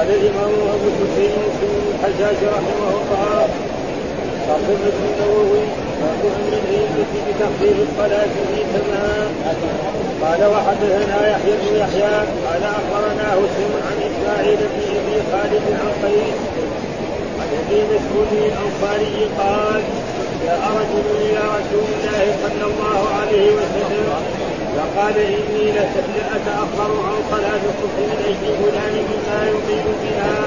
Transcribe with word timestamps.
قال 0.00 0.10
الامام 0.10 0.52
ابو 0.74 0.88
الحسين 0.92 1.32
مسلم 1.44 1.82
الحجاج 1.94 2.36
رحمه 2.56 2.88
الله 3.00 3.48
قال 4.48 4.62
ابن 4.74 4.92
النووي 5.08 5.64
باب 6.00 6.20
أمر 6.36 6.52
الائمه 6.62 7.10
بتخفيف 7.26 7.76
الصلاه 7.88 8.32
في 8.48 8.60
تمام 8.74 9.28
قال 10.22 10.40
وحدثنا 10.52 11.28
يحيى 11.30 11.52
بن 11.62 11.76
يحيى 11.76 12.16
قال 12.46 12.62
أخبرنا 12.78 13.28
حسين 13.40 13.72
عن 13.88 13.96
إسماعيل 14.08 14.56
بن 14.56 14.82
أبي 14.98 15.16
خالد 15.32 15.64
عن 15.80 15.90
قيس 16.02 16.38
عن 17.40 17.48
أبي 17.60 17.80
مسعود 17.92 18.32
الانصاري 18.32 19.28
قال 19.38 19.82
جاء 20.44 20.60
رجل 20.80 21.06
إلى 21.24 21.42
رسول 21.56 21.86
الله 21.94 22.36
صلى 22.42 22.64
الله 22.72 23.00
عليه 23.20 23.50
وسلم 23.50 24.49
فقال 24.76 25.16
إني 25.18 25.64
لاتاخر 25.72 26.90
عن 27.06 27.18
صلاه 27.30 27.62
الصبح 27.70 27.96
من 28.10 28.18
أجل 28.30 28.46
فلان 28.60 28.94
مما 29.10 29.38
يطيل 29.52 29.86
بها 30.02 30.38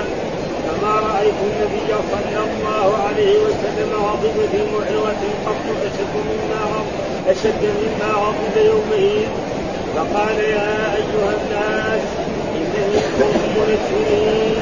فما 0.65 0.93
رأيت 1.09 1.39
النبي 1.49 1.89
صلى 2.11 2.39
الله 2.45 2.87
عليه 3.07 3.35
وسلم 3.45 3.89
غضب 4.07 4.37
في 4.51 4.59
موعظه 4.71 5.23
قط 5.45 5.65
أشد 5.87 6.13
مما 6.29 6.63
أشد 7.31 7.63
مما 7.79 8.13
غضب 8.13 8.55
يومئذ. 8.65 9.27
فقال 9.95 10.37
يا 10.39 10.95
أيها 10.99 11.31
الناس 11.39 12.03
إنني 12.55 12.99
كنتم 13.17 13.51
منفرين 13.57 14.55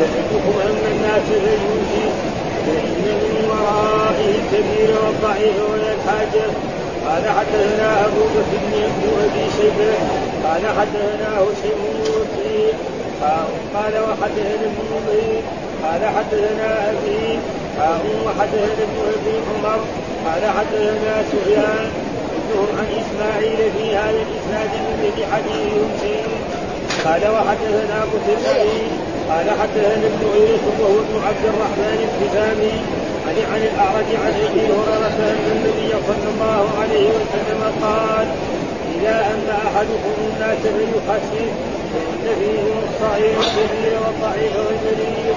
يدعوكم 0.00 0.58
ان 0.66 0.82
الناس 0.92 1.22
فيوجد 1.28 2.12
فان 2.66 3.04
من 3.04 3.44
ورائه 3.50 4.28
الكبير 4.38 4.90
والضعيف 5.04 5.56
والحاجة 5.70 6.46
قال 7.08 7.28
حدثنا 7.28 8.06
أبو 8.06 8.20
بكر 8.34 8.58
بن 8.62 9.12
أبي 9.24 9.44
شيبة 9.56 9.92
قال 10.44 10.62
حدثنا 10.78 11.28
هشيم 11.38 11.80
بن 12.02 12.48
قال 13.74 13.94
وحدثنا 14.02 14.64
ابن 14.68 14.84
نمير 14.92 15.42
قال 15.84 16.02
حدثنا 16.16 16.90
أبي 16.90 17.38
وحدثنا 18.26 18.82
ابن 18.86 18.98
أبي 19.14 19.34
عمر 19.48 19.80
قال 20.26 20.42
حدثنا 20.58 21.22
سفيان 21.32 21.90
مثلهم 22.34 22.78
عن 22.78 22.86
إسماعيل 23.00 23.56
في 23.56 23.96
هذا 23.96 24.10
الإسناد 24.26 24.70
من 24.70 25.26
حديث 25.32 26.28
قال 27.04 27.22
وحدثنا 27.34 28.02
قتيبة 28.02 29.07
قال 29.30 29.46
حدثنا 29.60 30.06
ابن 30.10 30.22
عيينة 30.32 30.66
وهو 30.80 30.98
ابن 31.04 31.14
عبد 31.26 31.44
الرحمن 31.52 31.98
الحزامي 32.08 32.76
عن 33.26 33.36
عن 33.52 33.62
الأعرج 33.70 34.08
عن 34.24 34.32
أبي 34.48 34.64
هريرة 34.78 35.18
أن 35.32 35.46
النبي 35.56 35.90
صلى 36.08 36.28
الله 36.34 36.64
عليه 36.80 37.08
وسلم 37.16 37.60
قال 37.82 38.26
إذا 38.94 39.16
اما 39.34 39.56
أحدكم 39.68 40.14
الناس 40.28 40.58
فليخفف 40.64 41.50
فإن 41.92 42.24
فيهم 42.38 42.76
الصغير 42.88 43.36
الكبير 43.44 43.92
والضعيف 44.04 44.54
والجليل 44.66 45.34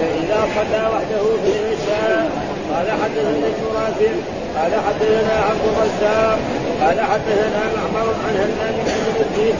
فإذا 0.00 0.40
صلى 0.56 0.82
وحده 0.94 1.24
في 1.44 1.50
العشاء 1.60 2.30
قال 2.72 2.86
حدثنا 3.02 3.46
ابن 3.52 3.64
رافع 3.74 4.12
قال 4.56 4.72
حدثنا 4.86 5.34
عبد 5.48 5.64
الرزاق 5.70 6.38
قال 6.82 7.00
حدثنا 7.00 7.62
معمر 7.76 8.14
عن 8.24 8.34
همام 8.42 8.74
بن 8.84 9.52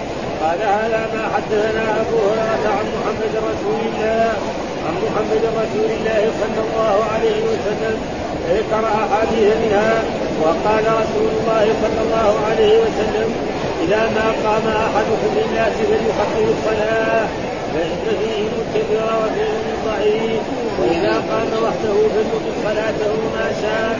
قال 0.43 0.61
هذا 0.63 1.01
ما 1.15 1.23
حدثنا 1.35 1.85
أبو 2.03 2.19
هريرة 2.29 2.67
عن 2.79 2.87
محمد 2.95 3.33
رسول 3.51 3.81
الله. 3.89 4.33
عن 4.87 4.95
محمد 5.05 5.43
رسول 5.63 5.91
الله 5.97 6.21
صلى 6.41 6.61
الله 6.67 6.97
عليه 7.15 7.39
وسلم. 7.51 7.97
ذكر 8.51 8.85
احاديث 8.87 9.57
منها. 9.65 10.03
وقال 10.43 10.85
رسول 11.03 11.31
الله 11.39 11.65
صلى 11.83 12.01
الله 12.07 12.31
عليه 12.51 12.75
وسلم 12.85 13.29
إذا 13.85 14.03
ما 14.17 14.27
قام 14.45 14.67
أحدكم 14.87 15.31
للناس 15.37 15.73
فليحقق 15.89 16.47
الصلاة. 16.57 17.48
فان 17.73 17.93
فيهم 18.05 18.53
الكبير 18.63 19.07
وفيهم 19.21 19.65
الضعيف 19.75 20.43
واذا 20.81 21.15
قام 21.31 21.51
وحده 21.65 21.95
فليقم 22.15 22.45
صلاته 22.65 23.13
ما 23.37 23.47
شاء 23.63 23.91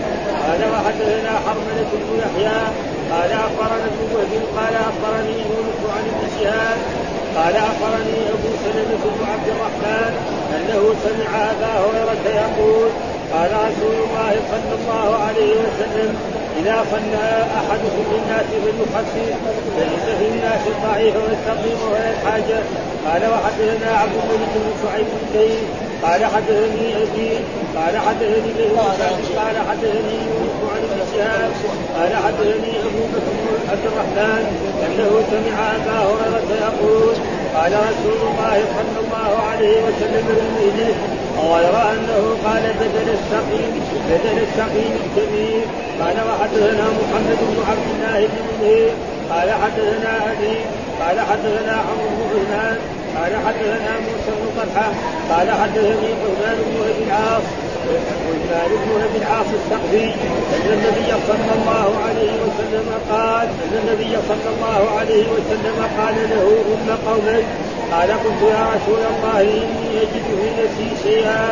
قال 0.45 0.61
وحدثنا 0.73 1.33
حرمله 1.45 1.91
بن 1.93 2.19
يحيى 2.23 2.61
قال 3.13 3.31
اخبرنا 3.33 3.87
ابن 3.91 4.03
وهب 4.15 4.43
قال 4.57 4.75
اخبرني 4.89 5.37
يونس 5.51 5.81
عن 5.95 6.05
ابن 6.13 6.25
شهاب 6.39 6.79
قال 7.37 7.57
اخبرني 7.57 8.19
ابو 8.35 8.51
سلمه 8.65 9.03
بن 9.15 9.23
عبد 9.33 9.49
الرحمن 9.55 10.13
انه 10.57 10.83
سمع 11.05 11.31
ابا 11.53 11.73
هريره 11.85 12.27
يقول 12.45 12.89
قال 13.33 13.51
رسول 13.53 13.95
الله 14.05 14.33
صلى 14.53 14.75
الله 14.79 15.19
عليه 15.25 15.53
وسلم 15.65 16.17
اذا 16.61 16.85
صلى 16.91 17.27
أحدكم 17.61 18.05
للناس 18.13 18.47
فليخفف 18.65 19.65
فان 19.77 20.17
في 20.19 20.27
الناس 20.29 20.61
الضعيف 20.67 21.15
والسقيم 21.17 21.79
والحاجة 21.93 22.59
قال 23.07 23.23
وحدثنا 23.33 23.91
عبد 23.99 24.13
الملك 24.25 24.53
بن 24.55 24.73
شعيب 24.83 25.07
بن 25.07 25.51
قال 26.03 26.25
حدثني 26.25 26.89
أبي 27.03 27.31
قال 27.77 27.99
حدثني 27.99 28.53
له 28.59 28.83
قال 29.37 29.57
حدثني 29.69 30.17
يونس 30.29 30.59
عن 30.73 30.83
ابن 30.89 31.01
شهاب 31.15 31.51
قال 31.97 32.17
حدثني 32.25 32.73
أبو 32.89 33.03
بكر 33.13 33.33
بن 33.45 33.71
عبد 33.71 33.85
الرحمن 33.87 34.45
أنه 34.87 35.11
سمع 35.31 35.57
أبا 35.77 35.99
هريرة 36.09 36.51
يقول 36.61 37.15
قال 37.55 37.73
رسول 37.73 38.21
الله 38.31 38.65
صلى 38.77 38.99
الله 39.05 39.43
عليه 39.51 39.77
وسلم 39.83 40.27
للمهدي 40.29 40.95
غير 41.39 41.75
انه 41.93 42.37
قال 42.45 42.63
بدل 42.81 43.09
السقيم 43.19 43.73
بدل 44.11 44.37
السقيم 44.47 44.93
الكبير 45.05 45.65
قال 46.01 46.17
وحدثنا 46.29 46.85
محمد 47.01 47.39
بن 47.51 47.59
عبد 47.71 47.87
الله 47.95 48.27
بن 48.27 48.39
منير. 48.49 48.91
قال 49.31 49.51
حدثنا 49.63 50.33
أبي 50.33 50.57
قال 51.01 51.21
حدثنا 51.21 51.73
عمرو 51.89 52.25
بن 52.31 52.41
عثمان. 52.41 52.79
قال 53.17 53.33
حدثنا 53.47 53.93
موسى 54.07 54.31
بن 54.39 54.47
طلحة. 54.59 54.89
قال 55.31 55.49
حدثني 55.51 56.09
عثمان 56.23 56.57
بن 56.67 56.77
أبي 56.91 57.05
العاص. 57.09 57.43
عثمان 57.89 58.71
بن 58.71 59.03
أبي 59.09 59.19
العاص 59.19 59.47
الثقفي 59.61 60.05
أن 60.55 60.67
النبي 60.73 61.11
صلى 61.29 61.53
الله 61.59 61.91
عليه 62.07 62.33
وسلم 62.45 62.87
قال 63.11 63.49
أن 63.65 63.73
النبي 63.83 64.17
صلى 64.29 64.49
الله 64.55 64.99
عليه 64.99 65.25
وسلم 65.35 65.77
قال 65.99 66.15
له 66.33 66.47
ام 66.75 66.89
قومك 67.09 67.45
قال 67.93 68.11
قلت 68.11 68.43
يا 68.55 68.63
رسول 68.75 69.03
الله 69.11 69.41
إني 69.41 69.89
أجد 70.03 70.25
في 70.41 70.49
نفسي 70.61 70.89
شيئا. 71.05 71.49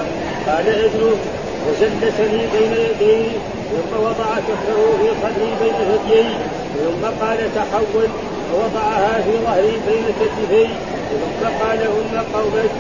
قال 0.47 0.69
ادرك 0.69 1.23
وجلسني 1.67 2.43
بين 2.55 2.73
يديه 2.87 3.29
ثم 3.71 3.97
وضع 4.07 4.31
كفه 4.49 4.79
في 5.01 5.09
صدري 5.23 5.51
بين 5.63 5.79
ثديي. 5.91 6.35
ثم 6.75 7.03
قال 7.27 7.39
تحول. 7.57 8.09
ووضعها 8.55 9.23
في 9.25 9.33
ظهري 9.45 9.75
بين 9.87 10.05
كتفي. 10.21 10.67
ثم 11.11 11.47
قال 11.61 11.81
ان 11.83 12.25
قومك 12.35 12.73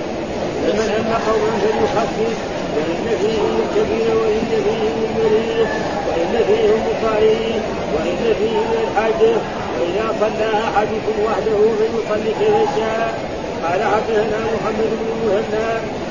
لمن 0.64 0.88
هم 0.98 1.12
قوما 1.28 1.50
فليخفف. 1.62 2.36
وإن 2.76 3.06
فيهم 3.20 3.54
الكبير 3.64 4.16
وإن 4.16 4.48
فيهم 4.64 4.96
المريض 5.08 5.68
وإن 6.08 6.44
فيهم 6.48 6.82
الضعيف 6.92 7.62
وإن 7.94 8.34
فيهم 8.38 8.70
الحاجة 8.82 9.36
وإذا 9.76 10.06
صلى 10.20 10.50
أحدكم 10.64 11.16
وحده 11.26 11.58
فليصلي 11.78 12.32
كيف 12.40 12.76
شاء. 12.76 13.35
قال 13.64 13.80
حدثنا 13.94 14.40
محمد 14.54 14.90
بن 15.00 15.08
مهنا 15.26 15.68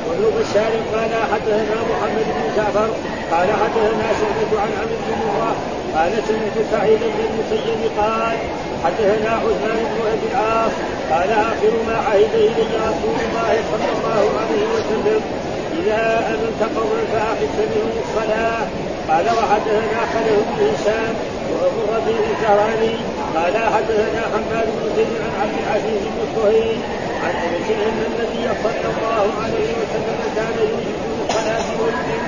وابن 0.07 0.25
بشار 0.37 0.73
قال 0.95 1.11
حدثنا 1.31 1.77
محمد 1.91 2.27
بن 2.35 2.45
جعفر 2.57 2.89
قال 3.31 3.49
حدثنا 3.61 4.07
شعبة 4.19 4.61
عن 4.61 4.71
عمرو 4.79 4.97
بن 5.05 5.11
مرة 5.27 5.55
قال 5.95 6.11
سمعت 6.27 6.57
سعيد 6.71 6.99
بن 6.99 7.21
المسيب 7.29 7.81
قال 7.97 8.37
حدثنا 8.83 9.29
عثمان 9.29 9.79
بن 9.91 9.99
أبي 10.13 10.27
العاص 10.31 10.71
قال 11.11 11.29
آخر 11.31 11.73
ما 11.87 11.97
عهد 12.07 12.33
إلي 12.33 12.65
رسول 12.87 13.17
الله 13.25 13.53
صلى 13.71 13.89
الله 13.95 14.23
عليه 14.41 14.65
وسلم 14.75 15.21
إذا 15.79 16.01
أمنت 16.33 16.61
قوما 16.77 17.01
فاخذت 17.13 17.57
منهم 17.75 17.91
الصلاة. 18.03 18.67
قال 19.09 19.25
وحدثنا 19.25 19.99
خلف 20.13 20.39
بن 20.49 20.67
هشام 20.67 21.15
وأبو 21.51 21.79
الربيع 21.85 22.19
الزهراني 22.33 22.95
قال 23.35 23.55
حدثنا 23.73 24.21
حماد 24.33 24.67
بن 24.75 24.95
زيد 24.95 25.13
عن 25.23 25.41
عبد 25.41 25.55
العزيز 25.63 26.01
بن 26.01 26.21
صهيب 26.35 26.79
عن 27.25 27.35
انس 27.45 27.67
ان 27.87 27.97
النبي 28.09 28.43
صلى 28.63 28.87
الله 28.93 29.25
عليه 29.43 29.69
وسلم 29.81 30.19
كان 30.35 30.55
يوجب 30.69 30.97
الصلاه 31.29 31.67
والدين 31.81 32.23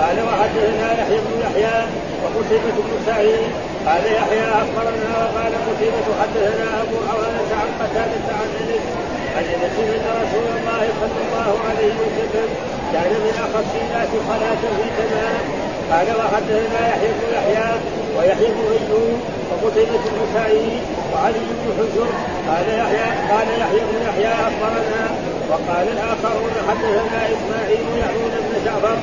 قال 0.00 0.16
وحدثنا 0.28 0.88
يحيى 1.00 1.18
بن 1.26 1.32
يحيى 1.44 1.76
وقتيبة 2.22 2.76
بن 2.86 2.94
سعيد 3.06 3.44
قال 3.86 4.04
يحيى 4.18 4.44
اخبرنا 4.62 5.10
وقال 5.20 5.52
قتيبة 5.68 6.06
حدثنا 6.20 6.66
ابو 6.82 6.96
عوانة 7.10 7.50
عن 7.60 7.68
قتادة 7.80 8.26
عن 8.40 8.48
انس 8.60 8.84
عن 9.36 9.44
انس 9.54 9.74
ان 9.94 10.04
رسول 10.22 10.46
الله 10.58 10.82
صلى 11.00 11.20
الله 11.26 11.52
عليه 11.68 11.94
وسلم 12.02 12.48
كان 12.92 13.10
من 13.24 13.34
اخص 13.46 13.70
الناس 13.82 14.08
صلاة 14.28 14.62
في 14.76 14.86
تمام 14.98 15.44
قال 15.90 16.06
وحدثنا 16.18 16.80
يحيى 16.88 17.08
بن 17.18 17.26
يحيى 17.36 17.68
ويحيى 18.16 18.48
بن 18.56 18.64
ايوب 18.76 19.18
وقتيبة 19.50 20.04
بن 20.14 20.20
سعيد 20.34 20.82
وعلي 21.12 21.38
بن 21.38 21.66
حجر. 21.78 22.08
قال 22.48 22.66
يحيى 22.68 23.06
قال 23.30 23.48
يحيى 23.60 23.80
بن 23.80 23.96
يحيى 24.08 24.32
أخبرنا. 24.32 25.04
وقال 25.50 25.86
الآخرون 25.96 26.54
حدثنا 26.68 27.20
إسماعيل 27.34 27.84
يعون 28.02 28.34
بن 28.44 28.64
جعفر 28.64 28.96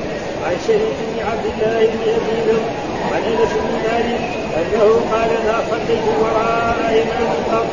عن 0.46 0.56
شريك 0.66 0.98
بن 1.08 1.18
عبد 1.30 1.46
الله 1.52 1.80
بن 1.92 2.02
ابي 2.16 2.58
عن 3.12 3.22
أنس 3.32 3.52
بن 3.64 3.72
مالك 3.84 4.22
أنه 4.58 4.86
قال 5.12 5.30
ما 5.46 5.56
صليت 5.70 6.06
وراء 6.20 6.78
إمام 7.02 7.30
قط 7.52 7.66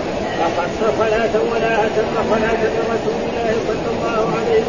اخص 0.48 0.80
صلاة 1.00 1.36
ولا 1.52 1.74
أتم 1.86 2.16
صلاة 2.30 2.62
من 2.76 2.84
رسول 2.94 3.20
الله 3.30 3.54
صلى 3.68 3.90
الله 3.94 4.26
عليه 4.40 4.64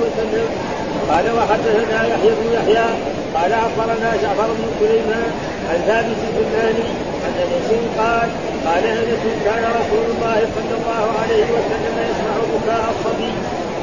قال 1.11 1.25
وحدثنا 1.37 2.07
يحيى 2.07 2.31
بن 2.31 2.53
يحيى 2.53 2.87
قال 3.35 3.53
أخبرنا 3.53 4.11
جعفر 4.23 4.49
بن 4.59 4.67
سليمان 4.81 5.31
عن 5.71 5.79
ثابت 5.87 6.21
البناني 6.29 6.89
عن 7.25 7.33
أنس 7.43 7.69
قال 7.99 8.29
قال 8.67 8.85
أنس 8.87 9.25
كان 9.45 9.65
رسول 9.81 10.05
الله 10.15 10.39
صلى 10.57 10.75
الله 10.79 11.05
عليه 11.23 11.45
وسلم 11.57 11.95
يسمع 12.11 12.35
بكاء 12.53 12.85
الصبي 12.95 13.33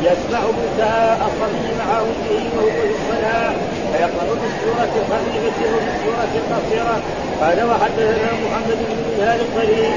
يسمع 0.07 0.39
بكاء 0.59 1.19
الصبي 1.29 1.69
مع 1.79 1.97
امه 1.99 2.43
وهو 2.55 2.69
في 2.69 2.93
الصلاة 2.97 3.53
فيقرأ 3.91 4.33
بالسوره 4.41 4.91
الخفيفه 5.01 5.61
وبالسوره 5.73 6.31
القصيرة. 6.41 6.97
قال 7.41 7.57
وحدثنا 7.69 8.29
محمد 8.43 8.77
بن 8.89 8.97
منهال 9.07 9.39
الطريق 9.41 9.95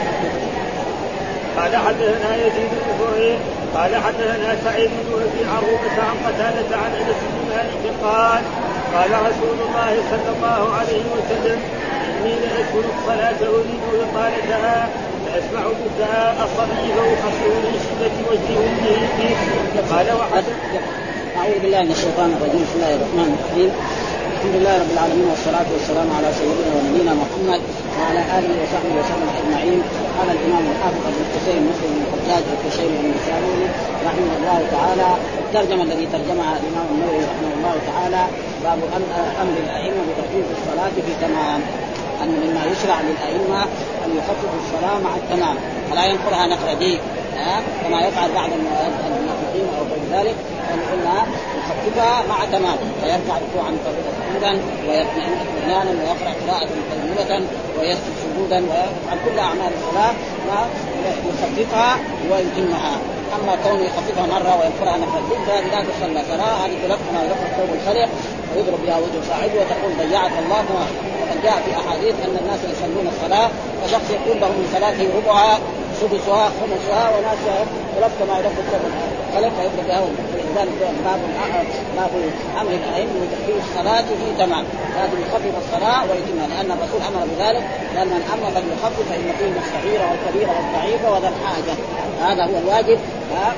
قال 1.56 1.76
حدثنا 1.76 2.36
يزيد 2.36 2.70
بن 2.72 3.04
فريق 3.04 3.38
قال 3.74 3.96
حدثنا 3.96 4.56
سعيد 4.64 4.90
بن 4.90 5.22
أبي 5.22 5.44
عروبة 5.54 5.96
عن 6.08 6.16
قتادة 6.26 6.76
عن 6.76 6.90
أنس 7.00 7.20
بن 7.32 7.40
مالك 7.56 7.94
قال 8.04 8.42
قال 8.94 9.10
رسول 9.10 9.58
الله 9.68 9.92
صلى 10.10 10.30
الله 10.36 10.74
عليه 10.74 11.04
وسلم 11.14 11.58
إني 12.08 12.34
لادخل 12.42 12.84
الصلاة 12.98 13.40
أريد 13.48 13.82
اطالتها 14.04 14.88
فأسمع 15.26 15.60
بكاء 15.60 16.36
الصبي 16.44 16.92
فاخشوا 16.92 17.56
من 17.64 17.74
شده 17.86 18.16
وجه 18.30 18.58
امه 18.68 19.34
قال 19.90 20.06
وحدثنا 20.20 20.80
أعوذ 21.40 21.58
بالله 21.64 21.82
من 21.88 21.94
الشيطان 21.98 22.30
الرجيم. 22.36 22.62
بسم 22.68 22.76
الله 22.80 22.92
الرحمن 22.98 23.28
الرحيم. 23.36 23.70
الحمد 24.34 24.54
لله 24.60 24.74
رب 24.82 24.90
العالمين 24.96 25.26
والصلاة 25.32 25.68
والسلام 25.74 26.08
على 26.16 26.28
سيدنا 26.38 26.70
ونبينا 26.76 27.12
محمد 27.22 27.60
وعلى 27.98 28.20
آله 28.36 28.52
وصحبه 28.60 28.92
وسلم 29.00 29.28
أجمعين. 29.40 29.80
قال 30.16 30.28
الإمام 30.36 30.64
الحافظ 30.72 31.02
أبو 31.10 31.20
الحسين 31.26 31.60
مسلم 31.70 31.90
بن 31.96 32.02
الحجاج 32.06 32.44
الحسين 32.56 32.90
بن 32.98 33.04
النسائي 33.08 33.60
رحمه 34.08 34.32
الله 34.38 34.58
تعالى. 34.76 35.10
الترجمة 35.44 35.82
الذي 35.88 36.06
ترجمها 36.14 36.52
الإمام 36.60 36.86
النووي 36.94 37.22
رحمه 37.30 37.50
الله 37.56 37.76
تعالى. 37.90 38.22
باب 38.64 38.80
أمر 39.42 39.56
الأئمة 39.64 40.00
بتخفيف 40.08 40.46
الصلاة 40.56 40.94
في 41.06 41.12
تمام 41.24 41.60
أن 42.22 42.30
مما 42.42 42.62
يشرع 42.72 42.98
للأئمة 43.08 43.60
أن 44.04 44.10
يخففوا 44.18 44.60
الصلاة 44.64 44.96
مع 45.06 45.12
التمام. 45.22 45.56
فلا 45.88 46.04
ينقرها 46.10 46.44
نقر 46.52 46.68
ديك 46.84 47.00
كما 47.82 47.98
يفعل 48.08 48.30
بعض 48.38 48.50
المنافقين 49.60 49.68
أو 49.78 49.84
غير 49.84 50.20
ذلك 50.20 50.36
قلنا 50.92 51.26
يخففها 51.58 52.22
مع 52.28 52.44
تمام 52.52 52.76
فيرفع 53.02 53.34
ركوعا 53.38 53.76
سجودا 53.84 54.58
ويطمئن 54.88 55.32
اطمئنانا 55.40 55.90
ويقرأ 55.90 56.34
قراءة 56.46 56.68
طيبة 56.90 57.46
ويسجد 57.78 58.14
سجودا 58.22 58.56
ويفعل 58.56 59.18
كل 59.24 59.38
أعمال 59.38 59.72
الصلاة 59.78 60.14
يخففها 61.28 61.98
ويتمها. 62.30 62.98
أما 63.36 63.56
كونه 63.64 63.82
يخففها 63.82 64.26
مرة 64.26 64.60
وينفرها 64.60 64.96
نفرتين 64.96 65.44
فهذه 65.46 65.66
لا 65.66 65.84
تصلى 65.84 66.22
صلاه 66.30 66.66
هذه 66.66 66.76
تلف 66.84 66.98
كما 67.10 67.22
يلف 67.22 67.40
الثوب 67.50 67.68
الخلع 67.74 68.08
ويضرب 68.56 68.78
بها 68.86 68.96
وجه 68.96 69.20
صاحبه 69.28 69.54
وتقول 69.54 70.08
ضيعك 70.08 70.32
الله 70.44 70.64
وقد 70.74 71.42
جاء 71.42 71.62
في 71.64 71.70
أحاديث 71.80 72.14
أن 72.24 72.36
الناس 72.42 72.60
يصلون 72.72 73.06
الصلاة 73.14 73.50
فشخص 73.82 74.10
يقول 74.10 74.40
له 74.40 74.48
من 74.48 74.68
صلاته 74.74 75.08
ربعها 75.16 75.58
سدسها 76.00 76.50
خمسها 76.60 77.10
وناسها 77.16 77.64
ثلاث 77.96 78.12
كما 78.18 78.38
يلف 78.38 78.56
خلق 78.70 79.19
فيبدا 79.30 79.88
بها 79.88 80.00
ولذلك 80.00 80.72
باب 81.04 81.20
باب 81.96 82.10
أمر 82.60 82.70
الأئمة 82.70 83.12
بتخفيف 83.22 83.56
الصلاة 83.68 84.02
في 84.02 84.26
تمام. 84.38 84.64
لازم 84.96 85.20
يخفف 85.26 85.54
الصلاة 85.64 86.02
ويتمها 86.02 86.46
لأن 86.48 86.70
الرسول 86.70 87.00
أمر 87.08 87.26
بذلك 87.32 87.64
لأن 87.94 88.08
من 88.08 88.22
أمر 88.34 88.50
فليخفف 88.54 89.08
فإن 89.10 89.32
فيه 89.38 89.52
الصغيره 89.62 90.04
والكبيره 90.10 90.52
والضعيفه 90.56 91.10
وذا 91.12 91.32
الحاجة. 91.34 91.74
هذا 92.26 92.42
هو 92.44 92.58
الواجب 92.58 92.98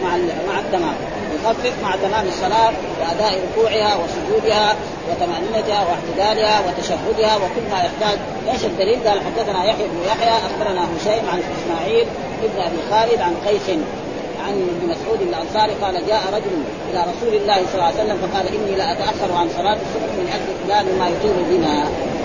مع 0.03 0.17
مع 0.49 0.59
التمام. 0.61 0.95
يخفف 1.35 1.73
مع 1.83 1.97
تمام 1.97 2.27
الصلاة 2.29 2.73
وأداء 3.01 3.41
ركوعها 3.47 3.97
وسجودها 3.97 4.75
وطمأنينتها 5.09 5.87
واعتدالها 5.87 6.61
وتشهدها 6.61 7.37
وكل 7.37 7.65
ما 7.71 7.79
يحتاج. 7.79 8.19
إيش 8.53 8.65
الدليل؟ 8.65 9.09
قال 9.09 9.21
حدثنا 9.21 9.65
يحيى 9.65 9.87
بن 9.89 9.99
يحيى 10.07 10.33
أخبرنا 10.49 10.81
هشيم 10.81 11.25
عن 11.33 11.43
إسماعيل 11.57 12.07
ابن 12.43 12.61
أبي 12.61 12.79
خالد 12.91 13.21
عن 13.21 13.35
قيس 13.47 13.79
عن 14.47 14.53
ابن 14.53 14.83
مسعود 14.93 15.21
الأنصاري 15.23 15.73
قال 15.83 16.07
جاء 16.07 16.23
رجل 16.37 16.55
إلى 16.91 17.01
رسول 17.11 17.35
الله 17.41 17.59
صلى 17.67 17.75
الله 17.75 17.85
عليه 17.85 18.03
وسلم 18.03 18.19
فقال 18.25 18.47
إني 18.57 18.77
لا 18.77 18.93
أتأخر 18.93 19.33
عن 19.41 19.49
صلاة 19.59 19.79
الصبح 19.87 20.11
من 20.21 20.27
أجل 20.37 20.49
فلان 20.65 20.99
ما 20.99 21.07
يطيل 21.09 21.37
بنا. 21.51 21.77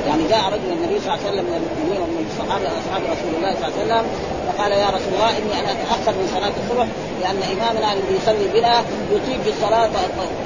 يعني 0.08 0.24
جاء 0.34 0.44
رجل 0.56 0.70
النبي 0.78 0.98
صلى 1.00 1.08
الله 1.14 1.22
عليه 1.24 1.30
وسلم 1.30 1.46
من 1.50 1.56
المؤمنين 1.62 2.02
ومن 2.04 2.22
الصحابة 2.30 2.68
أصحاب 2.80 3.02
رسول 3.14 3.32
الله 3.38 3.52
صلى 3.60 3.68
الله 3.68 3.76
عليه 3.76 3.84
وسلم 3.84 4.06
فقال 4.48 4.72
يا 4.72 4.90
رسول 4.98 5.14
الله 5.18 5.34
إني 5.40 5.54
أنا 5.62 5.70
أتأخر 5.76 6.14
من 6.20 6.28
صلاة 6.36 6.56
الصبح 6.62 6.88
لأن 7.22 7.40
إمامنا 7.56 7.88
الذي 7.94 8.14
يصلي 8.20 8.48
بنا 8.56 8.76
يطيل 9.16 9.40
بالصلاه 9.46 9.90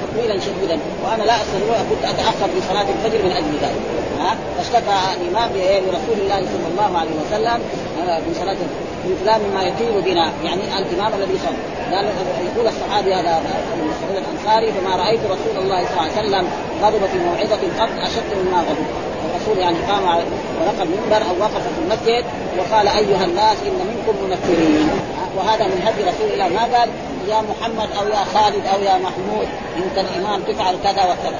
تطويلا 0.02 0.36
شديدا 0.46 0.76
وأنا 1.02 1.22
لا 1.30 1.36
أستطيع 1.42 1.78
كنت 1.90 2.04
أتأخر 2.12 2.46
في 2.54 2.60
صلاة 2.70 2.86
الفجر 2.94 3.20
من 3.26 3.32
أجل 3.40 3.52
ذلك. 3.64 3.82
ها؟ 4.22 4.32
فاشتكى 4.56 4.98
الإمام 5.18 5.50
لرسول 5.86 6.18
الله 6.22 6.40
صلى 6.54 6.68
الله 6.72 6.90
عليه 7.00 7.14
وسلم 7.22 7.58
من 8.26 8.34
صلاة 8.42 8.60
فلان 9.20 9.40
مما 9.40 9.62
يطيل 9.62 10.02
بنا. 10.04 10.32
يعني 10.44 10.62
الإمام 10.78 11.12
الذي 11.14 11.38
صلى. 11.38 11.96
قال 11.96 12.06
يقول 12.46 12.66
الصحابي 12.66 13.14
هذا 13.14 13.42
ابن 13.72 13.84
مسعود 13.90 14.16
الأنصاري 14.16 14.72
فما 14.72 14.96
رأيت 14.96 15.20
رسول 15.24 15.64
الله 15.64 15.84
صلى 15.84 15.90
الله 15.90 16.02
عليه 16.02 16.28
وسلم 16.28 16.48
غضب 16.82 17.06
في 17.06 17.18
موعظة 17.18 17.62
قط 17.80 17.90
أشد 18.06 18.30
مما 18.44 18.58
غضب. 18.58 18.86
الرسول 19.24 19.58
يعني 19.58 19.78
قام 19.78 20.04
ونقل 20.04 20.82
المنبر 20.82 21.30
أو 21.30 21.40
وقف 21.40 21.62
في 21.74 21.80
المسجد 21.84 22.24
وقال 22.58 22.88
أيها 22.88 23.24
الناس 23.24 23.56
إن 23.66 23.86
منكم 23.92 24.24
منفرين 24.24 24.90
وهذا 25.36 25.64
من 25.64 25.82
هدي 25.86 26.02
رسول 26.02 26.28
الله. 26.32 26.48
ما 26.48 26.78
قال؟ 26.78 26.88
يا 27.28 27.42
محمد 27.50 27.88
أو 28.00 28.08
يا 28.08 28.24
خالد 28.34 28.66
أو 28.66 28.82
يا 28.82 28.96
محمود 28.98 29.48
انت 29.76 29.98
الإمام 29.98 30.42
تفعل 30.42 30.74
كذا 30.84 31.04
وكذا. 31.04 31.38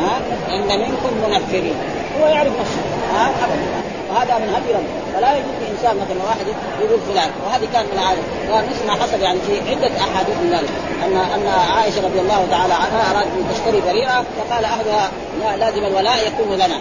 ها؟ 0.00 0.20
إن 0.54 0.80
منكم 0.80 1.30
منفرين 1.30 1.74
هو 2.20 2.26
يعرف 2.26 2.52
نفسه 2.60 2.80
ها؟ 3.14 3.30
ابدا. 3.44 3.93
وهذا 4.10 4.38
من 4.38 4.48
هدي 4.54 4.72
ربه 4.72 4.94
فلا 5.14 5.30
يجوز 5.36 5.54
لإنسان 5.62 5.96
مثلا 6.02 6.24
واحد 6.28 6.46
يقول 6.80 7.00
فلان 7.00 7.30
وهذه 7.46 7.68
كان 7.72 7.84
من 7.84 7.98
العادة. 7.98 8.22
ما 8.86 9.02
حصل 9.02 9.20
يعني 9.20 9.38
في 9.46 9.70
عدة 9.70 9.90
أحاديث 10.00 10.36
من 10.42 10.50
ذلك. 10.50 10.70
ان 11.04 11.16
أن 11.16 11.46
عائشة 11.76 12.04
رضي 12.04 12.20
الله 12.20 12.46
تعالى 12.50 12.74
عنها 12.74 13.10
أرادت 13.10 13.26
أن 13.26 13.44
تشتري 13.54 13.80
بريرة 13.80 14.24
فقال 14.38 14.64
احدها 14.64 15.10
لازم 15.58 15.84
الولاء 15.84 16.18
يكون 16.28 16.54
لنا. 16.54 16.78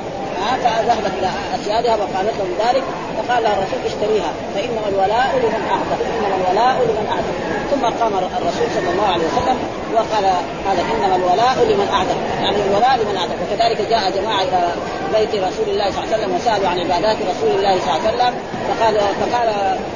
فذهبت 0.63 1.11
إلى 1.19 1.29
أسيادها 1.55 1.95
وقالت 1.95 2.33
لهم 2.39 2.53
ذلك 2.67 2.83
فقال 3.17 3.43
لها 3.43 3.53
الرسول 3.53 3.79
اشتريها 3.85 4.31
فإنما 4.55 4.87
الولاء 4.89 5.29
لمن 5.43 5.63
اعتق 5.71 5.99
إنما 6.15 6.35
الولاء 6.41 6.75
لمن 6.87 7.07
اعتق 7.13 7.35
ثم 7.71 8.03
قام 8.03 8.13
الرسول 8.13 8.67
صلى 8.75 8.89
الله 8.93 9.07
عليه 9.07 9.25
وسلم 9.25 9.57
وقال 9.93 10.25
هذا 10.67 10.81
إنما 10.93 11.15
الولاء 11.15 11.55
لمن 11.69 11.87
اعتق 11.93 12.17
يعني 12.43 12.57
الولاء 12.67 12.99
لمن 13.01 13.17
اعتق 13.17 13.35
وكذلك 13.43 13.89
جاء 13.89 14.11
جماعة 14.17 14.41
إلى 14.41 14.71
بيت 15.13 15.29
رسول 15.29 15.67
الله 15.69 15.91
صلى 15.91 16.03
الله 16.03 16.13
عليه 16.13 16.23
وسلم 16.23 16.35
وسألوا 16.35 16.69
عن 16.69 16.79
عبادات 16.79 17.17
رسول 17.31 17.51
الله 17.57 17.79
صلى 17.79 17.89
الله 17.89 18.01
عليه 18.03 18.09
وسلم 18.09 18.33
فقال 18.67 18.95
فقال 19.21 19.49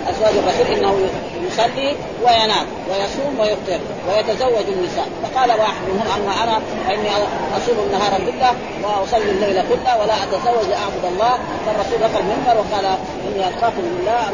أزواج 0.10 0.34
الرسول 0.44 0.68
إنه 0.76 1.10
يصلي 1.48 1.96
وينام 2.26 2.66
ويصوم 2.90 3.40
ويفطر 3.40 3.80
ويتزوج 4.10 4.66
النساء. 4.76 5.08
فقال 5.24 5.50
واحد 5.60 5.82
منهم 5.90 6.08
أما 6.18 6.44
أنا 6.44 6.60
فإني 6.88 7.10
أصوم 7.58 7.78
النهار 7.86 8.12
كله 8.18 8.52
وأصلي 8.84 9.32
الليل 9.32 9.64
كله 9.70 9.98
ولا 10.02 10.14
اتزوج 10.34 10.70
اعبد 10.84 11.06
الله 11.12 11.34
فالرسول 11.66 11.98
دخل 12.06 12.20
المنبر 12.20 12.56
وقال 12.62 12.86
إني 13.28 13.42
أخاف 13.50 13.74
من 13.74 13.98
الله. 14.00 14.26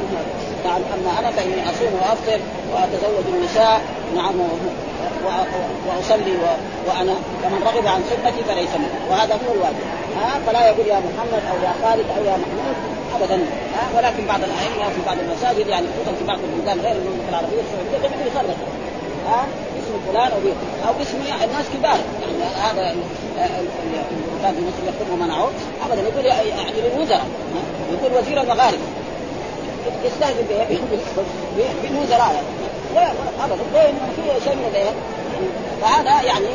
نعم 0.65 0.81
أما 0.95 1.19
أنا 1.19 1.29
فإني 1.31 1.61
أصوم 1.71 1.93
وأفطر 2.01 2.39
وأتزوج 2.73 3.25
النساء. 3.35 3.81
نعم 4.15 4.35
وأصلي 5.87 6.35
وأنا 6.87 7.15
فمن 7.43 7.61
رغب 7.65 7.87
عن 7.87 8.01
سنتي 8.09 8.43
فليس 8.49 8.73
مني. 8.75 8.99
وهذا 9.09 9.33
هو 9.33 9.53
الواجب. 9.53 9.85
ها 10.19 10.39
فلا 10.47 10.67
يقول 10.69 10.87
يا 10.87 10.99
محمد 11.07 11.43
أو 11.51 11.57
يا 11.67 11.73
خالد 11.83 12.05
أو 12.17 12.23
يا 12.29 12.37
محمود 12.43 12.75
ابدا. 13.15 13.37
ها 13.75 13.83
ولكن 13.97 14.25
بعض 14.27 14.39
الأئمة 14.49 14.85
في 14.95 15.01
بعض 15.05 15.17
المساجد 15.25 15.67
يعني 15.67 15.87
خصوصا 15.93 16.17
في 16.19 16.23
بعض 16.23 16.39
البلدان 16.43 16.77
غير 16.85 16.95
المملكة 17.01 17.29
العربية 17.29 17.61
السعوديه 17.65 18.07
يجب 18.07 18.27
يصرف 18.27 18.57
ها؟ 19.29 19.41
اسم 19.93 20.11
فلان 20.11 20.31
أو 20.31 20.37
أو 20.87 21.01
اسم 21.01 21.17
الناس 21.43 21.65
كبار. 21.73 21.99
يعني 22.21 22.43
هذا 22.55 22.95
كان 24.43 24.53
في 24.55 24.61
مصر 24.61 24.83
يقول 24.83 25.21
ومنعوه 25.21 25.51
ابدا 25.85 26.01
يقول 26.01 26.25
يعني 26.25 26.81
للوزراء. 26.81 27.27
يقول 27.91 28.17
وزير 28.17 28.41
المغارب 28.41 28.79
يستهزئ 30.05 30.43
بالوزراء 31.83 32.43
يعني 32.95 33.11
ابدا. 33.43 33.63
ليه 33.73 33.93
في 34.15 34.43
شيء 34.43 34.55
من 34.55 34.67
الايه 34.71 34.91
فهذا 35.81 36.21
يعني 36.21 36.47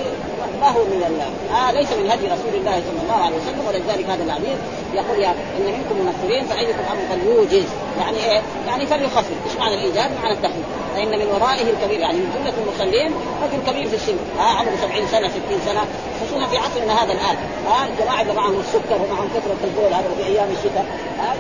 ما 0.61 0.68
هو 0.68 0.85
من 0.85 1.04
الله 1.07 1.57
آه 1.59 1.73
ليس 1.73 1.92
من 1.92 2.11
هدي 2.11 2.26
رسول 2.26 2.54
الله 2.54 2.73
صلى 2.73 3.02
الله 3.02 3.25
عليه 3.25 3.37
وسلم. 3.37 3.66
ولذلك 3.68 4.11
هذا 4.11 4.25
الحديث 4.25 4.59
يقول 4.95 5.18
يا 5.18 5.30
إن 5.30 5.64
منكم 5.64 6.07
منفرين 6.07 6.45
فأيكم 6.45 6.78
أمر 6.92 7.00
فليوجز. 7.11 7.66
يعني 8.00 8.18
إيه؟ 8.18 8.42
يعني 8.66 8.87
فليخفف، 8.87 9.30
إيش 9.47 9.57
معنى 9.59 9.75
الايجاب؟ 9.75 10.11
معنى 10.23 10.35
التخفيف، 10.35 10.66
فإن 10.98 11.18
من 11.18 11.26
ورائه 11.26 11.70
الكبير 11.70 12.00
يعني 12.00 12.18
من 12.18 12.30
جملة 12.34 12.54
المصلين 12.62 13.10
رجل 13.42 13.60
كبير 13.66 13.88
في 13.88 13.94
السن، 13.94 14.16
ها 14.38 14.44
عمره 14.58 14.76
70 14.82 15.06
سنة 15.06 15.28
60 15.28 15.60
سنة. 15.66 15.82
خصوصا 16.20 16.46
في 16.46 16.56
عصرنا 16.58 17.02
هذا 17.02 17.12
الآن، 17.12 17.36
ها 17.68 17.86
الجماعة 17.86 18.20
اللي 18.22 18.32
معهم 18.32 18.60
السكر 18.60 18.98
ومعهم 19.02 19.28
كثرة 19.34 19.60
البول 19.64 19.92
هذا 19.92 20.08
في 20.16 20.26
أيام 20.26 20.48
الشتاء، 20.56 20.86
آه 21.20 21.34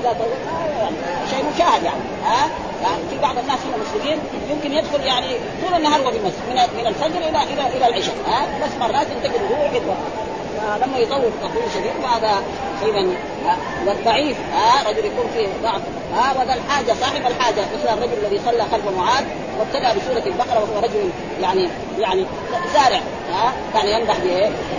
يعني 0.80 0.96
شيء 1.30 1.44
مشاهد 1.54 1.82
يعني، 1.82 2.02
ها 2.24 2.48
يعني 2.82 3.02
في 3.10 3.18
بعض 3.22 3.38
الناس 3.38 3.58
هنا 3.66 3.76
مسلمين 3.84 4.18
يمكن 4.50 4.72
يدخل 4.72 5.00
يعني 5.06 5.26
طول 5.62 5.76
النهار 5.78 6.00
وهو 6.00 6.08
المسجد 6.08 6.44
من 6.48 6.56
من 6.80 6.86
الفجر 6.86 7.18
إلى 7.28 7.42
إلى 7.42 7.76
إلى 7.76 7.88
العشاء. 7.88 8.14
ها 8.26 8.46
بس 8.62 8.72
مرات 8.80 9.06
ينتقل 9.10 9.40
هو 9.54 9.68
فلما 10.58 10.98
يطول 10.98 11.30
تطويل 11.42 11.70
شديد. 11.74 11.92
فهذا 12.02 12.42
اذا 12.82 13.08
والضعيف 13.86 14.36
ها 14.54 14.90
رجل 14.90 15.04
يكون 15.04 15.30
فيه 15.36 15.48
ضعف. 15.62 15.80
ها 16.14 16.32
وذا 16.32 16.54
الحاجة 16.54 16.92
صاحب 17.00 17.20
الحاجة 17.26 17.60
مثل 17.60 17.98
الرجل 17.98 18.12
الذي 18.24 18.40
صلى 18.46 18.62
خلف 18.72 18.96
معاذ 18.96 19.24
وابتدا 19.58 19.88
بسوره 19.88 20.26
البقرة 20.26 20.60
وهو 20.60 20.78
رجل 20.82 21.10
يعني 21.42 21.68
يعني 21.98 22.26
زارع. 22.74 23.00
ها 23.32 23.52
كان 23.74 23.88
يمدح 23.88 24.16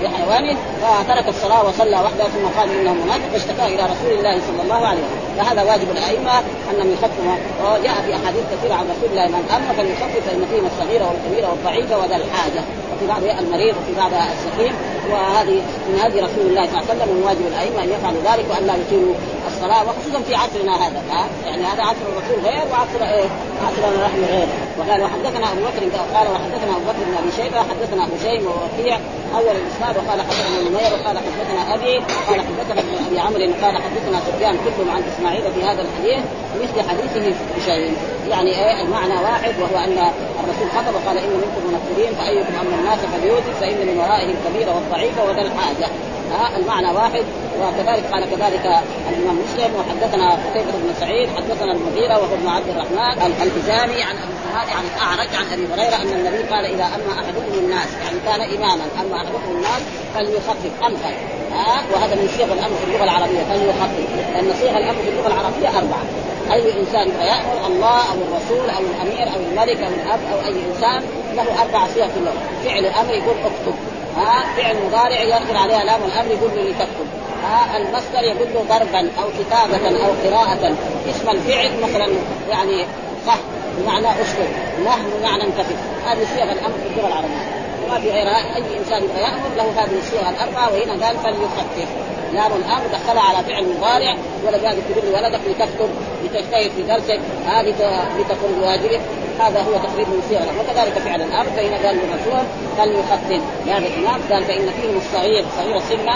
بحيوانه 0.04 0.58
فترك 0.82 1.28
الصلاة 1.28 1.68
وصلى 1.68 1.96
وحده 1.96 2.24
ثم 2.24 2.60
قال 2.60 2.70
إنه 2.80 2.94
منافق 2.94 3.30
فاشتكى 3.34 3.66
إلى 3.66 3.84
رسول 3.84 4.12
الله 4.12 4.42
صلى 4.48 4.62
الله 4.64 4.88
عليه 4.88 5.00
وسلم. 5.00 5.20
فهذا 5.38 5.64
واجب 5.64 5.92
الأئمة 5.92 6.40
انهم 6.72 6.94
يخفوا 6.94 7.34
وجاء 7.64 8.02
في 8.06 8.16
أحاديث 8.16 8.44
كثيرة 8.52 8.74
عن 8.74 8.86
رسول 8.94 9.10
الله 9.12 9.28
من 9.28 9.44
اما 9.56 9.74
فليخفف 9.78 10.30
فيهم 10.52 10.66
الصغيرة 10.66 11.06
والكبيرة 11.12 11.50
والضعيفة 11.50 11.98
وذا 11.98 12.16
الحاجة. 12.16 12.62
وفي 13.00 13.08
بعض 13.08 13.24
المريض 13.24 13.76
وفي 13.78 13.96
بعض 13.98 14.12
السقيم 14.14 14.74
وهذه 15.12 15.62
من 15.90 16.00
هذه 16.00 16.16
رسول 16.24 16.46
الله 16.48 16.66
صلى 16.66 16.82
الله 16.82 16.90
عليه 16.90 17.02
وسلم 17.04 17.16
من 17.16 17.24
واجب 17.24 17.48
الأئمة 17.48 17.84
أن 17.84 17.90
يفعلوا 17.90 18.22
ذلك 18.22 18.46
وأن 18.50 18.68
لا 18.68 18.76
يقيموا 18.76 19.14
الصلاة 19.60 19.84
وخصوصا 19.84 20.20
في 20.28 20.36
عصرنا 20.36 20.76
هذا 20.76 21.02
ها؟ 21.12 21.28
يعني 21.46 21.64
هذا 21.64 21.84
عصر 21.84 22.04
الرسول 22.12 22.40
غير 22.46 22.64
وعصر 22.72 23.02
إيه؟ 23.16 23.30
عصرنا 23.66 24.08
نحن 24.08 24.24
غير. 24.24 24.48
وقال 24.80 25.04
وحدثنا 25.04 25.52
أبو 25.52 25.62
بكر 25.62 25.84
قال 26.16 26.28
وحدثنا 26.34 26.72
أبو 26.78 26.86
بكر 26.90 27.04
بن 27.08 27.16
أبي 27.22 27.32
شيبة 27.32 27.60
حدثنا 27.60 28.04
هشيم 28.14 28.48
ووكيع 28.48 28.98
أول 29.38 29.56
الإسناد 29.62 29.98
وقال 29.98 30.22
حدثنا 30.22 30.60
نمير 30.70 30.90
وقال 30.96 31.18
حدثنا 31.18 31.74
أبي 31.74 31.94
قال 32.28 32.42
حدثنا 32.48 32.82
أبي 33.08 33.20
عمرو 33.20 33.54
قال 33.64 33.76
حدثنا 33.86 34.18
سفيان 34.28 34.56
كلهم 34.64 34.90
عن 34.96 35.04
إسماعيل 35.12 35.44
في 35.54 35.64
هذا 35.64 35.82
الحديث 35.82 36.24
مثل 36.62 36.90
حديثه 36.90 37.36
هشيم 37.58 37.94
يعني 38.30 38.50
إيه؟ 38.50 38.82
المعنى 38.82 39.14
واحد 39.14 39.54
وهو 39.62 39.78
أن 39.84 39.98
الرسول 40.44 40.68
خطب 40.76 40.94
وقال 40.96 41.18
إن 41.18 41.30
منكم 41.44 41.62
منفرين 41.72 42.12
فأيكم 42.16 42.54
اما 42.62 42.76
الناس 42.80 43.00
فليوتي 43.00 43.52
فإن 43.60 43.88
من 43.88 43.98
ورائه 43.98 44.30
الكبير 44.36 44.76
والضعيف 44.76 45.14
وذا 45.28 45.42
الحاجة. 45.42 45.88
ها 46.32 46.58
المعنى 46.58 46.92
واحد 46.92 47.24
وكذلك 47.62 48.04
قال 48.12 48.24
كذلك 48.24 48.66
الإمام 49.10 49.38
مسلم 49.40 49.72
وحدثنا 49.76 50.30
قتيبة 50.32 50.72
بن 50.72 50.94
سعيد 51.00 51.30
حدثنا 51.38 51.72
المغيرة 51.72 52.18
وهو 52.18 52.34
ابن 52.34 52.48
عبد 52.48 52.70
الرحمن 52.70 53.34
الحزامي 53.42 54.04
عن 54.04 54.16
أبي 54.18 54.34
الزهري 54.34 54.72
عن 54.72 54.84
الأعرج 54.96 55.36
عن 55.36 55.46
أبي 55.54 55.68
هريرة 55.74 55.96
أن 55.96 56.20
النبي 56.20 56.44
قال 56.44 56.66
إذا 56.66 56.84
أما 56.84 57.14
أحدكم 57.22 57.54
الناس 57.60 57.88
يعني 58.04 58.20
كان 58.26 58.42
إماما 58.42 58.86
أما 59.02 59.16
أحدكم 59.18 59.52
الناس 59.52 59.82
فليخفف 60.16 60.84
امثل 60.84 61.16
ها 61.52 61.82
وهذا 61.94 62.16
من 62.16 62.30
صيغ 62.38 62.54
الأمر 62.54 62.76
في 62.76 62.84
اللغة 62.84 63.04
العربية 63.04 63.44
فليخفف 63.50 64.06
لأن 64.34 64.54
صيغ 64.62 64.78
الأمر 64.78 65.02
في 65.02 65.10
اللغة 65.10 65.28
العربية 65.28 65.78
أربعة 65.78 66.04
أي 66.52 66.80
إنسان 66.80 67.08
يامر 67.08 67.68
الله 67.68 68.00
أو 68.12 68.18
الرسول 68.28 68.70
أو 68.70 68.82
الأمير 68.82 69.28
أو 69.34 69.40
الملك 69.52 69.82
أو 69.82 69.94
الأب 69.94 70.20
أو 70.34 70.40
أي 70.46 70.56
إنسان 70.70 71.04
له 71.36 71.62
أربع 71.62 71.88
صيغ 71.88 72.08
في 72.08 72.18
اللغة 72.18 72.42
فعل 72.66 72.86
أمر 72.86 73.14
يقول 73.14 73.36
اكتب. 73.46 73.99
ها 74.18 74.44
فعل 74.58 74.76
مضارع 74.88 75.22
يدخل 75.22 75.56
عليها 75.56 75.84
لام 75.84 76.02
الامر 76.06 76.32
يقول 76.32 76.70
لتكتب. 76.70 77.08
ها 77.44 77.78
المصدر 77.78 78.24
يقول 78.24 78.48
له 78.54 78.64
ضربا 78.70 79.00
أو 79.00 79.30
كتابة 79.40 80.06
أو 80.06 80.12
قراءة. 80.26 80.76
اسم 81.10 81.30
الفعل 81.30 81.72
مثلا 81.82 82.08
يعني 82.50 82.86
صح 83.28 83.38
بمعنى 83.78 84.08
أسلوب 84.08 84.48
نهر 84.84 85.00
بمعنى 85.20 85.44
انكفف 85.44 85.76
هذه 86.06 86.28
صيغ 86.36 86.52
الأمر 86.52 86.74
في 86.84 86.90
اللغة 86.94 87.08
العربية. 87.08 87.60
ما 87.90 88.00
في 88.00 88.10
غيرها. 88.12 88.56
أي 88.56 88.80
إنسان 88.80 89.04
يأمر 89.04 89.50
له 89.58 89.64
هذه 89.64 89.98
الصيغ 89.98 90.30
الأربعة 90.30 90.74
وهنا 90.74 91.06
قال 91.06 91.18
فليخفف 91.18 91.90
لام 92.34 92.52
الأمر 92.52 92.84
دخلها 92.94 93.22
على 93.22 93.44
فعل 93.44 93.66
مضارع 93.78 94.16
ولذلك 94.48 94.84
تقول 94.90 95.12
لولدك 95.12 95.40
لتكتب 95.48 95.90
لتجتهد 96.24 96.72
في 96.72 96.84
درسك 96.84 97.20
هذه 97.48 97.74
لتكون 98.20 98.64
واجبك 98.64 99.02
هذا 99.40 99.62
هو 99.62 99.74
تقريب 99.74 100.08
من 100.08 100.22
صيغ 100.30 100.42
وكذلك 100.60 100.94
فعل 101.06 101.22
الأمر. 101.22 101.50
فهنا 101.58 101.78
قال 101.88 101.96
للرسول 101.96 102.44
فليخفف 102.78 103.42
هذا 103.68 103.88
الامام 103.88 104.22
قال 104.32 104.44
فإن 104.44 104.70
فيهم 104.82 104.98
الصغير 104.98 105.46
صغير 105.58 105.78
السن 105.78 106.06
ما 106.06 106.14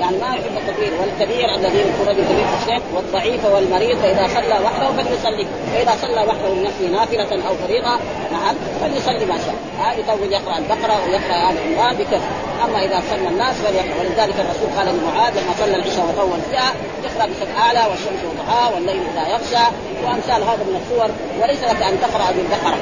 يعني 0.00 0.16
ما 0.16 0.26
يحب 0.26 0.56
الكثير 0.56 0.92
والكبير 1.00 1.54
الذي 1.54 1.78
يكون 1.78 2.06
رجل 2.08 2.24
كبير 2.24 2.46
في 2.46 2.56
السن 2.62 2.82
والضعيف 2.94 3.44
والمريض 3.44 3.98
فإذا 3.98 4.28
صلى 4.34 4.64
وحده 4.64 5.02
فليصلي. 5.02 5.46
فإذا 5.72 5.92
صلى 6.02 6.20
وحده 6.28 6.48
لنفسه 6.48 6.86
نافلة 6.92 7.48
أو 7.48 7.54
فريضة 7.66 7.94
نعم 8.32 8.54
فليصلي 8.80 9.24
ما 9.26 9.38
شاء. 9.38 9.54
هذا 9.78 9.98
يطول 9.98 10.32
يقرأ 10.32 10.58
البقرة 10.58 10.96
ويقرأ 11.04 11.50
آل 11.50 11.56
عمران 11.66 11.96
بكثر 11.96 12.20
أما 12.64 12.84
إذا 12.84 13.02
صلى 13.10 13.28
الناس 13.28 13.56
فليقرأ. 13.56 14.00
ولذلك 14.00 14.34
الرسول 14.40 14.68
قال 14.78 14.86
لمعاذ 14.86 15.32
لما 15.32 15.52
صلى 15.60 15.76
العشاء 15.76 16.04
وطول 16.08 16.40
فيها 16.50 16.72
اقرا 17.04 17.26
بسبع 17.26 17.60
أعلى 17.60 17.80
والشمس 17.90 18.22
وضحاها 18.28 18.74
والليل 18.74 19.02
اذا 19.12 19.28
يغشى. 19.28 19.66
وأمثال 20.04 20.42
هذا 20.42 20.64
من 20.68 20.80
الصور. 20.82 21.10
وليس 21.40 21.62
لك 21.64 21.82
أن 21.82 22.00
تقرأ 22.00 22.30
بالبقره 22.50 22.76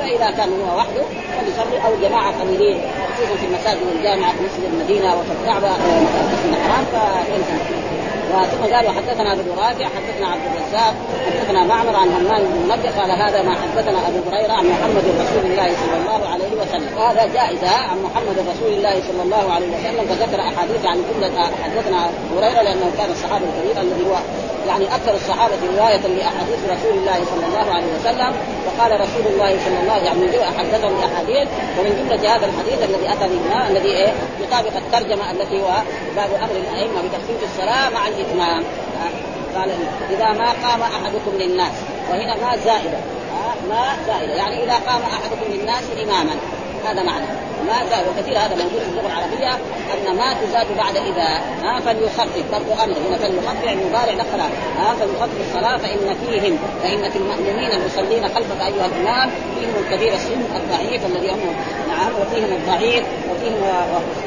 فإذا 0.00 0.30
كان 0.30 0.60
هو 0.60 0.78
وحده 0.78 1.02
فليصلي. 1.40 1.86
أو 1.86 2.08
جماعة 2.08 2.40
قليلين 2.40 2.80
خصوصا 3.16 3.36
في 3.36 3.46
المساجد 3.46 3.82
والجامعة 3.86 4.32
في 4.32 4.38
مسجد 4.44 4.64
المدينة 4.72 5.18
وفي 5.18 5.32
الكعبة 5.40 5.68
مسجد 6.32 6.52
الحرام 6.52 6.84
فيلزم 7.24 7.58
وثم 8.34 8.74
قال 8.74 8.86
وحدثنا 8.86 9.32
أبو 9.32 9.50
رافع 9.50 9.84
حدثنا 9.84 10.26
عبد 10.26 10.42
الرزاق 10.54 10.94
حدثنا 11.26 11.64
معمر 11.64 11.96
عن 11.96 12.08
همام 12.08 12.42
بن 12.42 12.58
منبه 12.62 13.00
قال 13.00 13.10
هذا 13.10 13.42
ما 13.42 13.54
حدثنا 13.54 14.08
أبو 14.08 14.18
هريرة 14.30 14.52
عن 14.52 14.66
محمد 14.66 15.04
رسول 15.20 15.50
الله 15.50 15.68
صلى 15.82 15.96
الله 16.00 16.28
عليه 16.28 16.52
وسلم. 16.60 16.98
هذا 16.98 17.26
جائزه 17.34 17.76
عن 17.90 18.02
محمد 18.02 18.36
رسول 18.38 18.72
الله 18.72 19.02
صلى 19.08 19.22
الله 19.22 19.52
عليه 19.52 19.66
وسلم 19.66 20.04
فذكر 20.08 20.40
أحاديث 20.40 20.86
عن 20.86 21.02
جملة 21.12 21.50
حدثنا 21.64 22.10
هريرة 22.36 22.62
لأنه 22.62 22.90
كان 22.98 23.10
الصحابي 23.10 23.44
الكبير 23.44 23.82
الذي 23.82 24.10
هو 24.10 24.16
يعني 24.68 24.94
أكثر 24.94 25.14
الصحابة 25.14 25.54
رواية 25.78 26.06
لأحاديث 26.06 26.60
رسول 26.64 26.98
الله 26.98 27.18
صلى 27.30 27.46
الله 27.46 27.74
عليه 27.74 27.92
وسلم 28.00 28.32
وقال 28.66 29.00
رسول 29.00 29.26
الله 29.32 29.58
صلى 29.64 29.80
الله 29.82 29.92
عليه 29.92 30.10
وسلم 30.10 30.32
يعني 30.42 30.58
حدثهم 30.58 30.92
باحاديث 31.00 31.48
ومن 31.78 31.90
جملة 31.98 32.36
هذا 32.36 32.46
الحديث 32.46 32.82
الذي 32.82 33.12
أتى 33.12 33.28
به 33.28 33.68
الذي 33.68 33.88
إيه؟ 33.88 34.12
يطابق 34.40 34.76
الترجمة 34.76 35.30
التي 35.30 35.62
هو 35.62 35.70
باب 36.16 36.30
أمر 36.42 36.56
الأئمة 36.56 37.00
بتخفيف 37.02 37.42
الصلاة 37.52 37.88
مع 37.88 38.08
الإتمام. 38.08 38.64
قال 39.56 39.70
إذا 40.10 40.32
ما 40.32 40.52
قام 40.68 40.82
أحدكم 40.82 41.32
للناس 41.38 41.72
وهنا 42.10 42.34
ما 42.36 42.56
زائدة 42.56 42.98
ما 43.68 43.96
زائدة 44.06 44.34
يعني 44.34 44.64
إذا 44.64 44.74
قام 44.74 45.02
أحدكم 45.02 45.52
للناس 45.52 45.84
إماما. 46.02 46.36
هذا 46.86 47.02
معنى. 47.02 47.26
ما 47.66 48.00
وكثير 48.08 48.38
هذا 48.38 48.54
موجود 48.54 48.82
في 48.82 48.88
اللغة 48.88 49.06
العربية 49.06 49.52
أن 49.94 50.16
ما 50.16 50.34
تزاد 50.34 50.66
بعد 50.76 50.96
إذا 50.96 51.28
ها 51.62 51.80
فليخفف 51.80 52.44
برضو 52.52 52.72
أمر 52.72 52.96
هنا 53.08 53.16
فليخفف 53.16 53.64
يعني 53.64 53.84
مضارع 53.84 54.14
دخل 54.14 54.40
ها 54.78 54.94
فليخفف 54.94 55.40
الصلاة 55.48 55.76
فإن 55.76 56.16
فيهم 56.26 56.58
فإن 56.82 57.10
في 57.10 57.18
المؤمنين 57.18 57.70
المصلين 57.72 58.28
خلفك 58.28 58.60
أيها 58.60 58.86
الإمام 58.86 59.30
فيهم 59.30 59.72
الكبير 59.84 60.14
السن 60.14 60.42
الضعيف 60.56 61.06
الذي 61.06 61.30
هم 61.30 61.54
نعم 61.88 62.12
وفيهم 62.20 62.52
الضعيف 62.52 63.04
وفيهم 63.30 63.62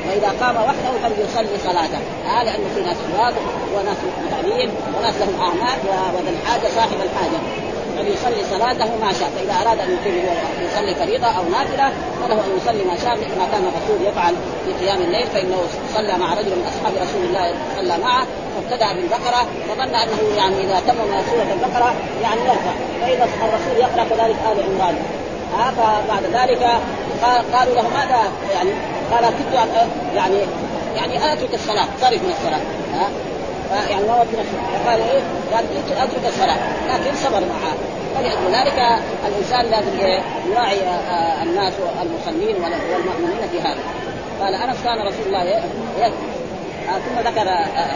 وإذا 0.09 0.33
قام 0.41 0.55
وحده 0.55 0.91
فليصلي 1.03 1.57
صلاته 1.63 1.99
ها 2.25 2.43
لأنه 2.43 2.69
في 2.75 2.81
ناس 2.81 2.97
شباب 3.11 3.33
وناس 3.75 3.97
متعبين 4.25 4.69
وناس 4.97 5.15
لهم 5.17 5.41
أعمال 5.41 5.79
وذا 6.15 6.29
الحاجة 6.29 6.67
صاحب 6.75 6.97
الحاجة. 7.03 7.72
فليصلي 7.97 8.43
صلاته 8.51 8.89
ما 9.05 9.13
شاء. 9.19 9.29
فإذا 9.35 9.53
أراد 9.61 9.79
أن 9.79 9.97
يقيم 9.97 10.25
يصلي 10.61 10.95
فريضة 10.95 11.27
أو 11.27 11.43
نافلة 11.49 11.91
فله 12.21 12.39
أن 12.45 12.57
يصلي 12.57 12.83
ما 12.83 12.97
شاء 13.03 13.13
مثل 13.15 13.37
ما 13.39 13.45
كان 13.51 13.63
الرسول 13.71 14.07
يفعل 14.07 14.33
في 14.65 14.85
قيام 14.85 15.01
الليل 15.01 15.27
فإنه 15.27 15.57
صلى 15.93 16.17
مع 16.17 16.33
رجل 16.33 16.49
من 16.49 16.65
أصحاب 16.71 16.93
رسول 17.07 17.25
الله 17.25 17.55
صلى 17.77 17.97
معه 17.97 18.25
فابتدأ 18.55 18.93
بالبقرة 18.93 19.47
فظن 19.69 19.95
أنه 19.95 20.37
يعني 20.37 20.55
إذا 20.63 20.79
تمم 20.87 21.11
سوره 21.31 21.53
البقرة 21.53 21.93
يعني 22.23 22.41
يرفع. 22.41 22.73
فإذا 23.01 23.23
الرسول 23.23 23.75
يقرأ 23.77 24.03
كذلك 24.03 24.35
آل 24.51 24.63
عمران. 24.63 24.95
ها 25.57 25.71
فبعد 25.71 26.23
ذلك 26.23 26.63
قالوا 27.53 27.75
له 27.75 27.89
ماذا 27.89 28.21
يعني؟ 28.53 28.71
قال 29.11 29.25
كنت 29.25 29.53
يعني 30.15 30.37
يعني 30.95 31.33
اترك 31.33 31.53
الصلاة. 31.53 31.85
صرف 32.01 32.23
من 32.23 32.33
الصلاة. 32.39 32.61
ها 32.93 33.09
يعني 33.71 34.07
ما 34.07 34.15
وقت 34.15 34.27
فقال 34.27 35.01
إيه؟ 35.01 35.21
قال 35.53 35.65
اترك 35.97 36.27
الصلاة. 36.27 36.57
لكن 36.89 37.15
صبر 37.15 37.39
معه. 37.39 37.73
فلأجل 38.15 38.55
ذلك 38.55 38.99
الإنسان 39.27 39.65
لازم 39.65 40.19
يراعي 40.51 40.79
آه، 40.81 41.43
الناس 41.43 41.73
والمصلين 41.79 42.55
والمؤمنين 42.63 43.49
في 43.51 43.59
هذا. 43.61 43.79
قال 44.41 44.53
أنس 44.53 44.77
كان 44.83 45.07
رسول 45.07 45.25
الله 45.25 45.41
آه، 45.41 46.99
ثم 46.99 47.19
ذكر 47.19 47.49
آه، 47.49 47.95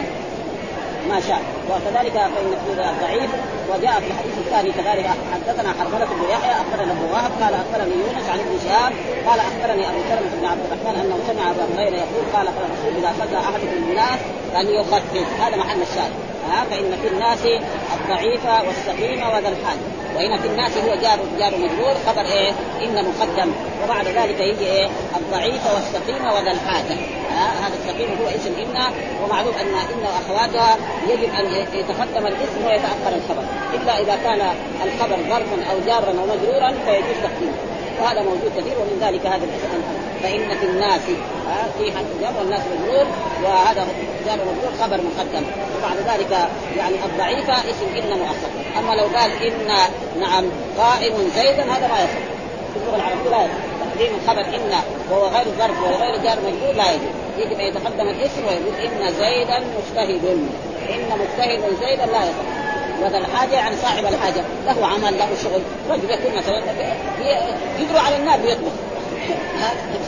ما 1.08 1.20
شاء. 1.20 1.40
وكذلك 1.70 2.12
فإن 2.12 2.52
الضعيف 2.68 3.30
وجاء 3.68 4.00
في 4.00 4.06
الحديث 4.06 4.38
الثاني 4.38 4.72
كذلك. 4.72 5.06
حدثنا 5.34 5.74
حرملة 5.80 6.04
بن 6.04 6.30
يحيى 6.30 6.52
أخبرنا 6.52 6.92
أبو 6.92 7.12
وهب 7.12 7.30
قال 7.42 7.54
أخبرني 7.54 7.94
يونس 7.94 8.28
عن 8.32 8.38
ابن 8.38 8.58
شهاب 8.64 8.92
قال 9.26 9.40
أخبرني 9.40 9.88
أبو 9.88 9.98
سلمة 10.08 10.30
بن 10.40 10.46
عبد 10.46 10.60
الرحمن 10.66 11.00
أنه 11.00 11.18
سمع 11.28 11.50
أبا 11.50 11.64
هريرة 11.76 11.96
يقول 11.96 12.24
قال 12.34 12.46
قال 12.46 12.64
الرسول 12.68 13.04
اذا 13.04 13.12
صلى 13.18 13.38
احدكم 13.38 13.82
الناس 13.88 14.20
فليخفف 14.54 15.40
هذا 15.40 15.56
محل 15.56 15.82
الشاهد. 15.82 16.12
ها؟ 16.50 16.64
فإن 16.70 16.96
في 17.02 17.08
الناس 17.08 17.38
الضعيف 18.00 18.44
والسقيم 18.66 19.22
وذا 19.22 19.48
الحال. 19.48 19.78
وهنا 20.16 20.36
في 20.36 20.46
الناس 20.46 20.72
هو 20.76 20.94
جار 20.94 21.18
جار 21.38 21.52
مجرور 21.58 21.94
خبر 22.06 22.24
إيه؟ 22.26 22.50
إن 22.84 23.04
مقدم. 23.04 23.52
وبعد 23.84 24.06
ذلك 24.06 24.40
يجي 24.40 24.66
إيه؟ 24.66 24.88
الضعيف 25.16 25.62
والسقيم 25.74 26.24
وذا 26.24 26.50
الحاجة. 26.50 26.96
هذا 27.62 27.74
السقيم 27.80 28.08
هو 28.22 28.28
اسم 28.28 28.52
إن. 28.62 28.76
ومعلوم 29.24 29.54
أن 29.54 29.68
إن 29.68 30.02
وأخواتها 30.02 30.76
يجب 31.08 31.34
أن 31.34 31.46
يتقدم 31.74 32.26
الاسم 32.26 32.66
ويتأخر 32.66 33.16
الخبر. 33.16 33.44
إلا 33.74 34.00
إذا 34.00 34.16
كان 34.24 34.40
الخبر 34.84 35.16
ظرفا 35.16 35.72
أو 35.72 35.76
جارا 35.86 36.10
أو 36.20 36.26
مجرورا 36.26 36.70
فيجوز 36.84 37.16
تقديمه. 37.22 37.58
وهذا 38.00 38.22
موجود 38.22 38.52
كثير 38.56 38.78
ومن 38.78 38.98
ذلك 39.00 39.26
هذا 39.26 39.44
الاسم. 39.44 39.97
فإن 40.22 40.58
في 40.60 40.66
الناس 40.66 41.00
في 41.78 41.90
جر 42.20 42.38
والناس 42.38 42.60
مجرور 42.60 43.06
وهذا 43.44 43.86
جار 44.26 44.36
مجرور 44.36 44.72
خبر 44.80 44.96
مقدم. 44.96 45.44
وبعد 45.78 45.96
ذلك 46.18 46.48
يعني 46.76 46.94
الضعيفة 47.04 47.52
اسم 47.52 47.86
إن 47.96 48.18
مؤخر 48.18 48.50
أما 48.78 48.92
لو 48.92 49.04
قال 49.18 49.30
إن 49.42 49.66
نعم 50.20 50.44
قائم 50.78 51.14
زيدا 51.34 51.62
هذا 51.62 51.88
ما 51.88 51.98
يصح. 51.98 52.24
في 52.74 52.80
اللغة 52.80 52.96
العربية 52.96 53.30
لا 53.30 53.44
يصح. 53.44 53.54
تقديم 53.80 54.12
الخبر 54.22 54.40
إن 54.40 54.72
وهو 55.10 55.26
غير 55.26 55.44
ظرف 55.58 55.82
وغير 55.82 56.16
جار 56.24 56.36
مجرور 56.40 56.74
لا 56.74 56.92
يجوز. 56.92 57.14
يجب 57.38 57.60
أن 57.60 57.66
يتقدم 57.66 58.08
الاسم 58.08 58.42
ويقول 58.48 58.74
إن 58.84 59.12
زيدا 59.12 59.58
مجتهد. 59.58 60.48
إن 60.90 61.18
مجتهد 61.18 61.60
زيدا 61.86 62.06
لا 62.06 62.24
يصح. 62.24 62.48
وذا 63.02 63.18
الحاجة 63.18 63.54
يعني 63.54 63.76
صاحب 63.76 64.04
الحاجة. 64.04 64.44
له 64.66 64.86
عمل 64.86 65.18
له 65.18 65.28
شغل. 65.42 65.62
رجل 65.90 66.10
يكون 66.10 66.36
مثلا 66.36 66.62
يجروا 67.78 68.00
على 68.00 68.16
النار 68.16 68.38
بيطبخ 68.38 68.72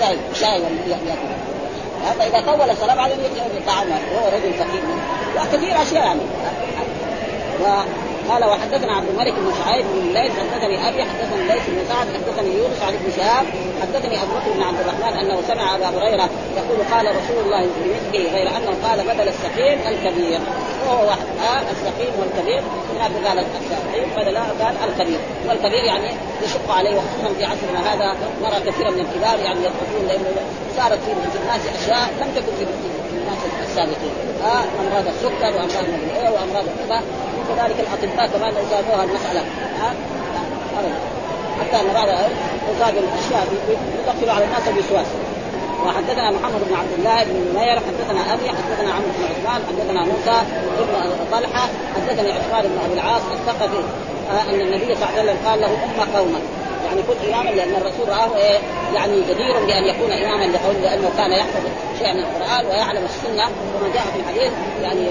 شاي 0.01 0.17
شاي 0.35 0.63
هذا 2.05 2.27
إذا 2.27 2.53
طول 2.53 2.71
الصلاه 2.71 3.01
على 3.01 3.15
الطعام 3.15 3.89
وهو 3.91 4.29
رجل 4.29 4.53
فقير. 4.53 4.83
وكثير 5.37 5.83
أشياء 5.83 6.05
يعني. 6.05 6.21
قال 8.31 8.45
وحدثنا 8.45 8.93
عبد 8.97 9.09
الملك 9.09 9.35
بن 9.35 9.53
شعيب 9.65 9.87
بن 9.87 9.99
الليث 9.99 10.33
حدثني 10.33 10.89
أبي 10.89 11.03
حدثني 11.03 11.43
الليث 11.43 11.67
بن 11.69 11.79
سعد 11.89 12.07
حدثني 12.07 12.55
يونس 12.59 12.83
عن 12.83 12.95
ابن 12.95 13.13
شهاب 13.17 13.47
حدثني 13.83 14.23
أبو 14.23 14.33
بكر 14.33 14.53
بن 14.57 14.63
عبد 14.63 14.81
الرحمن 14.81 15.19
أنه 15.19 15.43
سمع 15.49 15.77
أبا 15.77 15.89
هريرة 15.89 16.31
يقول 16.57 16.79
قال 16.93 17.07
رسول 17.07 17.45
الله 17.45 17.61
بمثله 17.77 18.33
غير 18.33 18.49
أنه 18.49 18.73
قال 18.89 18.99
بدل 19.11 19.29
السقيم 19.29 19.79
الكبير. 19.89 20.41
وهو 20.87 21.07
واحد. 21.07 21.27
آه 21.49 21.63
السقيم 21.71 22.13
والكبير. 22.21 22.63
هناك 22.95 23.27
قال 23.27 23.39
السقيم 23.39 24.09
بدل 24.17 24.37
قال 24.37 24.75
الكبير. 24.89 25.21
والكبير 25.49 25.85
يعني 25.85 26.09
يشق 26.45 26.71
عليه 26.71 26.95
وخصوصا 26.97 27.35
في 27.39 27.45
عصرنا 27.45 27.81
هذا 27.93 28.17
نرى 28.43 28.71
كثيرا 28.71 28.91
من 28.91 29.01
الكبار 29.01 29.39
يعني 29.45 29.61
يضحكون 29.61 30.03
لأنه 30.09 30.31
صارت 30.77 30.99
في 31.05 31.39
الناس 31.43 31.63
أشياء 31.83 32.09
لم 32.21 32.29
تكن 32.37 32.53
في 32.59 32.65
الناس 33.13 33.39
السابقين. 33.69 34.15
آه 34.45 34.65
أمراض 34.81 35.07
السكر 35.07 35.57
وأمراض 35.57 35.87
إيه 36.17 36.31
وأمراض 36.31 36.65
كذا. 36.81 37.03
وكذلك 37.51 37.77
الأطباء 37.81 38.27
كمان 38.27 38.55
زادوها 38.71 39.05
المسألة. 39.05 39.41
ها 39.81 39.95
ابدا 40.79 40.95
حتى 41.61 41.77
ان 41.81 41.95
بعض 42.81 42.95
الأشياء 42.97 43.47
يدخل 43.69 44.31
على 44.31 44.45
الناس 44.45 44.63
الوسواس 44.69 45.07
وحدثنا 45.87 46.31
محمد 46.31 46.61
بن 46.69 46.75
عبد 46.75 46.93
الله 46.99 47.25
بن 47.25 47.51
نمير 47.51 47.77
حدثنا 47.77 48.35
أبي 48.35 48.49
حدثنا 48.49 48.93
عمرو 48.93 49.11
بن 49.19 49.25
عثمان 49.25 49.63
حدثنا 49.69 50.01
موسى 50.05 50.43
بن 50.79 51.27
طلحة 51.33 51.69
حدثني 51.97 52.33
عثمان 52.33 52.63
بن 52.63 52.79
أبي 52.85 52.95
العاص 52.95 53.23
الثقفي 53.33 53.83
أن 54.51 54.61
النبي 54.61 54.95
صلى 54.95 54.95
الله 54.95 55.07
عليه 55.07 55.23
وسلم 55.23 55.49
قال 55.49 55.61
له 55.61 55.67
أم 55.67 56.17
قوما 56.17 56.41
يعني 56.87 57.03
كن 57.03 57.33
إماما 57.35 57.51
لأن 57.51 57.75
الرسول 57.75 58.09
رآه 58.09 58.37
إيه 58.37 58.59
يعني 58.95 59.21
جدير 59.21 59.53
بأن 59.67 59.85
يكون 59.85 60.13
إماما 60.13 60.45
لقوم 60.45 60.77
لأنه 60.83 61.11
كان 61.17 61.33
يحفظ 61.33 61.65
شيئا 61.99 62.13
من 62.13 62.21
القرآن 62.21 62.67
ويعلم 62.67 63.05
السنة 63.05 63.45
كما 63.45 63.89
جاء 63.95 64.05
في 64.13 64.21
الحديث 64.21 64.53
يعني 64.83 65.07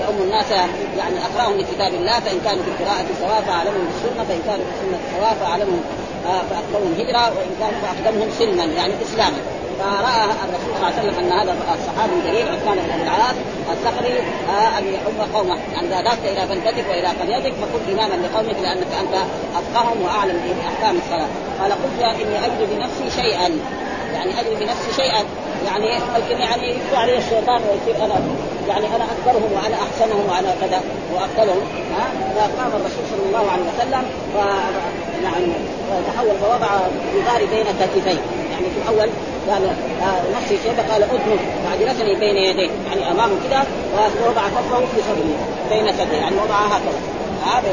يؤم 0.00 0.22
الناس 0.22 0.50
يعني 0.98 1.14
أقراهم 1.24 1.58
لكتاب 1.58 1.94
الله 1.94 2.20
فإن 2.20 2.38
كانوا 2.44 2.62
في 2.62 2.70
القراءة 2.70 3.06
سواء 3.20 3.42
فأعلمهم 3.46 3.86
بالسنة 3.86 4.24
فإن 4.24 4.40
كانوا 4.46 4.64
في 4.64 4.72
السنة 4.74 4.98
سواء 5.18 5.36
فأعلمهم 5.40 5.80
آه، 6.26 6.42
فاقدمهم 6.50 6.92
هجره 6.98 7.24
وإن 7.36 7.50
كانوا 7.60 7.80
فاقدمهم 7.82 8.28
سلما 8.38 8.64
يعني 8.64 8.92
اسلاما. 9.02 9.40
فرأى 9.78 10.24
الرسول 10.44 10.72
صلى 10.74 10.88
الله 10.88 10.98
عليه 10.98 11.00
وسلم 11.00 11.18
أن 11.18 11.32
هذا 11.38 11.52
الصحابي 11.74 12.12
الجليل 12.20 12.48
عثمان 12.48 12.76
بن 12.76 13.02
العاص 13.02 13.36
الثقفي 13.72 14.12
آه، 14.48 14.78
ان 14.78 14.84
يؤم 14.86 15.34
قومة. 15.34 15.54
ان 15.54 15.84
إذا 15.84 16.02
ذهبت 16.02 16.24
إلى 16.24 16.46
بلدتك 16.50 16.84
وإلى 16.90 17.08
قريتك 17.08 17.54
فكن 17.60 17.98
اماما 17.98 18.26
لقومك 18.26 18.56
لأنك 18.62 18.92
أنت 19.00 19.14
أفقههم 19.58 20.02
وأعلم 20.02 20.40
بأحكام 20.56 20.96
الصلاة. 20.96 21.28
قال 21.60 21.72
قلت 21.72 22.20
إني 22.20 22.46
أجد 22.46 22.60
بنفسي 22.70 23.22
شيئا. 23.22 23.48
يعني 24.14 24.40
أجد 24.40 24.58
بنفسي 24.60 25.02
شيئا. 25.02 25.24
يعني 25.66 25.86
يمكن 25.94 26.40
يعني 26.42 26.70
يكفي 26.70 26.96
علي 26.96 27.18
الشيطان 27.18 27.60
ويصير 27.62 28.04
أنا 28.04 28.14
يعني 28.68 28.86
أنا 28.86 29.04
أكبرهم 29.04 29.52
وأنا 29.52 29.76
أحسنهم 29.76 30.26
وأنا 30.28 30.54
كذا 30.60 30.80
وافضلهم 31.14 31.62
ها؟ 31.96 32.06
فقام 32.36 32.68
الرسول 32.68 33.04
صلى 33.10 33.26
الله 33.26 33.50
عليه 33.50 33.62
وسلم 33.62 34.04
يعني 35.24 35.52
تحول 36.06 36.36
فوضع 36.40 36.68
جدار 37.14 37.46
بين 37.50 37.66
كتفيه 37.80 38.20
يعني 38.52 38.66
في 38.74 38.82
الأول 38.82 39.10
قال 39.50 39.62
نفس 40.36 40.52
الشيء 40.52 40.72
قال 40.90 41.02
اذنه 41.02 41.38
بعد 41.64 41.82
رسلي 41.82 42.14
بين 42.14 42.36
يديه. 42.36 42.70
يعني 42.88 43.10
امامه 43.10 43.34
كده 43.48 43.62
ووضع 43.94 44.42
كفه 44.42 44.78
في 44.78 45.02
صدره 45.02 45.36
بين 45.70 45.92
صدره. 45.92 46.16
يعني 46.16 46.36
وضعها 46.36 46.76
هكذا. 46.76 47.00
هذا 47.46 47.72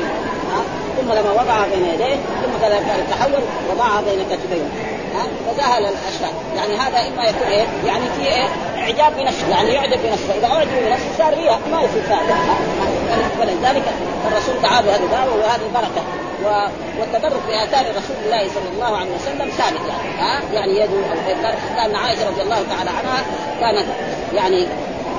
ثم 0.97 1.11
لما 1.11 1.31
وضعها 1.31 1.65
بين 1.75 1.85
يديه 1.93 2.15
ثم 2.15 2.67
تحول 3.11 3.41
وضعها 3.71 4.01
بين 4.01 4.25
كتفيه 4.29 4.63
ها 5.15 5.53
فسهل 5.53 5.81
الأشياء. 5.85 6.33
يعني 6.55 6.75
هذا 6.75 7.07
إما 7.07 7.23
يكون 7.29 7.47
إيه؟ 7.47 7.65
يعني 7.85 8.05
في 8.17 8.27
إيه؟ 8.27 8.47
إعجاب 8.81 9.17
بنفسه 9.17 9.49
يعني 9.49 9.73
يعجب 9.73 9.99
بنفسه 10.03 10.37
إذا 10.37 10.47
أعجب 10.47 10.69
بنفسه 10.85 11.17
صار 11.17 11.33
رياء 11.33 11.59
ما 11.71 11.81
يصير 11.81 12.01
ثابت 12.01 12.35
ولذلك 13.39 13.83
الرسول 14.27 14.61
دعا 14.63 14.81
بهذا 14.81 15.03
الباب 15.03 15.27
وهذه 15.27 15.67
بركه 15.73 16.03
والتبرك 16.99 17.41
باثار 17.47 17.85
رسول 17.89 18.15
الله 18.25 18.47
صلى 18.47 18.69
الله 18.73 18.97
عليه 18.97 19.11
وسلم 19.15 19.49
ثابت 19.49 19.81
يعني. 19.89 20.21
ها؟ 20.21 20.41
يعني 20.53 20.71
يده 20.71 21.09
حتى 21.11 21.85
ان 21.85 21.95
عائشة 21.95 22.27
رضي 22.29 22.41
الله 22.41 22.63
تعالى 22.69 22.89
عنها 22.89 23.23
كانت 23.59 23.87
يعني 24.33 24.67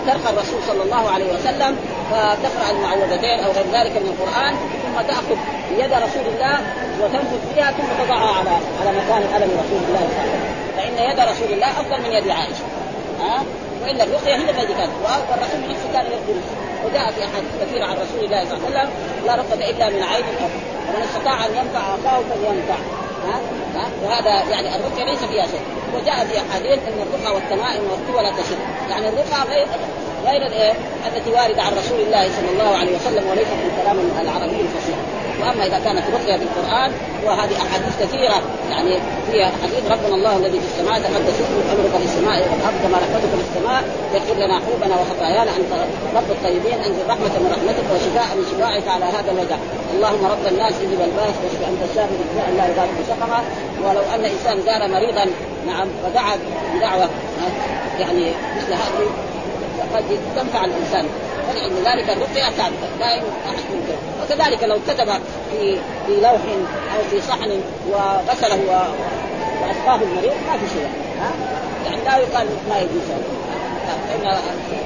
ترقى 0.06 0.30
الرسول 0.32 0.60
صلى 0.66 0.82
الله 0.82 1.10
عليه 1.10 1.34
وسلم 1.34 1.76
فتقرا 2.10 2.70
المعوذتين 2.70 3.40
أو 3.40 3.50
غير 3.52 3.64
ذلك 3.72 3.92
من 3.96 4.14
القرآن 4.14 4.54
ثم 4.82 5.02
تأخذ 5.08 5.36
يد 5.78 5.92
رسول 5.92 6.34
الله 6.34 6.58
وتنفذ 7.00 7.54
فيها 7.54 7.72
ثم 7.72 8.04
تضعها 8.04 8.34
على 8.38 8.50
على 8.80 8.98
مكان 8.98 9.22
ألم 9.36 9.50
رسول 9.64 9.80
الله 9.88 10.08
صلى 10.08 10.22
الله 10.22 10.32
عليه 10.32 10.32
وسلم. 10.32 10.62
فإن 10.76 11.10
يد 11.10 11.20
رسول 11.20 11.52
الله 11.52 11.70
أفضل 11.70 12.02
من 12.02 12.12
يد 12.12 12.28
عائشة. 12.28 12.81
ها؟ 13.20 13.44
وإلا 13.82 14.04
الرقية 14.04 14.36
هي 14.36 14.50
التي 14.50 14.74
كانت. 14.74 14.92
والرسول 15.30 15.60
نفسه 15.70 15.92
كان 15.92 16.06
يقول 16.06 16.36
وجاء 16.84 17.10
في 17.12 17.20
احاديث 17.24 17.50
كثيره 17.62 17.86
عن 17.86 17.96
رسول 18.04 18.24
الله 18.24 18.44
صلى 18.44 18.56
الله 18.56 18.78
عليه 18.78 18.78
وسلم 18.78 18.90
لا 19.26 19.34
رقيه 19.34 19.70
إلا 19.70 19.88
من 19.88 20.02
عين 20.02 20.24
الأرض. 20.34 20.54
ومن 20.88 21.02
استطاع 21.02 21.46
أن 21.46 21.50
ينفع 21.50 21.80
أخاه 21.80 22.20
فلينفع. 22.30 22.78
ها؟ 23.26 23.36
ها؟ 23.76 23.86
وهذا 24.04 24.50
يعني 24.50 24.76
الرقية 24.76 25.04
ليس 25.04 25.18
فيها 25.18 25.46
شيء. 25.46 25.64
وجاء 25.94 26.26
في 26.26 26.38
أحاديث 26.38 26.78
أن 26.88 26.98
الرقى 27.06 27.34
والتمائم 27.34 27.82
والقوى 27.90 28.22
لا 28.22 28.30
تشد. 28.30 28.58
يعني 28.90 29.08
الرقى 29.08 29.42
غير 29.50 29.66
غير 30.26 30.46
الايه 30.46 30.72
التي 31.06 31.30
وارده 31.30 31.62
عن 31.62 31.72
رسول 31.72 32.00
الله 32.00 32.28
صلى 32.36 32.50
الله 32.52 32.76
عليه 32.76 32.96
وسلم 32.96 33.30
وليست 33.30 33.52
من 33.52 33.82
كلام 33.82 33.98
العربي 34.20 34.60
الفصيح 34.60 34.96
واما 35.42 35.66
إذا 35.66 35.78
كانت 35.84 36.04
رقية 36.14 36.36
بالقران 36.36 36.90
وهذه 37.24 37.56
أحاديث 37.64 37.94
كثيرة. 38.02 38.42
يعني 38.70 38.98
فيها 39.30 39.50
حديث 39.62 39.84
ربنا 39.90 40.14
الله 40.14 40.36
الذي 40.36 40.60
في 40.60 40.66
السماء 40.66 41.00
تقدس 41.00 41.34
اسمك 41.34 41.66
أمرك 41.72 41.94
في 41.98 42.04
السماء 42.04 42.36
والارض 42.52 42.76
كما 42.82 42.96
رحمتك 43.02 43.32
في 43.38 43.44
السماء 43.48 43.82
يغفر 44.14 44.34
لنا 44.34 44.60
حوبنا 44.64 44.94
وخطايانا. 45.00 45.50
أنت 45.58 45.72
رب 46.16 46.30
الطيبين 46.30 46.78
انزل 46.86 47.04
رحمة 47.08 47.34
من 47.42 47.50
رحمتك 47.56 47.86
وشفاء 47.94 48.28
من 48.36 48.44
شفائك 48.50 48.88
على 48.88 49.04
هذا 49.04 49.30
الوجع 49.32 49.56
اللهم 49.94 50.24
رب 50.34 50.46
الناس 50.52 50.74
اجب 50.84 51.00
الباس 51.08 51.34
واشف 51.42 51.60
أنت 51.70 51.80
الشافي 51.90 52.14
بالداء 52.20 52.48
لا 52.56 52.64
يغادر 52.70 52.98
سقما 53.08 53.40
ولو 53.84 54.04
أن 54.14 54.24
إنسان 54.24 54.56
زار 54.66 54.88
مريضا 54.88 55.24
نعم 55.66 55.88
ودعا 56.04 56.34
بدعوة 56.74 57.08
يعني 58.00 58.32
مثل 58.56 58.72
هذه 58.72 59.06
قد 59.94 60.04
تنفع 60.36 60.64
الإنسان. 60.64 61.06
ولأن 61.52 61.76
ذلك 61.84 62.10
الرقية 62.10 62.50
ثابتة 62.50 62.88
لا 63.00 63.14
ينكر 63.14 63.96
وكذلك 64.22 64.64
لو 64.64 64.78
كتب 64.88 65.06
في 65.50 65.78
في 66.06 66.20
لوح 66.22 66.40
أو 66.96 67.02
في 67.10 67.20
صحن 67.20 67.60
وغسله 67.90 68.60
وأسقاه 69.62 70.00
المريض 70.02 70.32
ما 70.46 70.58
في 70.58 70.66
شيء. 70.74 70.88
ها؟ 71.20 71.30
يعني 71.84 72.04
لا 72.04 72.16
يقال 72.16 72.46
ما 72.68 72.78
يجوز. 72.78 73.08
فإن 74.08 74.38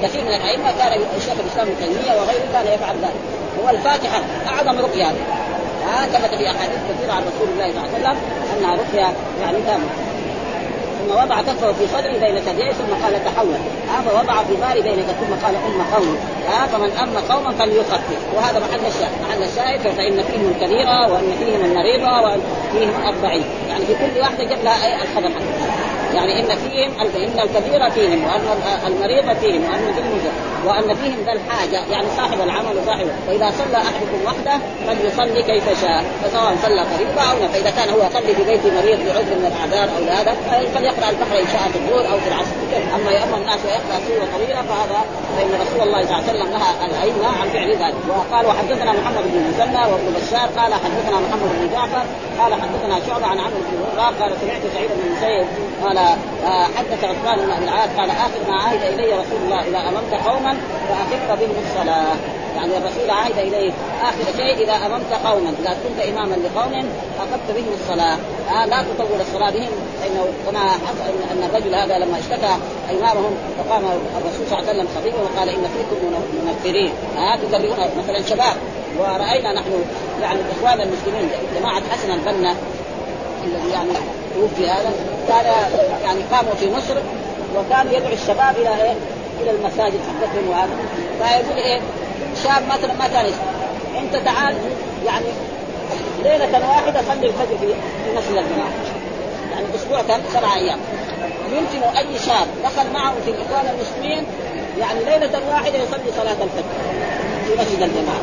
كثير 0.03 0.21
من 0.21 0.33
الأئمة 0.33 0.71
كان 0.79 1.01
الشيخ 1.17 1.33
الإسلام 1.39 1.67
ابن 1.67 1.77
تيمية 1.79 2.21
وغيره 2.21 2.51
كان 2.53 2.73
يفعل 2.73 2.95
ذلك. 2.95 3.21
هو 3.63 3.69
الفاتحة 3.69 4.21
أعظم 4.47 4.79
رقية. 4.79 5.05
ها؟ 5.87 6.05
ثبت 6.05 6.35
في 6.35 6.47
أحاديث 6.47 6.79
كثيرة 6.89 7.13
عن 7.13 7.21
رسول 7.21 7.49
الله 7.53 7.71
صلى 7.71 7.97
الله 7.97 8.09
عليه 8.09 8.17
وسلم 8.17 8.17
أنها 8.57 8.75
رقية 8.75 9.13
يعني 9.41 9.57
تامة. 9.67 10.06
ثم 11.07 11.13
وضع 11.13 11.41
كفه 11.41 11.73
في 11.73 11.87
صدري 11.87 12.19
بين 12.19 12.35
ثدييه 12.35 12.71
ثم 12.71 13.03
قال 13.03 13.25
تحول. 13.25 13.55
ها 13.89 14.01
فوضع 14.01 14.43
في 14.43 14.53
بالي 14.53 14.81
بين 14.81 15.03
ثم 15.03 15.45
قال 15.45 15.55
أم 15.55 15.81
قوم 15.95 16.17
ها 16.47 16.67
فمن 16.67 16.91
أم 16.91 17.17
قوما 17.17 17.51
فليخفف 17.51 18.21
وهذا 18.35 18.59
محل 18.59 18.85
الشاهد. 18.85 19.11
محل 19.21 19.43
الشاهد 19.43 19.79
فإن 19.79 20.23
فيهم 20.23 20.53
الكبيره 20.55 21.13
وإن 21.13 21.31
فيهم 21.39 21.65
المريضه 21.65 22.21
وإن 22.21 22.41
فيهم 22.73 23.09
الضعيف 23.09 23.45
يعني 23.69 23.85
في 23.85 23.93
كل 23.93 24.19
واحدة 24.19 24.43
جاب 24.43 24.63
لها 24.63 25.03
الخبر 25.03 25.31
يعني 26.13 26.39
إن 26.39 26.55
فيهم 26.55 26.91
إن 26.99 27.39
الكبير 27.39 27.89
فيهم 27.89 28.23
وأن 28.23 28.41
المريض 28.87 29.37
فيهم 29.37 29.63
وأن 29.63 29.93
فيهم 29.93 30.31
وأن 30.65 30.95
فيهم 30.95 31.17
ذا 31.25 31.31
الحاجة. 31.31 31.91
يعني 31.91 32.07
صاحب 32.17 32.41
العمل 32.41 32.77
وصاحبه. 32.83 33.11
واذا 33.27 33.51
صلى 33.51 33.77
أحدكم 33.77 34.19
وحده 34.25 34.59
فليصلي 34.87 35.43
كيف 35.43 35.81
شاء. 35.81 36.03
فسواء 36.23 36.55
صلى 36.63 36.81
قريبا 36.81 37.21
أو 37.21 37.47
فاذا 37.53 37.69
كان 37.69 37.89
هو 37.89 37.97
يصلي 37.97 38.35
في 38.35 38.43
بيت 38.43 38.65
مريض 38.65 38.99
بعذر 38.99 39.35
من 39.39 39.51
الأعذار 39.51 39.97
أو 39.97 40.03
لهذا 40.05 40.35
فليقرا 40.97 41.09
البحر 41.09 41.39
إن 41.39 41.47
شاء 41.53 41.69
في 41.71 41.79
الظهر 41.79 42.13
أو 42.13 42.19
في 42.19 42.27
العصر. 42.27 42.55
أما 42.95 43.11
يامن 43.11 43.33
الناس 43.33 43.59
ويقرأ 43.65 43.99
سورة 44.07 44.27
طويله 44.35 44.61
فهذا 44.61 45.01
فإن 45.37 45.51
رسول 45.61 45.81
الله 45.87 46.01
صلى 46.05 46.17
الله 46.17 46.23
عليه 46.23 46.31
وسلم 46.31 46.49
نهى 46.57 46.71
الأئمة 46.85 47.27
عن 47.41 47.49
فعل 47.49 47.69
ذلك. 47.69 47.95
وقال 48.09 48.45
وحدثنا 48.45 48.91
محمد 48.91 49.23
بن 49.33 49.39
مسلم 49.49 49.75
وابن 49.91 50.07
بشار 50.17 50.47
قال 50.59 50.73
حدثنا 50.73 51.17
محمد 51.25 51.49
بن 51.59 51.69
جعفر 51.73 52.05
قال 52.39 52.53
حدثنا 52.53 52.95
شعبة 53.07 53.25
عن 53.25 53.39
عمرو 53.39 53.61
بن 53.71 53.77
قال 53.99 54.31
سمعت 54.41 54.61
سعيد 54.73 54.89
بن 54.97 55.01
المسيب 55.07 55.47
قال 55.83 55.97
آه 55.97 56.65
حدث 56.77 57.03
عثمان 57.03 57.37
بن 57.45 57.51
أبي 57.51 57.93
قال 57.97 58.09
آخر 58.09 58.41
ما 58.47 58.55
عهد 58.63 58.81
إلي 58.81 59.13
رسول 59.13 59.39
الله 59.45 59.61
إذا 59.67 59.79
اممت 59.89 60.13
قوما 60.27 60.57
فاخف 60.89 61.39
بهم 61.39 61.55
الصلاة. 61.65 62.36
يعني 62.57 62.77
الرسول 62.77 63.09
عهد 63.09 63.37
إليه. 63.37 63.71
آخر 64.01 64.37
شيء 64.37 64.63
إذا 64.63 64.75
أممت 64.85 65.13
قوما 65.25 65.53
إذا 65.61 65.77
كنت 65.83 65.99
اماما 66.09 66.35
لقوم 66.35 66.73
اخذت 67.19 67.47
بهم 67.55 67.73
الصلاة. 67.81 68.17
آه 68.51 68.65
لا 68.65 68.83
تطول 68.83 69.21
الصلاة 69.21 69.49
بهم 69.49 69.71
فإنه 70.01 70.25
كما 70.45 70.69
حصل 70.69 71.13
ان 71.31 71.49
الرجل 71.49 71.75
هذا 71.75 71.97
لما 71.97 72.19
اشتكى 72.19 72.53
إمامهم 72.91 73.33
فقام 73.57 73.83
الرسول 74.17 74.47
صلى 74.49 74.59
الله 74.59 74.69
عليه 74.69 74.79
وسلم 74.79 74.87
خطيبا 74.97 75.17
وقال 75.21 75.49
إن 75.49 75.63
فيكم 75.73 75.97
منفرين. 76.47 76.91
آه 77.17 77.35
تدربون 77.35 77.77
مثلا 77.97 78.21
شباب. 78.21 78.55
ورأينا 78.99 79.53
نحن 79.53 79.71
يعني 80.21 80.39
إخوان 80.51 80.81
المسلمين 80.81 81.29
جماعة 81.59 81.81
حسن 81.91 82.11
البنا 82.11 82.55
الذي 83.45 83.69
يعني 83.73 83.89
توفي 84.35 84.69
هذا. 84.69 84.91
كان 85.27 85.45
يعني 86.03 86.19
قاموا 86.31 86.53
في 86.53 86.71
مصر 86.71 86.95
وكان 87.57 87.87
يدعو 87.93 88.13
الشباب 88.13 88.55
إلى 88.57 88.69
إيه؟ 88.83 88.93
إلى 89.41 89.51
المساجد 89.51 89.99
حقتهم 90.07 90.49
وهذا. 90.49 90.69
فيقول 91.19 91.57
إيه؟ 91.57 91.79
شاب 92.43 92.63
مثلا 92.67 92.93
ما 92.93 93.07
كان 93.07 93.25
يسمع 93.25 93.57
انت 93.99 94.15
تعال 94.25 94.55
يعني 95.05 95.25
ليلة 96.23 96.67
واحدة 96.69 97.01
صلي 97.01 97.27
الفجر 97.27 97.57
في 97.57 98.17
مسجد 98.17 98.37
الجماعه 98.37 98.71
يعني 99.51 99.65
أسبوع 99.75 100.01
كم؟ 100.01 100.21
سبع 100.33 100.55
أيام. 100.55 100.79
يمكن 101.51 101.97
أي 101.97 102.19
شاب 102.19 102.47
دخل 102.63 102.93
معه 102.93 103.13
في 103.25 103.31
الاخوان 103.31 103.75
المسلمين 103.75 104.25
يعني 104.79 104.99
ليلة 104.99 105.41
واحدة 105.49 105.77
يصلي 105.77 106.11
صلاة 106.17 106.43
الفجر 106.43 106.73
في 107.45 107.61
مسجد 107.61 107.81
الجماعة. 107.81 108.21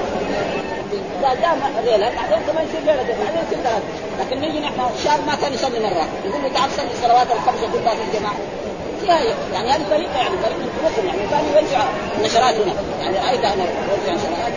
اذا 0.92 1.40
جاء 1.40 1.58
ليلة 1.84 2.12
بعدين 2.16 2.38
كمان 2.46 2.64
يصير 2.68 2.80
ليلة 2.80 3.02
بعدين 3.02 3.42
يصير 3.46 3.58
ثلاث 3.64 3.82
لكن 4.20 4.40
نيجي 4.40 4.60
نحن 4.60 4.80
شاب 5.04 5.26
ما 5.26 5.34
كان 5.42 5.54
يصلي 5.54 5.80
مرة. 5.80 6.06
يقول 6.24 6.42
له 6.42 6.48
تعال 6.54 6.70
صلي 6.70 6.90
الصلوات 6.92 7.26
الخمسة 7.32 7.72
كلها 7.72 7.94
في 7.94 8.02
الجماعة. 8.02 8.34
فيها 9.04 9.20
يعني 9.54 9.70
هذه 9.70 9.82
طريقة 9.90 10.16
يعني 10.16 10.36
طريقة 10.42 11.02
من 11.02 11.06
يعني 11.06 11.18
كان 11.30 11.44
يوزع 11.54 11.84
نشرات 12.22 12.54
هنا 12.54 12.74
يعني 13.00 13.18
رأيت 13.18 13.44
أنا 13.44 13.64
اوزع 13.92 14.12
نشرات 14.12 14.52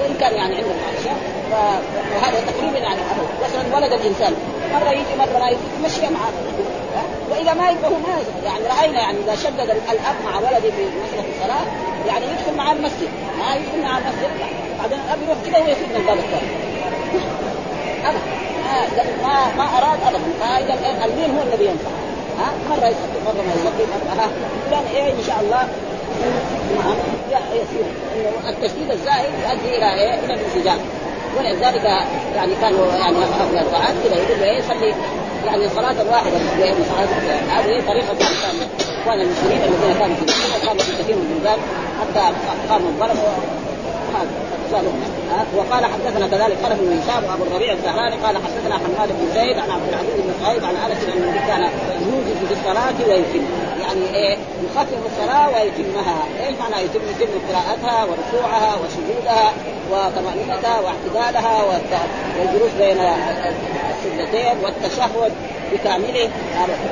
وان 0.00 0.14
كان 0.20 0.34
يعني 0.34 0.54
عندهم 0.54 0.76
أشياء. 1.00 1.16
وهذا 1.52 2.40
تقريبا 2.46 2.78
يعني 2.78 3.00
مثلا 3.42 3.76
ولد 3.76 3.92
الإنسان 3.92 4.34
مرة 4.72 4.90
يجي 4.90 5.16
مرة 5.18 5.38
ما 5.38 5.48
يجي 5.48 5.58
تمشي 5.82 6.12
معاه 6.14 6.32
وإذا 7.30 7.54
ما 7.54 7.70
يبغى 7.70 7.90
ما 7.90 8.22
يعني 8.44 8.64
رأينا 8.78 9.00
يعني 9.00 9.18
إذا 9.18 9.34
شدد 9.34 9.70
الأب 9.70 10.16
مع 10.24 10.38
ولده 10.38 10.60
في 10.60 10.84
مسألة 11.04 11.24
الصلاة 11.34 11.66
يعني 12.06 12.24
يدخل 12.24 12.56
معاه 12.56 12.72
المسجد. 12.72 13.08
ما 13.38 13.54
يدخل 13.56 13.82
معاه 13.82 13.98
المسجد. 13.98 14.30
بعدين 14.78 14.98
الأب 15.06 15.18
يروح 15.26 15.38
كذا 15.46 15.60
من 15.64 15.96
الباب 15.96 16.18
الثاني. 16.18 16.50
ابدا. 18.04 18.20
ما 19.22 19.54
ما 19.56 19.78
أراد 19.78 19.98
ابدا. 20.06 20.20
فاذا 20.40 21.04
المين 21.04 21.36
هو 21.36 21.42
الذي 21.42 21.64
ينفع. 21.64 22.09
ها؟ 22.40 22.52
مرة 22.70 22.86
يصلي 22.86 23.20
مرة 23.26 23.42
ما 23.46 23.52
يصلي 23.54 23.84
مرة 23.92 24.22
ها؟ 24.22 24.28
فلان 24.66 24.84
إيه 24.94 25.12
إن 25.12 25.22
شاء 25.26 25.40
الله. 25.40 25.68
نعم. 26.78 26.96
يصير 27.52 27.84
التشديد 28.48 28.90
الزائد 28.90 29.30
يؤدي 29.42 29.76
إلى 29.76 29.94
إيه؟ 29.94 30.14
إلى 30.24 30.34
الانسجام. 30.34 30.78
ولذلك 31.38 31.84
يعني 32.36 32.54
كانوا 32.60 32.86
يعني 32.86 33.16
هؤلاء 33.16 33.62
الدعاة 33.62 33.94
كذا 34.04 34.16
يقول 34.16 34.42
إيه 34.42 34.62
صلي 34.62 34.94
يعني 35.46 35.68
صلاة 35.68 35.96
واحدة. 36.10 36.36
يعني 36.60 36.76
صلاة 36.90 37.08
هذه 37.50 37.82
طريقة 37.88 38.16
إخوان 39.02 39.20
المسلمين 39.20 39.58
الذين 39.58 39.98
كانوا 39.98 40.16
في 40.16 40.66
كانوا 40.66 40.82
في 40.82 41.02
كثير 41.02 41.16
من 41.16 41.32
البلدان 41.32 41.58
حتى 42.00 42.34
قاموا 42.70 42.90
الظلم 44.70 45.02
وقال 45.56 45.84
حدثنا 45.84 46.26
كذلك 46.26 46.56
قال 46.62 46.72
ابن 46.72 46.98
هشام 46.98 47.24
وأبو 47.24 47.44
الربيع 47.44 47.72
الزهراني 47.72 48.16
قال 48.16 48.36
حدثنا 48.36 48.74
حماد 48.74 49.08
بن 49.08 49.34
زيد 49.34 49.58
عن 49.58 49.70
عبد 49.70 49.88
العزيز 49.88 50.14
بن 50.14 50.32
صهيب 50.44 50.64
عن 50.64 50.76
أنس 50.76 51.04
ان 51.04 51.22
النبي 51.22 51.38
كان 51.38 51.62
يوجد 52.10 52.36
في 52.48 52.54
الصلاة 52.54 52.94
ويتم. 53.08 53.44
يعني 53.80 54.14
إيه؟ 54.14 54.36
يخفف 54.64 54.98
الصلاة 55.06 55.48
ويتمها. 55.48 56.18
إيش 56.46 56.56
معنى 56.58 56.84
يتم؟ 56.84 57.00
يتم 57.10 57.32
قراءتها 57.48 58.04
وركوعها 58.04 58.76
وسجودها 58.82 59.52
وطمانينتها 59.90 60.80
واعتدالها 60.80 61.62
والجلوس 61.64 62.72
بين 62.78 63.00
السجدتين 63.90 64.64
والتشهد. 64.64 65.32
بكامله 65.72 66.30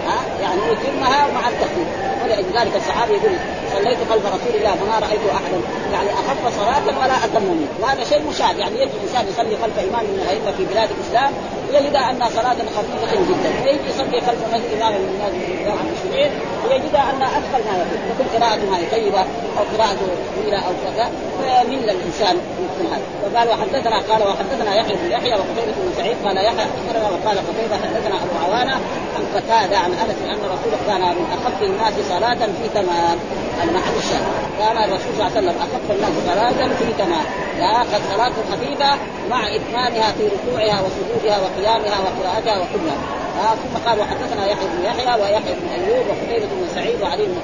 ها؟ 0.07 0.19
يعني 0.43 0.61
يتمها 0.73 1.27
مع 1.35 1.49
التخفيف. 1.49 1.88
ولذلك 2.25 2.77
الصحابي 2.77 3.12
يقول 3.12 3.33
صليت 3.75 3.99
خلف 4.11 4.27
رسول 4.27 4.55
الله 4.57 4.71
فما 4.71 4.99
رأيت 4.99 5.21
أحدا. 5.35 5.61
يعني 5.93 6.09
أخف 6.11 6.61
صلاة 6.61 6.99
ولا 6.99 7.25
أتم 7.25 7.67
وهذا 7.81 8.05
شيء 8.05 8.23
مشاهد. 8.31 8.59
يعني 8.59 8.83
يجب 8.83 8.91
الانسان 8.95 9.27
يصلي 9.29 9.57
خلف 9.62 9.79
إمام 9.79 10.05
من 10.05 10.55
في 10.57 10.64
بلاد 10.64 10.88
الإسلام 10.91 11.33
يجد 11.73 11.97
أن 11.97 12.23
صلاة 12.37 12.57
خفيفة 12.77 13.13
جدا. 13.29 13.51
فيجي 13.63 13.89
يصلي 13.89 14.21
خلف 14.21 14.39
إمام 14.77 14.93
من 14.93 15.09
الناس 15.15 15.33
المسلمين 15.81 16.31
ويجد 16.65 16.95
أن 16.95 17.23
اثقل 17.23 17.63
ما 17.65 17.75
يكون 17.83 17.99
تكون 18.19 18.43
قراءته 18.43 18.77
هذه 18.77 18.87
طيبة 18.93 19.21
أو 19.59 19.65
قراءته 19.77 20.07
طويله 20.37 20.59
أو 20.59 20.73
كذا 20.85 21.11
فيمل 21.41 21.91
الإنسان 21.91 22.37
من 22.81 22.87
هذا. 22.93 23.03
وقال 23.25 23.49
وحدثنا 23.49 23.99
قال 23.99 24.23
وحدثنا 24.23 24.75
يحيى 24.75 24.97
بن 24.97 25.11
يحيى 25.11 25.33
وقتيبة 25.33 25.73
بن 25.77 25.93
سعيد 25.97 26.17
قال 26.25 26.37
يحيى 26.37 26.67
أخبرنا 26.77 27.09
وقال 27.09 27.39
قتيبة 27.39 27.77
حدثنا 27.77 28.17
أبو 28.17 28.35
عوانة 28.45 28.75
عن 29.17 29.25
قتادة 29.35 29.79
عن 29.79 29.93
أنس 29.93 30.19
أن 30.33 30.41
رسول 30.55 30.73
كان 30.87 31.01
من 31.01 31.27
أخف 31.33 31.63
الناس 31.63 31.95
صلاة 32.09 32.47
في 32.47 32.69
تمام 32.75 33.19
المحل 33.65 33.97
الشاهد 33.99 34.49
كان 34.59 34.77
الرسول 34.85 35.13
صلى 35.19 35.27
الله 35.27 35.37
عليه 35.37 35.39
وسلم 35.39 35.57
أخف 35.67 35.91
الناس 35.91 36.13
صلاة 36.27 36.69
في 36.79 36.93
تمام. 36.99 37.25
لا 37.59 37.79
قد 37.79 38.01
صلاه 38.13 38.33
خفيفة 38.53 38.91
مع 39.31 39.57
اتمامها 39.57 40.12
في 40.12 40.29
ركوعها 40.29 40.83
وسجودها 40.83 41.38
وقيامها 41.38 41.99
وقراءتها 42.01 42.59
وكلها. 42.59 42.99
آه 43.38 43.55
ثم 43.55 43.88
قال 43.88 44.01
وحدثنا 44.01 44.47
يحيى 44.47 44.69
بن 44.69 44.85
يحيى 44.85 45.21
ويحيى 45.21 45.55
بن 45.55 45.69
أيوب 45.69 46.07
وقتيبة 46.09 46.47
بن 46.47 46.69
سعيد 46.75 47.03
وعلي 47.03 47.27
بن 47.27 47.37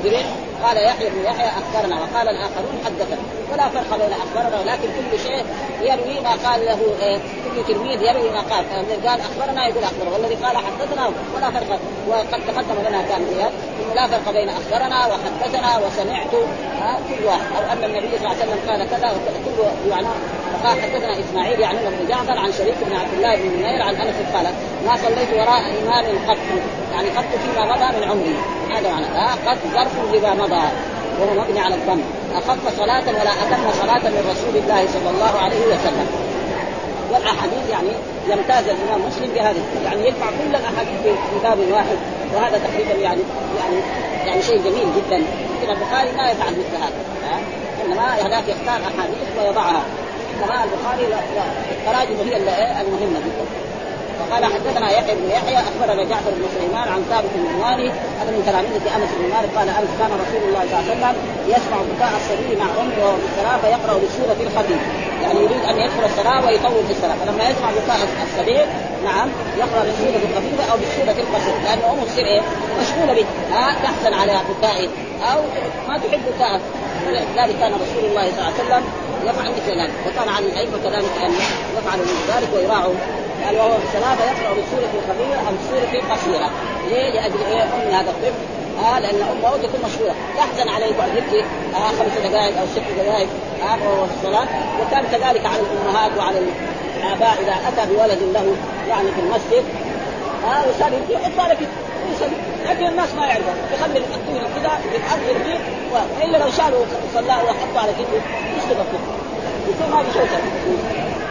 مدرك 0.00 0.26
قال 0.64 0.76
يحيى 0.76 1.10
بن 1.10 1.24
يحيى 1.24 1.48
أخبرنا. 1.48 1.96
وقال 2.00 2.28
الآخرون 2.28 2.74
حدثنا. 2.84 3.18
ولا 3.52 3.68
فرق 3.68 3.96
بين 3.96 4.12
أخبرنا 4.12 4.60
ولكن 4.60 4.88
كل 4.96 5.18
شيء 5.18 5.44
يروي 5.80 6.20
ما 6.20 6.30
قال 6.30 6.66
له 6.66 6.80
إيه 7.02 7.18
كل 7.44 7.74
تلميذ 7.74 8.02
يروي 8.02 8.30
ما 8.30 8.40
قال. 8.40 8.64
فالذي 8.64 9.08
قال 9.08 9.20
أخبرنا 9.20 9.68
يقول 9.68 9.84
أخبرنا. 9.84 10.10
والذي 10.12 10.34
قال 10.34 10.56
حدثنا 10.56 11.06
ولا 11.36 11.50
فرق. 11.50 11.80
وقد 12.08 12.40
تقدم 12.46 12.88
لنا 12.88 13.02
كان 13.02 13.22
لا 13.94 14.06
فرق 14.06 14.32
بين 14.32 14.48
أخبرنا 14.48 15.06
وحدثنا 15.06 15.78
وسمعت 15.78 16.30
كل 17.08 17.24
واحد. 17.24 17.40
أو 17.56 17.72
أن 17.72 17.84
النبي 17.84 18.08
صلى 18.08 18.18
الله 18.18 18.28
عليه 18.28 18.44
وسلم 18.44 18.60
قال 18.68 18.90
كذا 18.90 19.08
كله 19.44 19.72
يعني 19.90 20.06
فقال 20.62 20.82
حدثنا 20.82 21.20
إسماعيل 21.20 21.60
يعني 21.60 21.78
بن 21.78 22.08
جعفر 22.08 22.38
عن 22.38 22.52
شريك 22.52 22.74
بن 22.86 22.96
عبد 22.96 23.12
الله 23.16 23.36
بن 23.36 23.48
منير 23.48 23.82
عن 23.82 23.94
أنس 23.94 24.14
قال 24.34 24.46
ما 24.86 24.96
صليت 24.96 25.28
وراء 25.34 25.62
امام 25.82 26.04
قط 26.28 26.36
يعني 26.92 27.08
قط 27.08 27.24
فيما 27.44 27.64
مضى 27.64 27.98
من 27.98 28.10
عمري. 28.10 28.36
هذا 28.70 28.90
معنى 28.90 29.06
قد 29.46 29.58
ظرف 29.74 30.14
لما 30.14 30.34
مضى 30.34 30.68
وهو 31.20 31.42
مبني 31.42 31.60
على 31.60 31.74
الضم 31.74 32.00
أخف 32.34 32.76
صلاة 32.76 33.02
ولا 33.08 33.30
أتم 33.30 33.82
صلاة 33.82 34.10
من 34.10 34.24
رسول 34.30 34.62
الله 34.62 34.86
صلى 34.86 35.10
الله 35.10 35.40
عليه 35.42 35.66
وسلم. 35.66 36.06
والأحاديث 37.12 37.70
يعني 37.70 37.90
يمتاز 38.28 38.64
الإمام 38.68 39.06
مسلم 39.08 39.30
بهذه 39.34 39.62
يعني 39.84 40.08
يجمع 40.08 40.26
كل 40.26 40.56
الأحاديث 40.56 41.00
في 41.02 41.38
باب 41.42 41.58
واحد 41.72 41.98
وهذا 42.34 42.58
تقريبا 42.58 43.02
يعني 43.02 43.20
يعني 43.58 43.82
يعني 44.26 44.42
شيء 44.42 44.56
جميل 44.56 44.88
جدا. 44.96 45.18
لكن 45.62 45.70
البخاري 45.70 46.12
ما 46.16 46.30
يفعل 46.30 46.52
مثل 46.52 46.76
هذا 46.82 47.10
إنما 47.84 48.26
هناك 48.26 48.44
يختار 48.48 48.76
أحاديث 48.76 49.28
ويضعها. 49.38 49.82
انما 50.42 50.64
البخاري 50.64 51.04
التراجم 51.70 52.30
هي 52.30 52.36
المهمة. 52.80 53.20
جدا 53.20 53.70
وقال 54.20 54.44
حدثنا 54.44 54.90
يحيى 54.90 55.14
بن 55.14 55.30
يحيى 55.30 55.58
أخبرنا 55.58 56.04
جعفر 56.04 56.30
بن 56.30 56.44
سليمان 56.56 56.88
عن 56.88 57.02
ثابت 57.10 57.30
بن 57.34 57.60
مالي 57.62 57.88
هذا 58.20 58.30
من 58.30 58.42
تلاميذه 58.46 58.96
أنس 58.96 59.10
بن 59.18 59.26
مالك 59.34 59.50
قال 59.56 59.68
أنس 59.68 59.90
كان 60.00 60.10
رسول 60.22 60.42
الله 60.48 60.62
صلى 60.70 60.78
الله 60.80 60.84
عليه 60.84 60.92
وسلم 60.92 61.14
يسمع 61.54 61.78
بكاء 61.90 62.12
الصبي 62.20 62.56
مع 62.62 62.68
أمه 62.80 62.96
وهو 63.04 63.16
في 63.22 63.26
الصلاه 63.30 63.56
فيقرا 63.62 63.94
بالسوره 64.00 64.40
الخفيفه 64.46 64.86
يعني 65.22 65.38
يريد 65.44 65.62
أن 65.70 65.76
يدخل 65.84 66.04
الصلاه 66.10 66.46
ويطول 66.46 66.84
في 66.86 66.92
الصلاه 66.96 67.16
فلما 67.20 67.42
يسمع 67.50 67.68
بكاء 67.78 67.98
الصبي 68.28 68.58
نعم 69.04 69.28
يقرأ 69.62 69.82
بالسورة 69.84 70.20
الخفيفه 70.28 70.64
أو 70.72 70.76
بالسورة 70.82 71.16
القصيره 71.24 71.58
لأن 71.64 71.80
أمه 71.90 72.04
تصير 72.04 72.26
إيه؟ 72.26 72.42
مشغولة 72.80 73.12
به 73.18 73.26
ها؟ 73.52 73.74
تحزن 73.82 74.14
على 74.20 74.34
بكائه 74.50 74.88
أو 75.32 75.40
ما 75.88 75.98
تحب 75.98 76.20
بكاءه 76.28 76.60
ولذلك 77.06 77.56
كان 77.60 77.72
رسول 77.84 78.04
الله 78.10 78.26
صلى 78.30 78.38
الله 78.38 78.52
عليه 78.58 78.64
وسلم 78.64 78.84
يفعل 79.24 79.52
ذلك 79.68 79.90
وكان 80.06 80.28
على 80.28 80.46
الائمه 80.46 80.78
كذلك 80.84 81.10
أن 81.24 81.30
مثل 81.76 82.32
ذلك 82.32 82.48
ويراعوا 82.54 82.94
قال 83.44 83.56
وهو 83.56 83.78
في 83.78 83.84
الصلاة 83.84 84.14
فيقرا 84.14 84.54
بالسوره 84.54 84.90
الخفيفه 84.98 85.48
أو 85.48 85.52
بالسوره 85.52 86.02
القصيره 86.02 86.50
ليه؟ 86.88 87.10
لأجل 87.10 87.44
إيه؟ 87.50 87.62
ام 87.62 87.94
هذا 87.94 88.10
الطفل 88.10 88.44
آه 88.84 88.98
لأن 88.98 89.22
امه 89.22 89.56
تكون 89.56 89.80
مشهورة. 89.84 90.14
تحزن 90.36 90.68
عليه 90.68 90.86
يقعد 90.86 91.08
يبكي. 91.16 91.40
آه 91.74 91.88
خمس 91.98 92.30
دقائق 92.30 92.60
أو 92.60 92.66
ست 92.66 92.82
دقائق. 92.98 93.28
آه 93.62 93.88
وهو 93.88 94.06
في 94.06 94.12
الصلاة. 94.18 94.46
وكان 94.80 95.04
كذلك 95.04 95.46
على 95.46 95.60
الأمهات 95.60 96.10
وعلى 96.18 96.38
الآباء 96.96 97.34
إذا 97.42 97.54
أتى 97.68 97.92
بولد 97.94 98.18
له 98.34 98.56
يعني 98.88 99.12
في 99.12 99.20
المسجد. 99.20 99.64
آه 100.44 100.62
وصار 100.68 100.92
يبكي. 100.92 101.12
يحط 101.12 101.40
بالك 102.20 102.32
لكن 102.66 102.86
الناس 102.86 103.14
ما 103.14 103.26
يعرفوا 103.26 103.52
يخلي 103.74 103.98
الطفل 103.98 104.34
كذا 104.54 104.72
يتاثر 104.94 105.44
فيه 105.44 105.58
وإلا 105.92 106.36
لو 106.38 106.50
شالوا 106.50 106.84
صلاه 107.14 107.44
وحطوا 107.44 107.80
على 107.80 107.92
كتفه 107.92 108.22
يسقط 108.56 108.80
الطفل 108.80 109.30
يكون 109.68 109.90
ما 109.90 110.02
في 110.02 110.12
شوكة. 110.18 110.40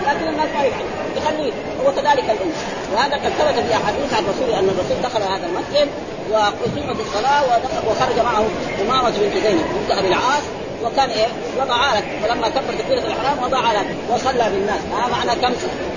لكن 0.07 0.27
الناس 0.27 0.49
ما 0.55 0.63
يفعلوا 0.63 0.89
يخلي 1.17 1.51
وكذلك 1.85 2.23
الانس 2.23 2.55
وهذا 2.93 3.15
قد 3.15 3.31
ثبت 3.39 3.65
في 3.65 3.73
أحاديث 3.73 4.13
عن 4.13 4.23
الرسول 4.23 4.49
أن 4.59 4.69
الرسول 4.69 5.01
دخل 5.03 5.21
هذا 5.21 5.45
المسجد 5.45 5.89
وقسمت 6.31 6.99
الصلاة 6.99 7.43
وخرج 7.87 8.19
معه 8.23 8.45
أمامة 8.81 9.09
بنت 9.09 9.43
زينب 9.43 9.65
بنت 9.75 9.99
أبي 9.99 10.07
العاص. 10.07 10.43
وكان 10.83 11.09
إيه؟ 11.09 11.27
وضع 11.61 11.73
على 11.75 12.01
فلما 12.23 12.49
كبر 12.49 12.73
تكبيره 12.79 12.99
الإحرام 12.99 13.43
وضع 13.43 13.57
على 13.57 13.79
وصلى 14.09 14.49
بالناس. 14.49 14.81
ما 14.91 15.07
معنى 15.07 15.41
كم؟ 15.41 15.53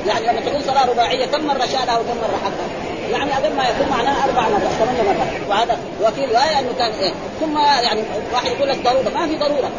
يعني 0.07 0.27
لما 0.27 0.41
تقول 0.41 0.63
صلاة 0.63 0.91
رباعية 0.91 1.27
كم 1.27 1.47
مرة 1.47 1.67
شالها 1.67 1.99
وكم 1.99 2.17
مرة 2.17 2.39
حقها 2.45 2.92
يعني 3.11 3.33
أقل 3.33 3.57
ما 3.57 3.65
يكون 3.65 3.89
معناه 3.91 4.25
أربع 4.25 4.43
مرات 4.49 4.73
ثمان 4.79 4.97
مرات. 5.07 5.49
وهذا 5.49 5.79
وفي 6.03 6.25
روايه 6.25 6.59
إنه 6.59 6.73
كان 6.79 6.91
إيه. 6.93 7.13
ثم 7.41 7.59
يعني 7.59 8.03
واحد 8.33 8.47
يقول 8.47 8.69
لك 8.69 8.79
ضرورة. 8.85 9.11
ما 9.15 9.27
في 9.27 9.37
ضرورة. 9.37 9.71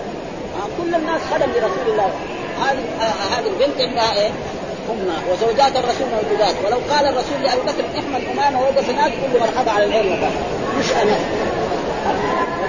كل 0.78 0.96
الناس 0.96 1.22
خدم 1.34 1.52
لرسول 1.52 1.88
الله. 1.88 2.12
هذه 2.64 2.84
آه 3.02 3.40
هذه 3.40 3.48
البنت 3.48 3.82
عندها 3.82 4.14
إيه؟ 4.22 4.32
امنا 4.90 5.16
وزوجات 5.32 5.76
الرسول 5.76 6.08
موجودات. 6.16 6.56
ولو 6.66 6.78
قال 6.92 7.06
الرسول 7.06 7.44
لابي 7.44 7.62
بكر 7.62 8.00
احمل 8.00 8.28
أمامه 8.34 8.62
ووقف 8.62 8.90
هناك 8.90 9.12
كل 9.12 9.40
مرحبا 9.40 9.72
على 9.72 9.86
العين 9.86 10.30
مش 10.80 10.92
أنا. 10.92 11.18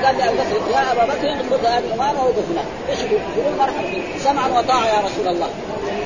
وقال 0.05 0.19
لابي 0.19 0.37
بكر 0.37 0.71
يا 0.71 0.93
أبا 0.93 1.05
بكر 1.05 1.37
خذ 1.51 1.67
هذه 1.67 1.95
امامه 1.95 2.23
ووقف 2.25 2.51
هناك 2.51 2.64
إيش 2.88 2.99
يقول؟ 2.99 3.57
مرحبا 3.59 4.19
سمعا 4.19 4.49
وطاعة 4.49 4.87
يا 4.87 5.01
رسول 5.01 5.29
الله. 5.29 5.49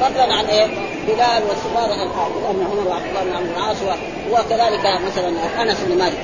فضلا 0.00 0.34
عن 0.34 0.44
إيه؟ 0.44 0.66
بلال 1.06 1.42
والصغار 1.48 1.92
ابن 2.50 2.64
عمر 2.64 2.88
وعبد 2.88 3.04
الله 3.06 3.22
بن 3.24 3.36
عمرو 3.36 3.52
العاص 3.56 3.76
وكذلك 4.30 5.00
مثلا 5.06 5.28
أنس 5.62 5.80
بن 5.80 5.98
مالك. 5.98 6.18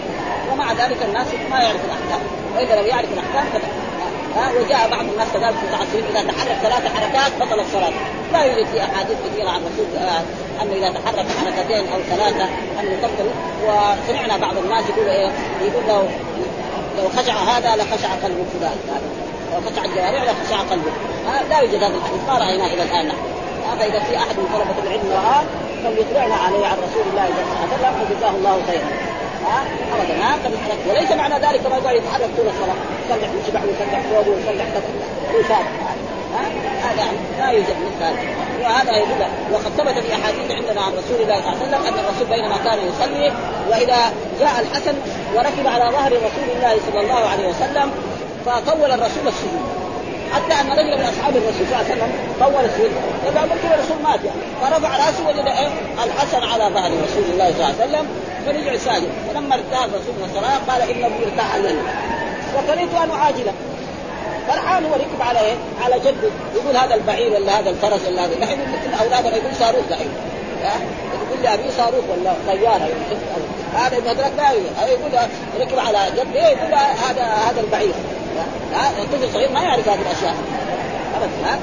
ومع 0.53 0.73
ذلك 0.73 1.03
الناس 1.03 1.27
ما 1.51 1.59
يعرف 1.63 1.81
الأحكام. 1.85 2.21
وإذا 2.57 2.83
لم 2.83 2.87
يعرف 2.87 3.09
الأحكام 3.13 3.63
ها؟ 4.37 4.53
وجاء 4.61 4.91
بعض 4.91 5.05
الناس 5.13 5.29
كذلك 5.35 5.55
متعصبين 5.69 6.05
إذا 6.11 6.33
تحرك 6.33 6.57
ثلاث 6.63 6.95
حركات 6.95 7.33
بطلت 7.41 7.67
صلاته 7.73 7.97
لا 8.33 8.45
يوجد 8.45 8.67
في 8.67 8.81
أحاديث 8.83 9.17
كثيرة 9.27 9.49
عن 9.49 9.61
الرسول 9.61 9.87
انه 10.63 10.73
إذا 10.73 11.01
تحرك 11.01 11.27
حركتين 11.29 11.93
أو 11.93 12.01
ثلاثة 12.11 12.45
انه 12.81 12.97
تبطل 13.03 13.31
وسمعنا 13.65 14.37
بعض 14.37 14.57
الناس 14.59 14.85
يقول 14.89 15.09
إيه؟ 15.09 15.31
يقول 15.63 15.83
لو 15.89 16.03
لو 16.99 17.09
خشع 17.09 17.35
هذا 17.35 17.77
لخشع 17.77 18.09
قلبه 18.23 18.45
فلان 18.59 18.77
لو 19.53 19.61
خشع 19.71 19.85
الجوارح 19.85 20.23
لخشع 20.23 20.61
قلبه 20.71 20.93
آه 21.29 21.43
لا 21.51 21.59
يوجد 21.61 21.83
هذا 21.83 21.97
الحديث 21.97 22.23
ما 22.29 22.39
رأيناه 22.39 22.67
إلى 22.67 22.83
الآن. 22.83 23.07
نحن 23.07 23.79
فإذا 23.79 24.01
في 24.01 24.17
أحد 24.17 24.37
من 24.39 24.47
طلبة 24.55 24.79
العلم 24.85 25.13
رآه 25.13 25.43
فليطلعنا 25.85 26.35
عليه 26.35 26.67
عن 26.67 26.77
رسول 26.87 27.05
الله 27.11 27.27
صلى 27.27 27.77
الله 27.77 27.87
عليه 27.87 27.97
وسلم 27.97 28.07
فجزاه 28.09 28.31
الله 28.31 28.63
خيرا. 28.67 28.89
ها 29.47 29.63
ابدا. 29.95 30.15
ما 30.19 30.33
قد 30.33 30.53
وليس 30.89 31.11
معنى 31.13 31.35
ذلك 31.35 31.67
ما 31.71 31.77
يقعد 31.77 31.97
يتحرك 31.97 32.31
طول 32.37 32.47
الصلاة 32.47 32.79
يصلح 33.07 33.29
من 33.29 33.45
شبعه 33.47 33.63
ويصلح 33.67 34.01
ثوبه 34.11 34.31
ويصلح 34.37 34.67
رسالة 35.35 35.69
هذا 36.83 37.05
لا 37.39 37.51
يوجد 37.51 37.77
مثل 37.87 38.05
هذا. 38.05 38.19
وهذا 38.63 38.97
يدل 38.97 39.25
وقد 39.53 39.71
ثبت 39.79 40.05
في 40.05 40.15
أحاديث 40.15 40.51
عندنا 40.51 40.81
عن 40.81 40.93
رسول 40.93 41.21
الله 41.23 41.41
صلى 41.41 41.53
الله 41.53 41.59
عليه 41.59 41.67
وسلم 41.67 41.87
أن 41.87 42.05
الرسول 42.05 42.27
بينما 42.31 42.57
كان 42.65 42.79
يصلي 42.89 43.33
وإذا 43.71 44.13
جاء 44.41 44.61
الحسن 44.61 44.95
وركب 45.35 45.67
على 45.67 45.85
ظهر 45.93 46.13
رسول 46.13 46.49
الله 46.57 46.77
صلى 46.87 47.01
الله 47.01 47.29
عليه 47.29 47.49
وسلم 47.49 47.91
فطول 48.47 48.91
الرسول 48.91 49.29
السجود. 49.29 49.65
حتى 50.35 50.61
أن 50.61 50.73
رجل 50.73 50.99
من 50.99 51.05
أصحاب 51.05 51.37
الرسول 51.37 51.67
صلى 51.67 51.77
الله 51.77 51.85
عليه 51.85 51.95
وسلم 51.95 52.13
طول 52.41 52.65
السجود. 52.65 52.93
إذا 53.29 53.41
قلت 53.41 53.65
الرسول 53.65 53.97
مات 54.05 54.21
يعني. 54.25 54.43
فرفع 54.63 54.97
رأسه 55.07 55.29
وجد 55.29 55.47
إيه؟ 55.47 55.69
الحسن 56.05 56.43
على 56.53 56.75
ظهر 56.75 56.91
رسول 57.07 57.25
الله 57.33 57.53
صلى 57.53 57.65
الله 57.65 57.75
عليه 57.81 57.85
وسلم. 57.85 58.07
فرجع 58.47 58.77
ساجد. 58.77 59.11
فلما 59.29 59.55
ارتاح 59.55 59.83
الرسول 59.85 60.15
من 60.19 60.25
الصلاه 60.31 60.59
قال 60.69 60.91
إنه 60.91 61.11
ارتاح 61.27 61.55
الليل 61.55 61.77
وكرهت 62.57 62.95
أن 63.05 63.11
أعاجله. 63.11 63.53
فرحان 64.49 64.85
وركب 64.85 65.21
على 65.21 65.41
إيه؟ 65.41 65.55
على 65.85 66.01
جده. 66.01 66.31
يقول 66.55 66.77
هذا 66.77 66.95
البعير 66.95 67.33
ولا 67.33 67.61
هذا 67.61 67.71
الفرس 67.71 68.01
ولا 68.09 68.25
هذا. 68.25 68.35
دحين 68.41 68.59
مثل 68.59 69.03
أولادنا 69.03 69.37
يقول 69.37 69.55
صاروخ 69.61 69.85
دحين 69.91 70.09
يقول 71.29 71.43
لي 71.43 71.55
أبي 71.55 71.71
صاروخ 71.77 72.05
ولا 72.11 72.33
طيارة 72.47 72.89
هذا 73.75 73.97
المدرك 73.97 74.33
لا 74.37 74.51
يقول 74.87 75.13
ركب 75.61 75.79
على 75.79 75.99
جده 76.17 76.49
يقول 76.49 76.75
هذا 77.09 77.23
هذا 77.23 77.61
البعير. 77.61 77.95
الطفل 79.03 79.25
الصغير 79.25 79.51
ما 79.51 79.61
يعرف 79.61 79.89
هذه 79.89 80.01
الأشياء. 80.01 80.35
ابدا 81.17 81.59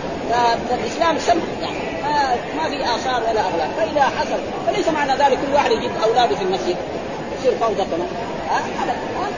فالإسلام 0.70 1.20
سمح 1.20 1.44
يعني. 1.62 1.78
ما 2.04 2.36
ما 2.64 2.70
في 2.70 2.96
آثار 2.96 3.22
ولا 3.22 3.42
اغلال 3.42 3.70
فإذا 3.78 4.04
حصل 4.04 4.40
فليس 4.68 4.88
معنى 4.88 5.12
ذلك 5.12 5.38
كل 5.46 5.54
واحد 5.54 5.72
يجيب 5.72 5.92
أولاده 6.04 6.36
في 6.36 6.42
المسجد 6.44 6.76
يصير 7.40 7.52
فوضى 7.60 7.84
كمان. 7.84 8.08
المسجد 8.52 9.31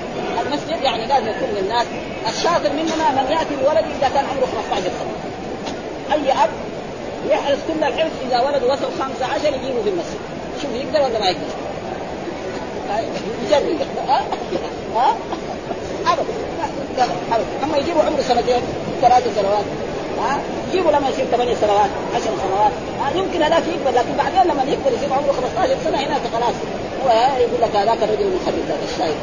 يعني 1.09 1.25
لازم 1.25 1.37
يكون 1.37 1.49
للناس 1.55 1.85
الشاطر 2.29 2.69
مننا 2.69 3.21
من 3.21 3.31
يأتي 3.31 3.55
بولده 3.55 3.79
إذا 3.79 4.09
كان 4.13 4.25
عمره 4.25 4.47
15 4.69 4.81
سنة. 4.81 5.15
أي 6.13 6.31
أب 6.43 6.49
يحرص 7.29 7.57
كل 7.67 7.83
الحرص 7.83 8.11
إذا 8.27 8.39
ولده 8.39 8.73
وصل 8.73 8.89
15 8.99 9.47
يجيبه 9.47 9.81
في 9.83 9.89
المسجد. 9.89 10.19
شوف 10.61 10.71
يقدر 10.71 11.01
ولا 11.01 11.19
ما 11.19 11.25
يقدر؟ 11.25 11.49
يجرب. 13.45 13.87
ها؟ 14.07 14.23
ها؟ 14.95 15.15
ابدا. 16.07 17.13
أما 17.63 17.77
يجيبوا 17.77 18.03
عمره 18.03 18.21
سنتين 18.21 18.61
ثلاث 19.01 19.35
سنوات. 19.35 19.65
ها؟ 20.21 20.39
يجيبوا 20.69 20.91
لما 20.91 21.09
يصير 21.09 21.25
ثمانية 21.25 21.55
سنوات 21.55 21.89
عشر 22.15 22.31
سنوات. 22.47 22.71
ها؟ 23.01 23.17
يمكن 23.19 23.43
هذاك 23.43 23.63
يكبر 23.67 23.91
لكن 23.99 24.17
بعدين 24.17 24.51
لما 24.51 24.63
يكبر 24.63 24.91
يصير 24.93 25.13
عمره 25.13 25.31
15 25.31 25.75
سنة 25.83 25.97
هناك 25.97 26.21
خلاص. 26.33 26.55
هو 27.03 27.09
يقول 27.39 27.61
لك 27.61 27.75
هذاك 27.75 27.97
الرجل 28.03 28.21
المخرب 28.21 28.63
هذا 28.69 28.85
الشايب 28.91 29.15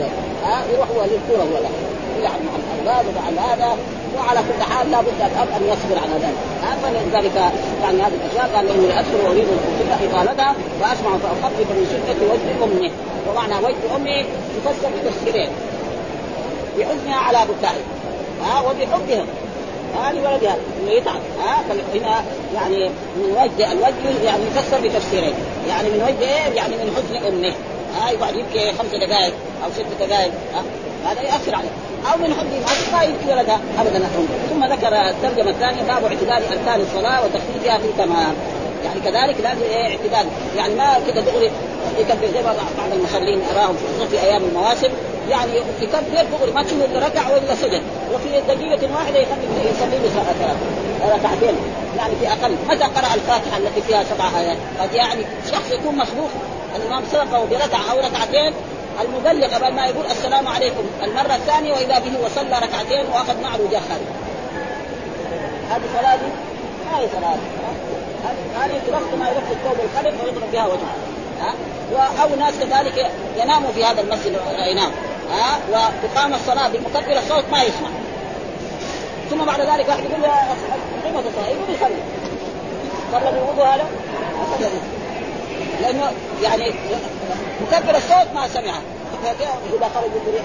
ها 0.44 0.62
يروح 0.74 0.88
هو 0.88 1.02
للكورة 1.02 1.42
هو 1.42 1.62
لا؟ 1.62 1.70
يلعب 2.18 2.40
مع 2.46 2.52
الاولاد 2.56 3.04
ومع 3.06 3.52
هذا 3.52 3.76
وعلى 4.16 4.40
كل 4.40 4.62
حال 4.62 4.90
لابد 4.90 5.20
الاب 5.20 5.48
أن 5.56 5.62
يصبر 5.72 5.98
على 6.02 6.14
ذلك. 6.24 6.38
فلذلك 6.82 7.36
يعني 7.82 8.02
هذه 8.02 8.12
الأشياء 8.14 8.56
قال 8.56 8.68
إني 8.70 9.00
اذكر 9.00 9.18
وأريد 9.24 9.48
الفتنه 9.48 10.10
إطالتها 10.10 10.54
وأسمع 10.80 11.10
فاخفف 11.22 11.70
من 11.70 11.86
شدة 11.92 12.26
وجه 12.32 12.64
امه 12.64 12.90
ومعنى 13.28 13.64
وجه 13.66 13.96
امه 13.96 14.24
يفسر 14.56 14.90
بتفسيرين. 15.04 15.50
بحزنها 16.78 17.16
على 17.16 17.38
بكائه 17.38 17.84
ها 18.44 18.60
وبحبها. 18.60 19.24
ها 19.96 20.12
لولدها 20.12 20.56
إنه 20.82 20.90
يتعب. 20.90 21.20
ها؟ 21.44 21.64
هنا 21.94 22.24
يعني 22.54 22.88
من 23.16 23.30
وجه 23.32 23.72
الوجه 23.72 24.24
يعني 24.24 24.42
يفسر 24.46 24.80
بتفسيرين. 24.80 25.34
يعني 25.68 25.88
من 25.88 26.02
وجه 26.02 26.28
إيه؟ 26.28 26.54
يعني 26.54 26.74
من 26.76 26.96
حزن 26.96 27.26
أمه. 27.26 27.54
ها؟ 27.96 28.10
يقعد 28.10 28.36
يبكي 28.36 28.72
خمس 28.72 28.90
دقائق 28.90 29.34
أو 29.64 29.70
ست 29.70 30.04
دقائق. 30.04 30.32
ها؟ 30.54 30.62
هذا 31.10 31.22
يأثر 31.22 31.54
عليه. 31.54 31.70
أو 32.12 32.18
من 32.18 32.34
حب 32.34 32.46
ما 32.92 33.02
يبكي 33.02 33.32
ولدها؟ 33.32 33.60
ابدا 33.78 34.08
ثم 34.50 34.64
ذكر 34.64 34.94
الترجمة 34.94 35.50
الثانية 35.50 35.82
باب 35.82 36.04
اعتدال 36.04 36.42
أركان 36.52 36.80
الصلاة 36.80 37.24
وتخفيفها 37.24 37.78
في 37.78 37.88
تمام 37.98 38.34
يعني 38.84 39.00
كذلك 39.00 39.40
لازم 39.40 39.62
إيه 39.62 39.96
اعتدال. 39.96 40.26
يعني 40.56 40.74
ما 40.74 41.00
كده 41.06 41.20
دغري 41.20 41.50
يكبر 41.98 42.26
زي 42.34 42.42
بعض 42.42 42.56
المصلين 42.92 43.40
أراهم 43.52 43.76
خصوصا 43.76 44.06
في 44.10 44.22
أيام 44.22 44.42
المواسم. 44.44 44.88
يعني 45.28 45.52
يكبر 45.80 46.00
دغري 46.38 46.52
ما 46.52 46.62
تشوف 46.62 46.84
إلا 46.84 47.06
ركع 47.06 47.30
ولا 47.30 47.54
سجد. 47.54 47.82
وفي 48.14 48.28
دقيقة 48.48 48.94
واحدة 48.94 49.18
يخلي 49.18 49.70
يصلي 49.70 49.98
له 49.98 50.56
ركعتين. 51.14 51.56
يعني 51.96 52.14
في 52.20 52.28
أقل. 52.28 52.56
متى 52.68 52.84
قرأ 52.84 53.14
الفاتحة 53.14 53.58
التي 53.58 53.82
فيها 53.82 54.04
سبع 54.04 54.38
آيات؟ 54.38 54.58
قد 54.80 54.94
يعني 54.94 55.22
شخص 55.50 55.70
يكون 55.70 55.96
مصروف 55.96 56.30
الإمام 56.76 57.02
سبقه 57.12 57.44
بركعه 57.44 57.90
أو 57.92 57.98
ركعتين. 57.98 58.52
المبلغ 59.00 59.54
قبل 59.54 59.74
ما 59.74 59.86
يقول 59.86 60.06
السلام 60.06 60.48
عليكم. 60.48 60.84
المرة 61.02 61.34
الثانية 61.34 61.72
وإذا 61.72 61.98
به 61.98 62.24
وصلى 62.24 62.58
ركعتين 62.58 63.06
وأخذ 63.12 63.40
معه 63.42 63.58
خارج 63.58 64.06
هذه 65.70 65.82
صلاة؟ 66.00 66.18
هي 66.98 67.06
صلاة. 67.16 67.36
هذه 68.56 68.80
ترخ 68.86 69.14
ما 69.18 69.28
يرخ 69.28 69.50
الثوب 69.50 69.76
الخلق 69.84 70.24
ويضرب 70.24 70.52
بها 70.52 70.66
وجهه. 70.66 70.94
ها؟ 71.40 71.54
أو 72.22 72.36
ناس 72.36 72.54
كذلك 72.60 73.10
يناموا 73.36 73.72
في 73.72 73.84
هذا 73.84 74.00
المسجد 74.00 74.40
ينام 74.70 74.90
ها؟ 75.30 75.58
وتقام 75.70 76.34
الصلاة 76.34 76.68
بمكبر 76.68 77.18
الصوت 77.18 77.44
ما 77.52 77.62
يسمع. 77.62 77.88
ثم 79.30 79.44
بعد 79.44 79.60
ذلك 79.60 79.88
واحد 79.88 80.04
يقول 80.04 80.22
له 80.22 80.28
قيمة 81.04 81.18
الصلاة 81.18 81.48
يقول 81.48 81.74
يصلي. 81.74 82.02
صلى 83.12 83.32
بالوضوء 83.32 83.64
هذا؟ 83.64 83.84
لأنه 85.82 86.12
يعني 86.42 86.74
مكبر 87.62 87.96
الصوت 87.96 88.34
ما 88.34 88.48
سمعه. 88.48 88.80
إذا 89.24 89.90
خرج 89.94 90.10
بريح 90.26 90.44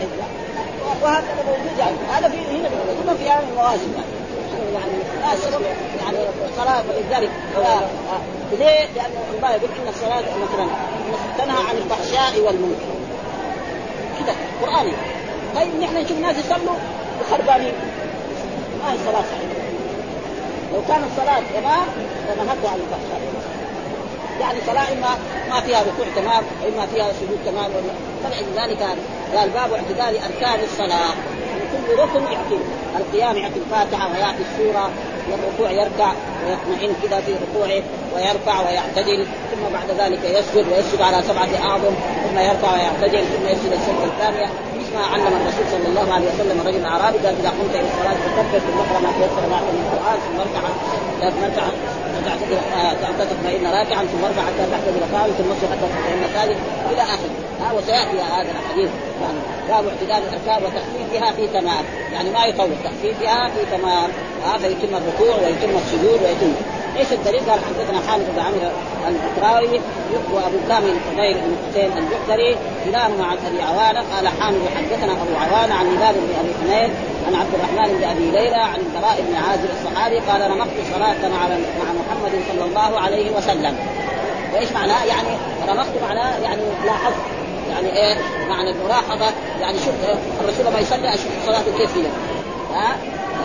وهكذا 1.04 1.44
موجود 1.48 1.80
يعني. 1.80 1.96
هذا 2.14 2.30
في 2.30 2.38
هنا 2.38 2.70
ثم 2.70 3.16
في 3.18 3.40
المواسم 3.50 3.94
يعني 4.74 5.38
سبب 5.38 5.62
يعني 6.00 6.18
الصلاة 6.52 6.84
ولذلك 6.90 7.30
ليه؟ 8.52 8.88
لأن 8.96 9.12
الله 9.36 9.50
يقول 9.50 9.70
إن 9.82 9.88
الصلاة 9.90 10.20
مثلا 10.20 10.68
تنهى 11.38 11.70
عن 11.70 11.76
الفحشاء 11.78 12.40
والمنكر 12.40 12.96
كده 14.20 14.34
قرآني 14.62 14.94
طيب 15.56 15.80
نحن 15.82 15.98
نشوف 15.98 16.20
ناس 16.20 16.36
يصلوا 16.38 16.76
وخربانين 17.22 17.74
ما 18.84 18.94
هي 18.94 18.98
صلاة 19.06 19.22
صحيحة 19.22 19.66
لو 20.74 20.82
كان 20.88 21.04
الصلاة 21.04 21.42
تمام 21.54 21.88
لنهته 22.38 22.70
عن 22.70 22.80
الفحشاء 22.80 23.22
يعني 24.42 24.60
صلاة 24.68 24.94
إما 24.94 25.18
ما 25.50 25.62
فيها 25.62 25.82
ركوع 25.82 26.06
تمام 26.16 26.44
إما 26.68 26.86
فيها 26.86 27.14
سجود 27.14 27.40
تمام 27.46 27.72
فلذلك 28.24 28.82
قال 29.36 29.50
باب 29.50 29.74
اعتدال 29.74 30.22
أركان 30.24 30.60
الصلاة 30.64 31.14
كل 31.88 32.00
ركن 32.00 32.24
يعطي 32.24 32.58
القيام 32.98 33.38
يعطي 33.38 33.60
الفاتحة 33.66 34.12
ويعطي 34.12 34.44
السورة 34.52 34.90
والركوع 35.32 35.72
يركع 35.72 36.12
ويطمئن 36.46 36.94
كذا 37.04 37.20
في 37.20 37.32
ركوعه 37.34 37.84
ويرفع 38.16 38.60
ويعتدل 38.62 39.26
ثم 39.26 39.74
بعد 39.74 39.92
ذلك 40.00 40.20
يسجد 40.24 40.66
ويسجد 40.72 41.02
على 41.02 41.24
سبعة 41.24 41.70
أعظم 41.70 41.94
ثم 42.30 42.40
يرفع 42.40 42.74
ويعتدل 42.74 43.24
ثم 43.24 43.48
يسجد 43.48 43.72
السجده 43.74 44.06
الثانية. 44.06 44.50
ما 44.96 45.06
علم 45.14 45.28
الرسول 45.28 45.66
صلى 45.74 45.88
الله 45.92 46.14
عليه 46.14 46.28
وسلم 46.34 46.58
الرجل 46.62 46.78
الاعرابي 46.78 47.18
قال 47.18 47.36
إذا 47.40 47.50
قمت 47.50 47.76
إلى 47.76 47.88
الصلاة 47.92 48.18
فكبر 48.26 48.60
ثم 48.66 48.78
اقرا 48.84 49.00
ما 49.06 49.12
تيسر 49.18 49.44
معك 49.52 49.68
من 49.76 49.82
القرآن 49.86 50.18
ثم 50.26 50.38
اركع 50.46 50.62
ثم 51.32 51.44
اركع 51.44 51.66
تعتذر 52.26 52.60
حتى 53.08 53.26
تطمئن 53.32 53.66
راكعا 53.78 54.04
ثم 54.12 54.24
ارفع 54.26 54.42
حتى 54.50 54.64
تعتذر 54.72 55.04
قائما 55.14 55.34
ثم 55.38 55.52
اسجد 55.52 55.70
حتى 55.72 55.88
تطمئن 55.94 56.22
ساجد 56.34 56.58
إلى 56.92 57.02
آخره. 57.02 57.36
ها 57.62 57.74
وسيأتي 57.74 58.18
هذا 58.36 58.52
الحديث. 58.52 58.90
يعني 59.22 59.40
باب 59.70 59.84
اعتدال 59.88 60.22
الأركان 60.30 60.60
وتخفيفها 60.66 61.32
في 61.32 61.48
تمام. 61.48 61.84
يعني 62.14 62.30
ما 62.30 62.46
يطول 62.46 62.70
تخفيفها 62.84 63.50
في 63.50 63.78
تمام. 63.78 64.10
ها 64.46 64.58
فيتم 64.58 64.96
الركوع 64.96 65.36
ويتم 65.36 65.78
السجود 65.78 66.20
ويتم. 66.24 66.54
إيش 66.98 67.14
الدليل؟ 67.14 67.50
قال 67.50 67.60
حدثنا 67.60 68.12
خالد 68.12 68.26
بن 68.36 68.40
عمرو 68.40 68.72
البكراوي 69.08 69.82
وأبو 70.34 70.58
كامل 70.70 70.90
الفضيل 70.90 71.34
بن 71.34 71.56
حسين 71.70 71.92
الجحدري 71.98 72.58
كلاهما 72.86 73.26
عن 73.26 73.38
أبي 73.48 73.62
عوانة 73.62 74.04
قال 74.16 74.28
حامد 74.28 74.62
حدثنا 74.76 75.12
أبو 75.12 75.36
عوانة 75.36 75.74
عن 75.74 75.86
هلال 75.86 76.16
بن 76.16 76.34
أبي 76.40 76.54
حميد 76.62 76.92
عن 77.28 77.36
عبد 77.36 77.54
الرحمن 77.54 77.98
بن 77.98 78.04
أبي 78.04 78.32
ليلى 78.32 78.56
عن 78.56 78.80
البراء 78.80 79.26
بن 79.30 79.36
عازب 79.36 79.70
الصحابي 79.80 80.20
قال 80.20 80.52
رمقت 80.52 80.78
صلاة 80.96 81.38
على 81.44 81.56
مع 81.80 81.94
محمد 81.94 82.32
صلى 82.52 82.66
الله 82.66 83.00
عليه 83.00 83.32
وسلم 83.38 83.76
وإيش 84.54 84.72
معناه؟ 84.72 85.06
يعني 85.06 85.30
رمقت 85.68 86.02
معناه 86.02 86.38
يعني 86.44 86.62
لاحظت 86.86 87.16
يعني 87.70 87.98
إيه؟ 87.98 88.16
معنى 88.50 88.72
الملاحظة 88.72 89.34
يعني 89.62 89.78
شوف 89.78 89.96
الرسول 90.42 90.74
ما 90.74 90.80
يصلي 90.80 91.10
أشوف 91.10 91.32
صلاته 91.46 91.78
كيف 91.78 91.98
هي 91.98 92.06
ها؟ 92.74 92.96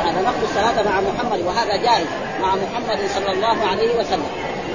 يعني 0.05 0.18
رمقت 0.18 0.42
الصلاة 0.42 0.83
مع 0.83 1.00
محمد 1.00 1.40
وهذا 1.46 1.76
جائز 1.76 2.07
مع 2.42 2.55
محمد 2.55 2.98
صلى 3.14 3.33
الله 3.33 3.57
عليه 3.70 3.98
وسلم. 3.98 4.26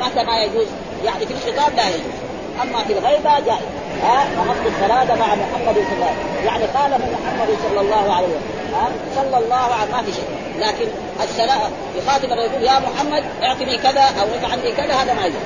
متى 0.02 0.24
ما 0.24 0.38
يجوز؟ 0.44 0.68
يعني 1.06 1.26
في 1.26 1.34
الخطاب 1.34 1.76
لا 1.76 1.88
يجوز. 1.90 2.16
أما 2.62 2.84
في 2.84 2.94
الغيبة 2.94 3.40
جائز. 3.40 3.68
ها؟ 4.04 4.28
رمقت 4.40 4.66
الصلاة 4.66 5.16
مع 5.16 5.36
محمد 5.36 5.76
صلى 5.76 5.96
الله 5.96 6.06
عليه 6.06 6.20
وسلم. 6.20 6.46
يعني 6.46 6.64
قاله 6.64 6.98
محمد 6.98 7.50
صلى 7.70 7.82
الله 7.82 8.14
عليه 8.16 8.28
وسلم 8.28 8.56
ها؟ 8.76 8.90
صلى 9.16 9.38
الله 9.38 9.56
عليه 9.56 9.92
ما 9.92 10.02
في 10.02 10.12
شيء. 10.14 10.30
لكن 10.60 10.88
السلام 11.24 11.60
يخاطب 11.96 12.26
الرسول 12.32 12.64
يا 12.64 12.80
محمد 12.80 13.24
اعطني 13.44 13.78
كذا 13.78 14.02
أو 14.22 14.28
ارفع 14.34 14.48
عني 14.52 14.72
كذا 14.72 14.94
هذا 14.94 15.14
ما 15.14 15.26
يجوز. 15.26 15.42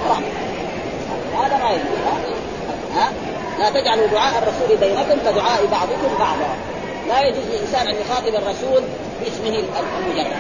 هذا 1.43 1.58
ما 1.63 1.69
يجوز. 1.69 1.99
ها؟ 2.95 3.10
لا 3.60 3.69
تجعلوا 3.69 4.08
دعاء 4.08 4.34
الرسول 4.38 4.77
بينكم 4.77 5.19
كدعاء 5.29 5.65
بعضكم 5.71 6.17
بعضا. 6.19 6.55
لا 7.08 7.27
يجوز 7.27 7.43
للإنسان 7.51 7.88
أن 7.88 7.95
يخاطب 7.95 8.36
الرسول 8.36 8.84
باسمه 9.21 9.63
المجرد 9.99 10.38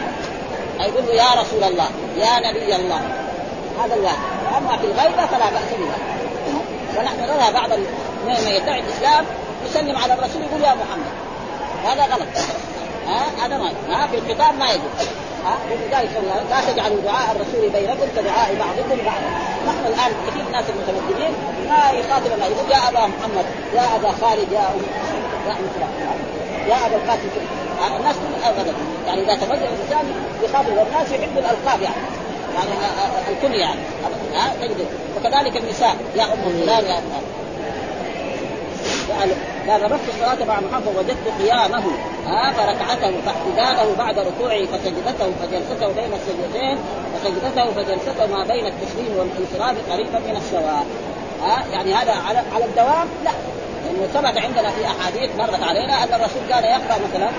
يقول 0.79 1.05
له 1.07 1.13
يا 1.13 1.41
رسول 1.41 1.63
الله 1.63 1.89
يا 2.17 2.49
نبي 2.49 2.75
الله. 2.75 3.01
هذا 3.83 3.95
الواحد. 3.95 4.17
اما 4.57 4.77
في 4.77 4.85
الغيبة 4.85 5.25
فلا 5.25 5.49
بأس 5.49 5.69
بها. 5.79 5.97
ونحن 6.97 7.19
نرى 7.19 7.53
بعض 7.53 7.69
من 8.25 8.51
يدعي 8.51 8.79
الإسلام 8.79 9.25
يسلم 9.65 9.97
على 9.97 10.13
الرسول 10.13 10.41
يقول 10.41 10.61
يا 10.61 10.73
محمد. 10.73 11.13
هذا 11.85 12.03
غلط. 12.15 12.27
ها؟ 13.07 13.45
هذا 13.45 13.57
ما 13.57 13.71
ها؟ 13.89 14.07
في 14.07 14.17
الخطاب 14.17 14.59
ما 14.59 14.71
يجوز. 14.71 15.07
ها؟ 15.45 15.57
ولذلك 15.71 16.09
لا 16.49 16.73
تجعلوا 16.73 17.01
دعاء 17.01 17.35
الرسول 17.35 17.69
بينكم 17.69 18.07
كدعاء 18.17 18.55
بعضكم 18.59 19.05
بعضا. 19.05 19.29
نحن 19.67 19.85
الآن 19.85 20.11
كثير 20.27 20.45
ناس 20.51 20.65
المتمدنين 20.69 21.33
ما 21.69 21.91
يخاطب 21.99 22.33
الله 22.33 22.45
يقول 22.45 22.71
يا 22.71 22.89
أبا 22.89 23.07
محمد 23.07 23.45
يا 23.75 23.95
أبا 23.95 24.11
خالد 24.21 24.51
يا 24.51 24.59
ام 24.59 24.79
يا 26.67 26.75
أبا 26.85 26.95
القاسم. 26.95 27.29
الناس 27.87 28.15
كلها 28.15 28.49
ابدا 28.49 28.73
يعني 29.07 29.21
إذا 29.21 29.35
تمدن 29.35 29.53
الإنسان 29.53 30.05
يخاطب 30.43 30.69
والناس 30.69 31.11
يحبوا 31.11 31.41
الألقاب 31.41 31.81
يعني. 31.81 31.95
يعني 32.55 32.69
الكنية 33.29 33.59
يعني. 33.59 33.79
ها؟ 34.35 34.53
تجد. 34.61 34.87
وكذلك 35.17 35.57
النساء. 35.57 35.95
يا 36.15 36.23
أم 36.23 36.61
فلان 36.63 36.85
يا 36.85 37.01
قال 39.19 39.29
قال 39.69 39.81
ربطت 39.81 40.09
الصلاة 40.09 40.45
مع 40.45 40.59
محمد 40.59 40.83
فوجدت 40.83 41.41
قيامه. 41.41 41.83
ها؟ 42.27 42.51
فركعته 42.51 43.13
فاعتداله 43.25 43.95
بعد 43.97 44.19
ركوعه 44.19 44.65
فسجدته 44.65 45.31
فجلسته 45.41 45.87
بين 45.87 46.13
السجدتين 46.13 46.77
فسجدته 47.15 47.71
فجلسته 47.71 48.25
ما 48.25 48.43
بين 48.43 48.65
التسليم 48.65 49.17
والانصراف 49.17 49.91
قريبا 49.91 50.19
من 50.19 50.37
السواء 50.37 50.85
ها؟ 51.43 51.63
يعني 51.73 51.93
هذا 51.93 52.11
على 52.11 52.41
على 52.55 52.65
الدوام؟ 52.65 53.07
لا. 53.23 53.31
لأنه 53.85 54.07
ثبت 54.13 54.37
عندنا 54.37 54.69
في 54.69 54.85
أحاديث 54.85 55.29
مرت 55.37 55.63
علينا 55.63 56.03
أن 56.03 56.13
الرسول 56.13 56.41
كان 56.49 56.63
يقرأ 56.63 56.99
مثلا 57.09 57.29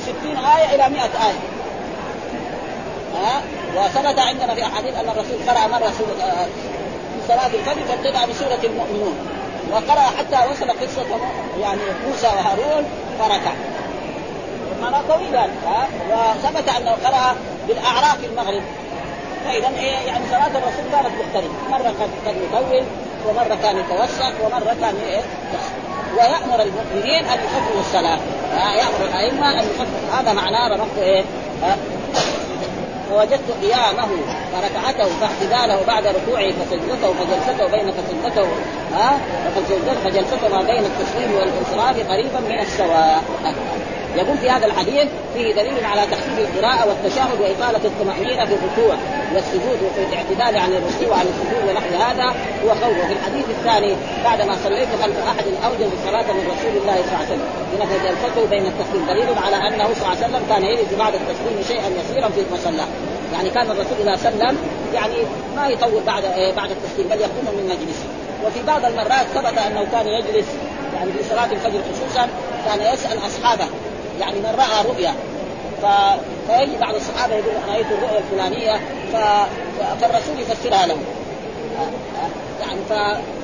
60 0.00 0.36
آية 0.36 0.74
إلى 0.74 0.94
100 0.94 1.02
آية. 1.02 1.40
ها؟ 3.14 3.42
وثبت 3.76 4.18
عندنا 4.18 4.54
في 4.54 4.62
أحاديث 4.62 4.94
أن 4.94 5.08
الرسول 5.08 5.36
قرأ 5.48 5.66
مرة 5.66 5.92
سورة 5.98 6.46
في 7.12 7.28
صلاة 7.28 7.46
الفجر 7.46 7.82
فابتدأ 7.88 8.26
بسورة 8.26 8.58
المؤمنون. 8.64 9.16
وقرأ 9.72 10.00
حتى 10.18 10.50
وصل 10.50 10.70
قصة 10.70 11.06
يعني 11.60 11.80
موسى 12.08 12.26
وهارون 12.26 12.84
فركع. 13.18 13.52
معنى 14.82 14.96
طويل 15.08 15.34
يعني 15.34 15.52
ها؟ 15.66 15.88
وثبت 16.10 16.68
أنه 16.68 16.90
قرأ 16.90 17.36
بالأعراف 17.68 18.24
المغرب. 18.24 18.62
فإذا 19.44 19.68
إيه 19.78 20.06
يعني 20.06 20.24
صلاة 20.30 20.46
الرسول 20.46 20.84
كانت 20.92 21.10
مختلفة. 21.20 21.68
مرة 21.70 21.94
قد 22.26 22.36
يطول 22.36 22.84
ومرة 23.28 23.58
كان 23.62 23.78
يتوسط 23.78 24.32
ومرة 24.44 24.76
كان 24.80 24.94
إيه؟ 25.06 25.20
ويأمر 26.16 26.62
المؤمنين 26.62 27.24
أن 27.24 27.38
يخففوا 27.38 27.80
الصلاة. 27.80 28.18
يأمر 28.76 29.04
الأئمة 29.08 29.52
أن 29.52 29.64
يخففوا 29.64 30.20
هذا 30.20 30.32
معناه 30.32 30.68
رمقت 30.68 30.98
إيه؟ 30.98 31.24
فوجدت 33.10 33.50
قيامه 33.62 34.08
فركعته 34.52 35.08
فاعتداله 35.20 35.86
بعد 35.86 36.06
ركوعه 36.06 36.50
فسجدته 36.50 37.12
فجلسته 37.12 37.66
بين 37.66 37.92
فسجدته 37.92 38.48
ها 38.94 39.18
فجلسته 40.04 40.48
ما 40.48 40.62
بين 40.62 40.84
التسليم 40.84 41.34
والانصراف 41.34 42.10
قريبا 42.10 42.40
من 42.40 42.58
السواء. 42.60 43.22
يقول 44.16 44.38
في 44.38 44.50
هذا 44.50 44.66
الحديث 44.66 45.08
فيه 45.34 45.54
دليل 45.54 45.84
على 45.84 46.02
تخفيف 46.06 46.38
القراءة 46.38 46.88
والتشهد 46.88 47.40
وإطالة 47.40 47.84
الطمأنينة 47.84 48.44
في 48.44 48.54
الركوع 48.54 48.96
والسجود 49.34 49.78
وفي 49.86 50.00
الاعتدال 50.08 50.60
عن 50.60 50.72
الركوع 50.72 51.16
وعن 51.16 51.26
السجود 51.26 51.68
ونحو 51.68 52.02
هذا 52.08 52.24
هو 52.64 52.68
خوف 52.68 53.04
وفي 53.04 53.12
الحديث 53.12 53.44
الثاني 53.48 53.94
بعدما 54.24 54.56
صليت 54.64 54.88
خلف 55.02 55.16
أحد 55.28 55.44
أوجز 55.66 55.90
الصلاة 55.98 56.32
من 56.32 56.44
رسول 56.52 56.74
الله 56.82 56.96
صلى 56.96 57.12
الله 57.12 57.16
عليه 57.16 57.26
وسلم. 57.26 57.48
بنفذ 57.72 58.06
الفتو 58.06 58.46
بين 58.46 58.66
التسليم 58.66 59.06
دليل 59.06 59.38
على 59.44 59.56
أنه 59.56 59.84
صلى 59.94 59.96
الله 59.96 60.16
عليه 60.16 60.26
وسلم 60.26 60.42
كان 60.48 60.62
يجلس 60.64 60.94
بعد 60.98 61.14
التسليم 61.14 61.62
شيئا 61.68 61.88
يسيرا 62.00 62.28
في 62.28 62.40
المصلى. 62.40 62.86
يعني 63.32 63.50
كان 63.50 63.70
الرسول 63.70 63.98
إذا 64.02 64.16
سلم 64.16 64.56
يعني 64.94 65.16
ما 65.56 65.68
يطول 65.68 66.02
بعد 66.06 66.22
بعد 66.56 66.70
التسليم 66.70 67.08
بل 67.10 67.20
يقوم 67.20 67.46
من 67.56 67.64
مجلسه 67.64 68.06
وفي 68.44 68.62
بعض 68.66 68.84
المرات 68.84 69.26
ثبت 69.34 69.58
أنه 69.58 69.86
كان 69.92 70.06
يجلس 70.08 70.46
يعني 70.94 71.12
في 71.12 71.28
صلاة 71.30 71.52
الفجر 71.52 71.80
خصوصا 71.92 72.28
كان 72.66 72.94
يسأل 72.94 73.18
أصحابه. 73.26 73.66
يعني 74.20 74.38
من 74.38 74.54
رأى 74.58 74.86
رؤيا. 74.92 75.14
ف... 75.82 75.86
فيجي 76.48 76.76
بعض 76.80 76.94
الصحابة 76.94 77.34
يقول 77.34 77.50
أنا 77.50 77.72
رأيت 77.72 77.86
الرؤيا 77.86 78.18
الفلانية 78.18 78.80
ف... 79.12 79.16
فالرسول 80.00 80.40
يفسرها 80.40 80.86
له 80.86 80.96
يعني 82.60 82.80
ف 82.88 82.92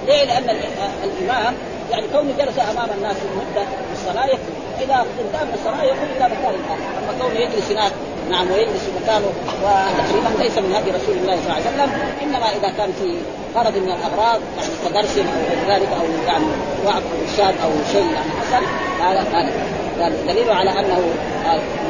ليه؟ 0.07 0.25
لأن 0.25 0.57
الإمام 1.05 1.55
يعني 1.91 2.07
كونه 2.13 2.33
جلس 2.39 2.59
أمام 2.59 2.89
الناس 2.97 3.17
مده 3.17 3.67
الصلاة 3.93 4.27
يكفي 4.27 4.53
إذا 4.85 4.95
انتهى 4.95 5.45
من 5.45 5.55
الصلاة 5.55 5.83
يقول 5.83 6.09
إلى 6.17 6.25
مكان 6.25 6.55
أما 6.99 7.19
كونه 7.21 7.41
يجلس 7.41 7.71
هناك 7.71 7.93
نعم 8.31 8.51
ويجلس 8.51 8.83
مكانه 9.03 9.27
وتقريبا 9.63 10.43
ليس 10.43 10.59
من 10.59 10.75
هدي 10.75 10.91
رسول 10.91 11.17
الله 11.17 11.37
صلى 11.37 11.45
الله 11.45 11.55
عليه 11.55 11.67
وسلم 11.67 11.91
إنما 12.23 12.47
إذا 12.47 12.69
كان 12.79 12.93
في 12.93 13.17
غرض 13.59 13.77
من 13.77 13.89
الأغراض 13.89 14.41
يعني 14.59 14.73
كدرس 14.85 15.19
أو 15.19 15.25
غير 15.49 15.77
ذلك 15.77 15.89
أو 15.93 16.27
يعني 16.27 16.45
وعظ 16.87 17.03
أو 17.41 17.47
أو 17.47 17.71
شيء 17.93 18.05
يعني 18.05 18.31
حصل 18.41 18.65
هذا 19.03 19.21
هذا. 19.21 19.82
قال 19.99 20.13
دليل 20.27 20.51
على 20.51 20.71
أنه 20.71 20.99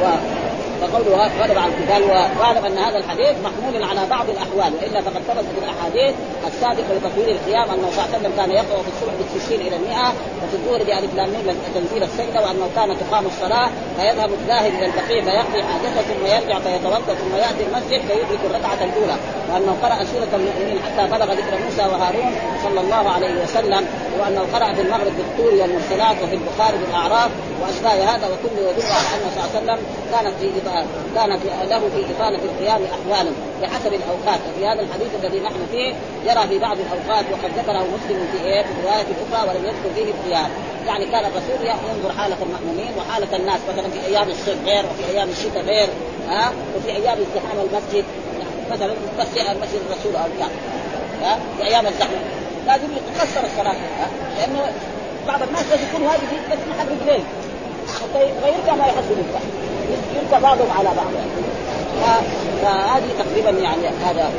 و 0.01 0.05
فقوله 0.87 1.29
غلب 1.41 1.57
على 1.57 1.71
القتال 1.73 2.03
واعلم 2.39 2.65
أن 2.65 2.77
هذا 2.77 2.97
الحديث 2.97 3.35
محمول 3.43 3.83
على 3.83 4.01
بعض 4.09 4.29
الأحوال 4.29 4.73
وإلا 4.73 5.01
فقد 5.01 5.21
ثبت 5.27 5.45
في 5.53 5.65
الأحاديث 5.65 6.15
السابقة 6.47 6.93
لتطويل 6.95 7.29
القيام 7.29 7.69
أنه 7.71 7.87
صلى 7.91 8.05
الله 8.05 8.09
عليه 8.13 8.17
وسلم 8.17 8.33
كان 8.37 8.51
يقرأ 8.51 8.81
في 8.83 8.89
الصبح 8.93 9.13
بالتسعين 9.19 9.61
إلى 9.61 9.75
المئة 9.75 10.07
وفي 10.43 10.53
الظهر 10.53 10.83
بألف 10.83 11.15
لام 11.15 11.33
تنزيل 11.75 12.03
السجدة 12.03 12.41
وأنه 12.41 12.69
كان 12.75 12.97
تقام 12.99 13.25
الصلاة 13.25 13.69
فيذهب 13.97 14.29
الذاهب 14.33 14.71
إلى 14.77 14.85
البقيع 14.85 15.21
فيقضي 15.23 15.63
حاجته 15.63 16.01
ثم 16.01 16.25
يرجع 16.25 16.59
فيتوضأ 16.59 17.13
ثم 17.21 17.35
يأتي 17.35 17.63
المسجد 17.67 18.01
فيدرك 18.07 18.41
الركعة 18.49 18.79
الأولى 18.87 19.17
وأنه 19.49 19.77
قرأ 19.83 20.03
سورة 20.03 20.31
المؤمنين 20.39 20.79
حتى 20.85 21.07
بلغ 21.11 21.33
ذكر 21.33 21.53
موسى 21.65 21.81
وهارون 21.81 22.35
صلى 22.63 22.79
الله 22.81 23.09
عليه 23.09 23.43
وسلم 23.43 23.87
وأنه 24.19 24.41
قرأ 24.53 24.73
في 24.73 24.81
المغرب 24.81 25.13
بالطور 25.17 25.53
والمرسلات 25.61 26.15
وفي 26.23 26.35
البخاري 26.35 26.77
بالاعراف 26.77 27.31
وأشباه 27.61 28.15
هذا 28.15 28.27
وكله 28.27 28.69
يدل 28.69 28.91
على 28.97 29.07
انه 29.15 29.29
صلى 29.35 29.43
الله 29.43 29.49
عليه 29.55 29.59
وسلم 29.63 29.79
كانت 30.11 30.33
في 30.39 30.47
كان 31.15 31.39
في 31.39 31.47
له 31.69 31.79
في 31.79 32.05
إطالة 32.15 32.39
القيام 32.43 32.81
أحوالا 32.83 33.31
بحسب 33.61 33.93
الأوقات. 33.93 34.39
وفي 34.49 34.67
هذا 34.67 34.81
الحديث 34.81 35.07
الذي 35.23 35.39
نحن 35.39 35.59
فيه 35.71 35.93
يرى 36.25 36.47
في 36.47 36.59
بعض 36.59 36.77
الأوقات 36.85 37.25
وقد 37.31 37.51
ذكره 37.57 37.79
مسلم 37.95 38.27
في 38.31 38.43
إيه؟ 38.45 38.61
في 38.61 38.69
رواية 38.83 39.05
أخرى 39.23 39.49
ولم 39.49 39.65
يذكر 39.65 39.89
فيه 39.95 40.11
القيام. 40.11 40.49
يعني 40.87 41.05
كان 41.05 41.25
الرسول 41.25 41.67
ينظر 41.67 42.11
حالة 42.17 42.37
المأمومين 42.41 42.91
وحالة 42.97 43.35
الناس 43.35 43.59
مثلا 43.73 43.89
في 43.89 44.05
أيام 44.07 44.29
الصيف 44.29 44.57
غير 44.65 44.85
وفي 44.85 45.11
أيام 45.11 45.29
الشتاء 45.29 45.63
غير 45.63 45.87
ها؟ 46.27 46.51
وفي 46.77 46.89
أيام 46.91 47.17
ازدحام 47.17 47.57
المسجد 47.59 48.05
مثلا 48.71 48.93
مسجد 49.19 49.41
مسجد 49.61 49.81
الرسول 49.89 50.15
أو 50.15 50.27
بتاع 50.35 50.47
في 51.57 51.63
أيام 51.63 51.87
الزحمة. 51.87 52.17
لازم 52.67 52.87
تقصر 53.15 53.45
الصلاة 53.45 53.75
لأنه 54.37 54.71
بعض 55.27 55.41
الناس 55.43 55.63
بس 55.73 55.79
يكون 55.89 56.07
واجب 56.07 56.21
بس 56.51 56.57
محدد 56.69 56.97
ليل 57.05 57.23
حتى 57.87 58.19
غيرك 58.19 58.69
ما 58.69 58.85
يحصل 58.85 59.11
يركع 59.11 59.39
يركع 60.23 60.39
بعضهم 60.39 60.67
على 60.79 60.89
بعض. 60.89 61.13
فهذه 62.61 63.09
تقريبا 63.19 63.49
يعني 63.49 63.87
هذا. 64.05 64.31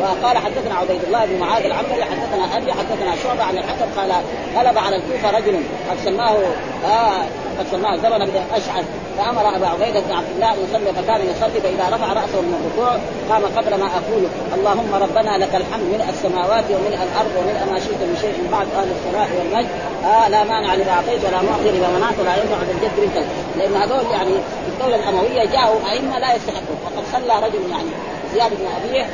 وقال 0.00 0.38
حدثنا 0.38 0.74
عبيد 0.74 1.04
الله 1.04 1.24
بن 1.24 1.38
معاذ 1.40 1.64
العنبري 1.64 2.04
حدثنا 2.04 2.56
أبي 2.56 2.72
حدثنا 2.72 3.16
شعبة 3.22 3.42
عن 3.42 3.58
الحكم 3.58 3.86
قال 3.96 4.12
غلب 4.56 4.78
على 4.78 4.96
الكوفة 4.96 5.30
رجل 5.38 5.60
قد 5.90 5.96
سماه 6.04 6.36
آه 6.84 7.22
قد 7.58 7.66
سماه 7.70 7.96
زمن 7.96 8.18
بن 8.18 8.40
أشعث. 8.54 8.84
فأمر 9.18 9.56
أبا 9.56 9.66
عبيدة 9.66 10.00
بن 10.00 10.12
عبد 10.12 10.30
الله 10.34 10.52
أن 10.52 10.58
يصلي 10.64 10.92
فكان 10.92 11.20
يصلي 11.30 11.60
فإذا 11.60 11.96
رفع 11.96 12.12
رأسه 12.12 12.40
من 12.40 12.54
الركوع 12.60 12.92
قام 13.30 13.42
قبل 13.56 13.74
ما 13.74 13.86
أقول 13.86 14.24
اللهم 14.54 14.94
ربنا 14.94 15.38
لك 15.38 15.54
الحمد 15.54 15.84
ملء 15.94 16.08
السماوات 16.08 16.64
وملء 16.70 17.00
الأرض 17.08 17.32
وملء 17.38 17.72
ما 17.72 17.78
شئت 17.78 18.00
من 18.10 18.16
شيء 18.20 18.34
بعد 18.52 18.66
أهل 18.78 18.88
الصلاح 18.96 19.28
والمجد. 19.38 19.68
آه 20.04 20.28
لا 20.28 20.44
مانع 20.44 20.74
لما 20.74 20.90
أعطيت 20.90 21.24
ولا 21.24 21.42
معطي 21.42 21.70
لما 21.76 21.88
منعت 21.96 22.18
ولا 22.20 22.34
ينفع 22.36 22.58
ذا 22.66 22.72
الجد 22.76 22.96
منك. 23.02 23.26
لأن 23.58 23.74
هذول 23.82 24.12
يعني 24.12 24.34
في 24.64 24.68
الدولة 24.72 24.96
الأموية 24.96 25.44
جاءوا 25.44 25.80
أئمة 25.90 26.18
لا 26.18 26.34
يستحقون. 26.34 26.78
وقد 26.84 27.04
صلى 27.12 27.34
رجل 27.46 27.70
يعني 27.70 27.90
زياد 28.34 28.50
بن 28.50 28.66
ابيه 28.76 29.06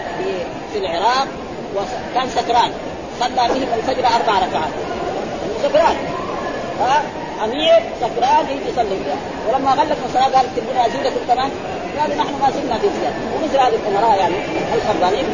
في, 0.72 0.78
العراق 0.78 1.28
وكان 1.76 2.28
سكران. 2.28 2.70
صلى 3.20 3.42
بهم 3.48 3.68
الفجر 3.78 4.04
أربع 4.06 4.34
ركعات. 4.46 4.72
سكران. 5.62 5.96
ها 6.80 7.02
امير 7.44 7.82
سكران 8.00 8.44
يجي 8.50 8.68
يصلي 8.72 8.96
بها 9.04 9.16
ولما 9.48 9.70
غلق 9.70 9.96
الصلاه 10.06 10.28
قال 10.36 10.46
تبغون 10.56 10.76
ازيدكم 10.76 11.20
كمان 11.28 11.50
قالوا 12.00 12.16
نحن 12.16 12.34
ما 12.42 12.50
زلنا 12.50 12.78
في 12.78 12.88
زياده 13.00 13.16
ومثل 13.34 13.58
هذه 13.58 13.78
الأمراء 13.82 14.18
يعني 14.18 14.34
الخربانين 14.74 15.24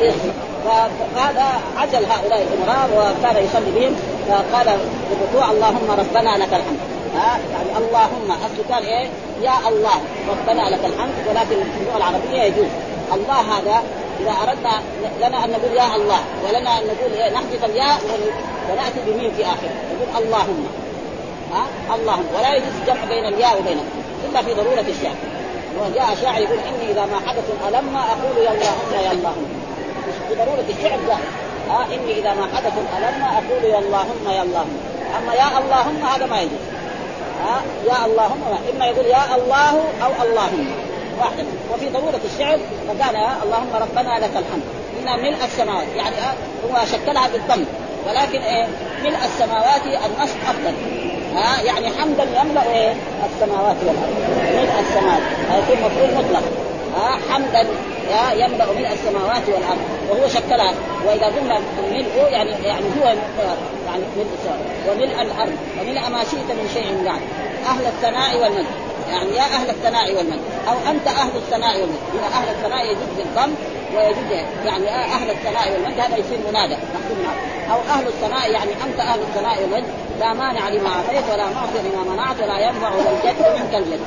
فهذا 0.66 1.46
عجل 1.76 2.04
هؤلاء 2.04 2.46
الأمراء 2.46 2.88
وكان 2.96 3.44
يصلي 3.44 3.70
بهم. 3.80 3.96
فقال 4.28 4.78
بالركوع 5.10 5.50
اللهم 5.50 5.90
ربنا 5.90 6.36
لك 6.36 6.48
الحمد. 6.48 6.78
ها؟ 7.16 7.38
يعني 7.52 7.70
اللهم 7.78 8.30
أصله 8.30 8.64
كان 8.68 8.82
إيه؟ 8.82 9.08
يا 9.42 9.68
الله 9.68 9.96
ربنا 10.30 10.62
لك 10.62 10.84
الحمد. 10.84 11.14
ولكن 11.28 11.64
في 11.64 11.80
اللغة 11.80 11.96
العربية 11.96 12.42
يجوز. 12.42 12.70
الله 13.14 13.40
هذا 13.40 13.82
إذا 14.20 14.34
أردنا 14.42 14.82
لنا 15.20 15.44
أن 15.44 15.50
نقول 15.50 15.76
يا 15.76 15.96
الله 15.96 16.20
ولنا 16.44 16.78
أن 16.78 16.84
نقول 16.84 17.12
إيه؟ 17.20 17.32
نحذف 17.32 17.64
الياء 17.64 17.98
ونأتي 18.70 19.00
بمين 19.06 19.32
في 19.36 19.42
اخره 19.42 19.70
نقول 19.92 20.24
اللهم. 20.24 20.66
ها؟ 21.52 21.94
اللهم 21.94 22.26
ولا 22.38 22.54
يجوز 22.54 22.72
الجمع 22.80 23.04
بين 23.04 23.24
الياء 23.34 23.60
وبين 23.60 23.78
إلا 24.30 24.42
في 24.42 24.54
ضرورة 24.54 24.84
الشعر 24.88 25.14
وجاء 25.80 26.16
شاعر 26.22 26.40
يقول 26.40 26.58
إني 26.58 26.92
إذا 26.92 27.06
ما 27.06 27.28
حدث 27.28 27.44
ألم 27.68 27.96
أقول 27.96 28.44
يا 28.44 28.50
اللهم 28.50 28.92
يا 29.04 29.10
في 30.28 30.34
ضرورة 30.34 30.64
الشعر 30.68 30.98
ده. 31.08 31.14
ها؟ 31.70 31.86
إني 31.94 32.18
إذا 32.18 32.34
ما 32.34 32.48
حدث 32.56 32.72
ألم 32.98 33.22
أقول 33.24 33.64
يا 33.64 33.78
اللهم 33.78 34.28
يا 34.30 34.42
اللهم 34.42 34.76
أما 35.18 35.34
يا 35.34 35.58
اللهم 35.58 36.06
هذا 36.06 36.26
ما 36.26 36.40
يجوز. 36.40 36.64
ها؟ 37.44 37.60
يا 37.86 38.06
اللهم 38.06 38.42
إما 38.74 38.86
يقول 38.86 39.06
يا 39.06 39.36
الله 39.36 39.70
أو 40.04 40.10
اللهم 40.22 40.66
واحدة 41.18 41.44
وفي 41.74 41.88
ضرورة 41.88 42.20
الشعر 42.24 42.58
فقال 42.88 43.16
اللهم 43.16 43.70
ربنا 43.80 44.18
لك 44.18 44.30
الحمد. 44.36 44.62
إن 44.98 45.22
ملء 45.22 45.44
السماوات 45.44 45.86
يعني 45.96 46.16
هو 46.70 46.84
شكلها 46.84 47.28
بالضم 47.28 47.64
ولكن 48.08 48.40
إيه؟ 48.40 48.66
ملء 49.02 49.18
السماوات 49.24 49.82
النصب 49.82 50.36
أفضل. 50.48 50.74
ها 51.36 51.62
يعني 51.62 51.86
حمدا 51.88 52.22
يملأ 52.22 52.72
إيه؟ 52.72 52.94
السماوات 53.26 53.76
والأرض. 53.86 54.14
ملء 54.54 54.80
السماوات. 54.80 55.22
هيكون 55.50 55.76
مفعول 55.86 56.10
مطلق. 56.14 56.42
ها 56.96 57.18
حمدا 57.32 57.66
يملأ 58.32 58.66
ملء 58.78 58.92
السماوات 58.92 59.42
والأرض. 59.48 59.80
وهو 60.10 60.28
شكلها. 60.28 60.72
وإذا 61.06 61.26
قلنا 61.26 61.58
ملء 61.90 62.28
يعني 62.30 62.50
يعني 62.50 62.84
هو 63.00 63.04
يعني 63.86 64.04
ملء 64.16 64.26
السماوات. 64.38 64.88
وملء 64.88 65.22
الأرض. 65.22 65.56
وملء 65.80 66.08
ما 66.08 66.24
شئت 66.24 66.50
من 66.58 66.70
شيء 66.74 67.04
بعد. 67.04 67.20
أهل 67.66 67.86
الثناء 67.86 68.42
والمجد 68.42 68.66
يعني 69.08 69.30
يا 69.36 69.42
أهل 69.42 69.70
الثناء 69.70 70.16
والمجد 70.16 70.40
أو 70.68 70.90
أنت 70.90 71.06
أهل 71.06 71.36
الثناء 71.36 71.80
والمجد 71.80 72.06
هنا 72.14 72.26
أهل 72.26 72.48
الثناء 72.48 72.86
يجد 72.86 73.08
بالضم 73.16 73.54
ويجد 73.96 74.46
يعني 74.66 74.88
أهل 74.88 75.30
الثناء 75.30 75.72
والمجد 75.72 76.00
هذا 76.00 76.16
يصير 76.16 76.38
منادى. 76.48 76.74
مكتوب 76.74 77.18
أو 77.72 77.78
أهل 77.94 78.06
الثناء 78.06 78.50
يعني 78.50 78.70
أنت 78.84 79.00
أهل 79.00 79.20
الثناء 79.20 79.62
والمجد 79.62 79.86
لا 80.20 80.32
مانع 80.32 80.68
لما 80.68 80.88
أعطيت 80.88 81.24
ولا 81.32 81.44
معطي 81.44 81.78
لما 81.88 82.14
منعت 82.14 82.40
ولا 82.40 82.58
ينفع 82.58 82.88
ولا 82.94 83.10
الجد 83.10 83.60
منك 83.60 83.74
الجد 83.74 84.00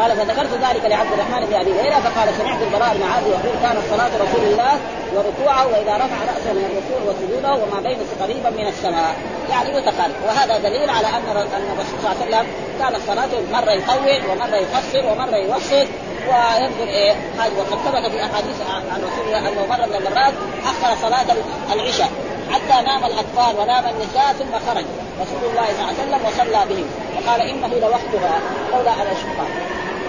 قال 0.00 0.16
فذكرت 0.16 0.52
ذلك 0.52 0.84
لعبد 0.84 1.12
الرحمن 1.12 1.46
بن 1.46 1.54
أبي 1.54 1.80
هريرة 1.80 1.94
فقال 2.00 2.34
سمعت 2.38 2.62
البراء 2.62 2.96
بن 2.96 3.02
عازب 3.02 3.26
يقول 3.26 3.56
كانت 3.62 3.80
صلاة 3.90 4.10
رسول 4.24 4.44
الله 4.44 4.72
وركوعه 5.16 5.66
وإذا 5.66 5.94
رفع 5.96 6.18
رأسه 6.32 6.52
من 6.52 6.64
الركوع 6.70 7.00
وسجوده 7.08 7.52
وما 7.62 7.80
بين 7.80 7.98
قريبا 8.20 8.50
من 8.50 8.68
السماء. 8.68 9.16
يعني 9.50 9.68
متقارب 9.70 10.14
وهذا 10.26 10.58
دليل 10.58 10.90
على 10.90 11.06
أن 11.06 11.22
أن 11.36 11.66
الرسول 11.72 11.98
صلى 12.02 12.12
الله 12.12 12.22
عليه 12.22 12.26
وسلم 12.26 12.46
كانت 12.78 13.00
صلاته 13.06 13.38
مرة 13.52 13.70
يطول 13.70 14.30
ومرة 14.30 14.56
يقصر 14.56 15.06
ومرة 15.12 15.36
يوسط 15.36 15.88
وينظر 16.28 16.88
إيه؟ 16.88 17.12
هذا 17.38 17.52
وقد 17.58 17.78
ثبت 17.84 18.10
في 18.12 18.24
أحاديث 18.24 18.56
عن 18.70 19.02
رسول 19.08 19.26
الله 19.26 19.38
أنه 19.38 19.66
مرة 19.66 19.86
من 19.86 19.94
المرات 19.94 20.34
أخر 20.64 20.96
صلاة 21.02 21.26
العشاء 21.72 22.10
حتى 22.52 22.86
نام 22.86 23.04
الأطفال 23.04 23.60
ونام 23.60 23.84
النساء 23.86 24.32
ثم 24.38 24.52
خرج. 24.66 24.84
رسول 25.22 25.50
الله 25.50 25.66
صلى 25.66 25.82
الله 25.82 25.86
عليه 25.86 26.02
وسلم 26.02 26.26
وصلى 26.26 26.74
بهم 26.74 26.86
وقال 27.16 27.40
إنه 27.40 27.68
لوقتها 27.68 28.40
لولا 28.72 28.92
ان 28.92 29.06
اشقى 29.06 29.46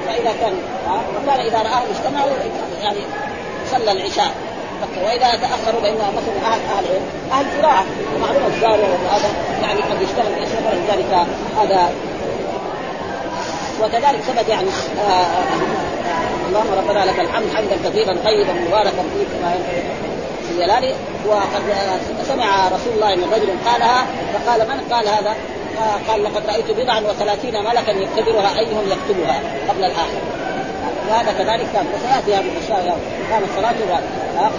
فإذا 0.07 0.33
كان 0.41 0.53
وكان 1.15 1.39
إذا 1.39 1.57
راهم 1.57 1.87
اجتمعوا 1.95 2.29
يعني 2.83 2.99
صلى 3.71 3.91
العشاء. 3.91 4.46
وإذا 5.05 5.39
تأخروا 5.41 5.81
بان 5.81 5.95
مثلا 5.95 6.47
أهل 6.47 6.59
أهل؟ 6.77 6.85
أهل 7.31 7.45
زراعه 7.57 7.85
ومعلومه 8.15 8.47
الزارع 8.47 8.87
وهذا 9.05 9.29
يعني 9.61 9.81
قد 9.81 10.01
يشتغل 10.01 10.35
في 10.35 10.43
أشياء 10.43 10.63
ولذلك 10.71 11.27
هذا 11.61 11.91
وكذلك 13.81 14.21
ثبت 14.21 14.49
يعني 14.49 14.69
آه, 14.99 15.11
آه، 15.11 16.47
اللهم 16.49 16.73
ربنا 16.77 17.05
لك 17.05 17.19
الحمد 17.19 17.47
حمدا 17.55 17.89
كثيرا 17.89 18.15
طيبا 18.25 18.53
مباركا 18.53 18.91
فيه 18.91 19.37
كما 19.37 19.53
في 20.47 20.95
وقد 21.27 21.61
سمع 22.27 22.67
رسول 22.67 22.93
الله 22.93 23.13
ان 23.13 23.23
رجل 23.23 23.49
قالها 23.65 24.05
فقال 24.33 24.67
من 24.67 24.93
قال 24.93 25.07
هذا؟ 25.07 25.35
قال 26.07 26.23
لقد 26.23 26.45
رأيت 26.47 26.71
بضعا 26.71 26.99
وثلاثين 26.99 27.63
ملكا 27.63 27.91
يكتبرها 27.91 28.59
أيهم 28.59 28.83
يكتبها 28.91 29.41
قبل 29.69 29.83
الآخر. 29.83 30.36
وهذا 31.09 31.31
كذلك 31.31 31.67
كان. 31.73 31.85
وسياتي 31.93 32.35
هذه 32.35 32.51
الأشياء 32.51 32.99
كانت 33.29 33.45
صلاته 33.57 33.99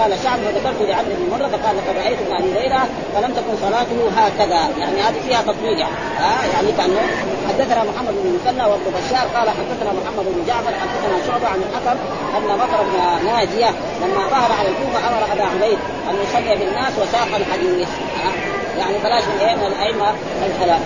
قال 0.01 0.13
شعب 0.25 0.39
فذكرت 0.39 0.81
لعبد 0.89 1.09
بن 1.09 1.31
مرة 1.31 1.49
فقال 1.49 1.77
لقد 1.77 1.97
رأيت 1.97 2.19
ابن 2.21 2.33
أبي 2.37 2.59
هريرة 2.59 2.83
فلم 3.15 3.33
تكن 3.33 3.55
صلاته 3.63 3.99
هكذا. 4.17 4.61
يعني 4.81 5.01
هذه 5.01 5.21
فيها 5.29 5.43
تطبيق. 5.43 5.79
يعني 5.79 5.95
ها 6.19 6.47
يعني 6.55 6.73
كانه 6.79 7.01
حدثنا 7.49 7.85
محمد 7.91 8.15
بن 8.23 8.27
المثنى 8.31 8.65
وابن 8.71 8.85
بشار 8.97 9.27
قال 9.37 9.49
حدثنا 9.51 9.91
محمد 9.99 10.25
بن 10.35 10.45
جعفر 10.47 10.73
حدثنا 10.83 11.17
شعبة 11.27 11.49
عن 11.49 11.61
الحكم 11.67 11.99
أن 12.37 12.59
مطر 12.59 12.83
بن 12.83 13.27
ناجية 13.27 13.71
لما 14.03 14.23
ظهر 14.31 14.53
على 14.59 14.69
الكوفة 14.69 14.99
أمر 15.09 15.33
أبا 15.33 15.45
عبيد 15.45 15.79
أن 16.11 16.15
يصلي 16.23 16.57
بالناس 16.57 16.93
وساق 16.99 17.29
الحديث. 17.37 17.89
يعني 18.79 18.99
بلاش 18.99 19.25
من 19.57 19.67
الأئمة 19.67 20.15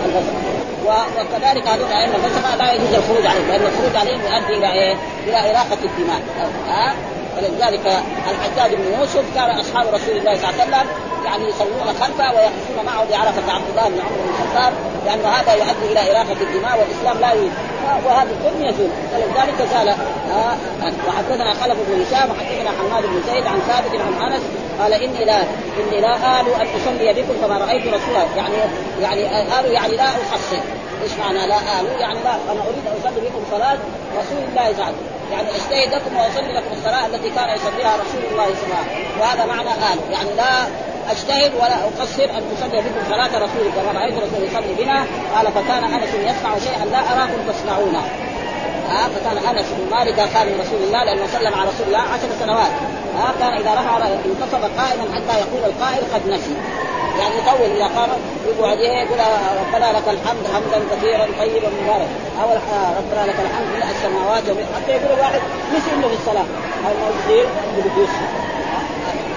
البصر 0.07 0.62
وكذلك 0.87 1.69
هذول 1.69 1.87
الائمه 1.87 2.15
البصر 2.17 2.57
لا 2.59 2.73
يجوز 2.73 2.95
الخروج 2.95 3.27
عليهم 3.27 3.49
لأن 3.49 3.67
الخروج 3.67 3.97
عليهم 3.97 4.21
يؤدي 4.21 4.55
إلى 4.59 4.73
إيه؟ 4.73 4.97
إلى 5.27 5.51
إراقة 5.51 5.79
الدماء. 5.85 6.21
ها؟ 6.69 6.95
ولذلك 7.37 7.87
الحجاج 8.31 8.75
بن 8.75 9.01
يوسف 9.01 9.25
كان 9.35 9.51
أصحاب 9.51 9.87
رسول 9.95 10.17
الله 10.17 10.37
صلى 10.37 10.51
الله 10.51 10.63
عليه 10.63 10.65
وسلم 10.65 10.87
يعني 11.25 11.49
يصلون 11.49 11.87
خلفه 12.01 12.31
ويقفون 12.35 12.87
معه 12.87 13.05
بعرفة 13.11 13.53
عبد 13.53 13.69
الله 13.71 13.89
بن 13.89 14.01
عمر 14.01 14.17
بن 14.25 14.31
الخطاب 14.31 14.73
لأن 15.07 15.25
هذا 15.25 15.55
يؤدي 15.55 15.93
إلى 15.93 16.11
إراقة 16.11 16.33
الدماء 16.33 16.79
والإسلام 16.79 17.21
لا 17.21 17.33
يريد 17.33 17.53
وهذا 18.07 18.31
الحكم 18.31 18.65
يزول 18.65 18.91
فلذلك 19.13 19.69
زال 19.73 19.95
وحدثنا 21.09 21.55
خلف 21.55 21.77
بن 21.89 22.03
هشام 22.03 22.31
وحدثنا 22.31 22.71
حماد 22.71 23.03
بن 23.03 23.23
زيد 23.33 23.47
عن 23.47 23.59
ثابت 23.69 24.01
عن 24.01 24.33
أنس 24.33 24.43
قال 24.83 24.93
إني 24.93 25.25
لا 25.25 25.41
إني 25.81 26.01
لا 26.01 26.41
آل 26.41 26.47
أن 26.55 26.67
أصلي 26.77 27.13
بكم 27.13 27.35
فما 27.43 27.59
رأيت 27.59 27.83
رسولا. 27.87 28.25
يعني 28.37 28.55
يعني 29.01 29.43
آل 29.61 29.73
يعني 29.73 29.97
لا 29.97 30.05
احصل 30.05 30.57
إيش 31.03 31.13
معنى 31.21 31.47
لا 31.47 31.57
آل؟ 31.57 31.87
يعني 32.01 32.19
لا 32.25 32.35
أنا 32.53 32.61
أريد 32.63 32.87
أن 32.87 32.97
أصلي 33.01 33.21
بكم 33.21 33.43
صلاة 33.51 33.79
رسول 34.19 34.39
الله 34.49 34.73
صلى 34.73 34.95
يعني 35.33 35.49
اجتهد 35.49 35.95
لكم 35.95 36.17
وأصلي 36.17 36.53
لكم 36.53 36.73
الصلاة 36.79 37.07
التي 37.07 37.31
كان 37.31 37.49
يصليها 37.57 37.97
رسول 37.97 38.23
الله 38.33 38.47
صلى 38.47 38.65
الله 38.65 38.77
عليه 38.77 39.05
وسلم. 39.05 39.21
وهذا 39.21 39.45
معنى 39.45 39.71
آل. 39.71 40.13
يعني 40.13 40.31
لا 40.37 40.53
أجتهد 41.11 41.53
ولا 41.55 41.85
أقصر 41.85 42.25
أن 42.25 42.43
أصلي 42.59 42.81
بكم 42.81 43.03
صلاة 43.11 43.39
رسول 43.45 43.67
كما 43.77 44.01
رأيت 44.01 44.15
رسول 44.15 44.45
يصلي 44.45 44.85
بنا 44.85 45.07
قال 45.35 45.47
فكان 45.53 45.85
أنس 45.85 46.15
يصنع 46.15 46.59
شيئا 46.59 46.85
لا 46.85 46.99
اراكم 46.99 47.39
تصنعونه 47.53 48.03
ها 48.91 49.09
فكان 49.09 49.37
أنس 49.37 49.67
بن 49.79 49.97
مالك 49.97 50.19
من 50.45 50.61
رسول 50.61 50.81
الله 50.87 51.05
لأنه 51.05 51.27
سلم 51.27 51.55
على 51.55 51.69
رسول 51.71 51.87
الله 51.87 51.99
عشر 51.99 52.29
سنوات. 52.41 52.73
ها 53.19 53.33
كان 53.41 53.53
إذا 53.53 53.73
رفع 53.75 53.97
انتصب 54.27 54.63
قائما 54.79 55.05
حتى 55.15 55.35
يقول 55.39 55.63
القائل 55.71 56.03
قد 56.15 56.29
نسي. 56.29 56.57
يعني 57.19 57.35
يطول 57.39 57.71
إذا 57.77 57.87
قام 57.97 58.11
يقعد 58.47 58.79
يقول 58.79 59.19
ربنا 59.63 59.93
لك 59.97 60.09
الحمد 60.09 60.45
حمدا 60.55 60.79
كثيرا 60.91 61.27
طيبا 61.41 61.71
مباركا. 61.83 62.17
أو 62.43 62.49
ربنا 62.99 63.23
لك 63.31 63.37
الحمد 63.47 63.69
ملء 63.75 63.91
السماوات 63.91 64.43
حتى 64.75 64.93
يقول 64.93 65.13
الواحد 65.17 65.41
نسي 65.75 65.91
إنه 65.95 66.09
في 66.09 66.15
الصلاة. 66.15 66.47
الموجودين 66.91 67.47
يقول 67.79 68.09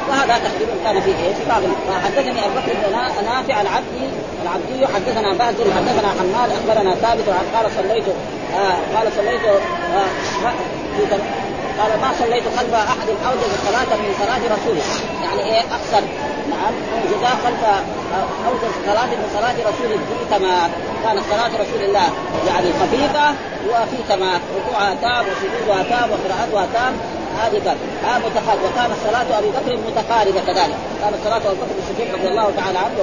وهذا 0.10 0.38
تقريبا 0.38 0.74
كان 0.84 1.02
فيه 1.02 1.16
إيه؟ 1.16 1.34
في 1.34 1.50
بعض 1.50 1.62
حدثني 2.06 2.46
أبو 2.46 2.56
بكر 2.56 2.74
بن 2.74 2.92
نافع 3.26 3.62
العبدي 3.62 4.06
العبدي 4.44 4.88
حدثنا 4.96 5.34
بهز 5.34 5.74
حدثنا 5.74 6.10
حماد 6.20 6.50
أخبرنا 6.52 6.96
ثابت 6.96 7.30
قال 7.56 7.72
صليت 7.78 8.04
آه 8.58 8.98
قال 8.98 9.12
صليت 9.18 9.46
آه 9.46 10.52
قال 11.80 11.92
ما 12.02 12.10
صليت 12.20 12.44
خلف 12.58 12.74
أحد 12.74 13.08
اوجز 13.28 13.52
صلاه 13.68 13.98
من 13.98 14.14
صلاة 14.20 14.44
رسول 14.56 14.72
الله 14.72 14.84
يعني 15.24 15.42
إيه؟ 15.52 15.62
أقصر. 15.62 16.04
نعم. 16.50 16.74
اوجز 16.96 17.24
خلف 17.46 17.64
اوجز 18.48 18.74
صلاة 18.86 19.06
من 19.06 19.28
صلاة 19.34 19.54
رسوله 19.54 19.98
في 19.98 20.36
تمام 20.36 20.70
كانت 21.04 21.24
صلاة 21.32 21.48
رسول 21.64 21.82
الله. 21.88 22.10
يعني 22.48 22.68
خفيفة 22.82 23.30
وفي 23.70 23.98
تمام 24.10 24.42
ركوعها 24.58 24.96
تام 25.02 25.26
وسجودها 25.30 25.84
تام 25.84 26.10
وقراءتها 26.12 26.68
تام. 26.74 26.94
هذه 27.42 27.62
كان 27.66 27.78
آه 28.10 28.18
متقارب 28.18 28.60
وكانت 28.66 28.96
صلاة 29.08 29.40
أبي 29.40 29.50
بكر 29.50 29.78
متقاربة 29.88 30.40
كذلك. 30.48 30.78
كانت 31.02 31.16
صلاة 31.24 31.38
أبي 31.38 31.58
بكر 31.62 31.76
الصديق 31.84 32.16
رضي 32.16 32.28
الله 32.28 32.52
تعالى 32.58 32.80
عنه 32.80 32.98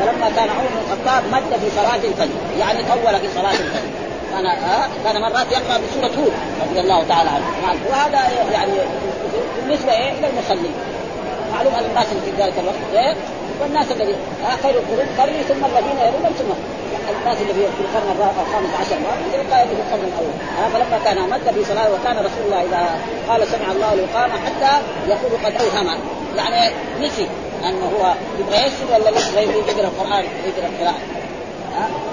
فلما 0.00 0.30
كان 0.36 0.48
عمر 0.48 0.68
بن 0.72 0.78
الخطاب 0.84 1.22
مد 1.32 1.58
في 1.60 1.70
صلاة 1.76 2.02
الفجر 2.10 2.38
يعني 2.58 2.78
طول 2.82 3.20
في 3.20 3.28
صلاة 3.34 3.50
الفجر. 3.50 3.88
كان 4.32 4.46
آه 4.46 4.88
كان 5.04 5.20
مرات 5.22 5.52
يقرأ 5.52 5.78
بسورة 5.78 6.20
هود 6.20 6.32
رضي 6.70 6.80
الله 6.80 7.04
تعالى 7.08 7.30
عنه. 7.30 7.44
نعم. 7.66 7.76
وهذا 7.90 8.20
يعني 8.52 8.72
بالنسبة 9.62 9.92
إيه؟ 9.92 10.10
إلى 10.18 10.26
المصلين. 10.26 10.74
معلوم 11.52 11.74
أن 11.74 11.84
الناس 11.84 12.06
اللي 12.12 12.22
في 12.22 12.42
ذلك 12.42 12.54
الوقت 12.58 13.04
إيه؟ 13.04 13.14
والناس 13.60 13.86
الذي 13.92 14.14
خير 14.62 14.74
القرون 14.78 15.06
قرني 15.18 15.42
ثم 15.42 15.64
الذين 15.64 15.98
يلونهم 15.98 16.32
ثم 16.38 16.50
الناس 17.10 17.38
اللي 17.40 17.54
في 17.54 17.80
القرن 17.80 18.10
الخامس 18.46 18.70
عشر. 18.80 18.96
يبقى 19.34 19.66
في 19.66 19.72
القرن 19.72 20.04
الأول. 20.12 20.32
آه 20.58 20.68
فلما 20.68 20.98
كان 21.04 21.30
مد 21.30 21.54
في 21.54 21.64
صلاة 21.64 21.88
وكان 21.92 22.16
رسول 22.16 22.42
الله 22.46 22.62
إذا 22.62 23.00
قال 23.28 23.46
سمع 23.46 23.72
الله 23.72 23.94
للقامه 23.94 24.34
حتى 24.46 24.72
يقول 25.08 25.32
قد 25.44 25.52
أوهم. 25.62 25.98
يعني 26.36 26.74
نسي 27.00 27.26
أنه 27.64 27.92
هو 27.98 28.14
يبغى 28.40 28.56
يسجد 28.66 28.90
ولا 28.90 29.08
يبغى 29.42 29.58
يقرا 29.58 29.88
القرآن 29.88 30.24
يقرا 30.46 30.68
القراءة. 30.68 31.17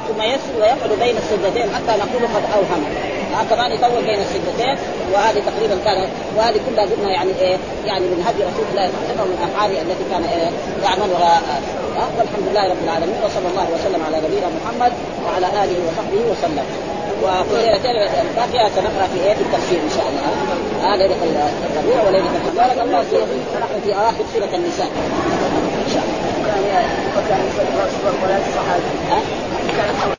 ثم 0.07 0.21
يسجد 0.21 0.55
ويقعد 0.61 0.91
بين 0.99 1.15
السجدتين 1.17 1.67
حتى 1.75 1.93
نقول 2.03 2.23
قد 2.35 2.43
أوهم. 2.55 2.83
آه 3.39 3.55
كمان 3.55 3.71
يطول 3.71 4.03
بين 4.03 4.19
السجدتين 4.21 4.75
وهذه 5.13 5.41
تقريبا 5.49 5.77
كان 5.85 6.09
وهذه 6.37 6.59
كلها 6.69 6.85
قلنا 6.85 7.09
يعني 7.11 7.31
إيه 7.41 7.57
يعني 7.85 8.05
من 8.05 8.23
هدي 8.27 8.41
رسول 8.49 8.65
الله 8.71 8.85
صلى 8.91 8.97
الله 8.97 9.05
عليه 9.07 9.13
وسلم 9.13 9.21
ومن 9.25 9.39
افعاله 9.47 9.81
التي 9.81 10.05
كان 10.11 10.23
إيه 10.23 10.49
يعملها 10.83 11.33
آه 11.97 12.07
والحمد 12.17 12.45
لله 12.51 12.63
رب 12.71 12.81
العالمين 12.83 13.17
وصلى 13.25 13.47
الله 13.51 13.67
وسلم 13.75 14.01
على 14.07 14.17
نبينا 14.25 14.47
محمد 14.57 14.93
وعلى 15.25 15.47
آله 15.63 15.77
وصحبه 15.87 16.21
وسلم. 16.31 16.65
الباقيه 18.29 18.69
سنقرا 18.75 19.07
في 19.13 19.19
إيه 19.25 19.33
في 19.33 19.41
التفسير 19.41 19.79
إن 19.87 19.91
شاء 19.97 20.05
الله. 20.11 20.29
آه 20.93 20.95
ليلة 20.95 21.15
الربيع 21.75 22.07
وليلة 22.07 22.25
الحمد 22.35 22.55
بارك 22.55 22.79
الله 22.85 23.01
في 23.83 23.93
آخر 23.93 24.23
سورة 24.33 24.49
النساء. 24.55 24.89
ان 26.55 26.63
شاء 26.63 26.69
الله. 26.69 26.81
يعني 26.81 27.17
وكان 27.17 27.47
يصلي 27.47 27.75
ولا 28.23 28.37
الصحابه. 28.37 30.14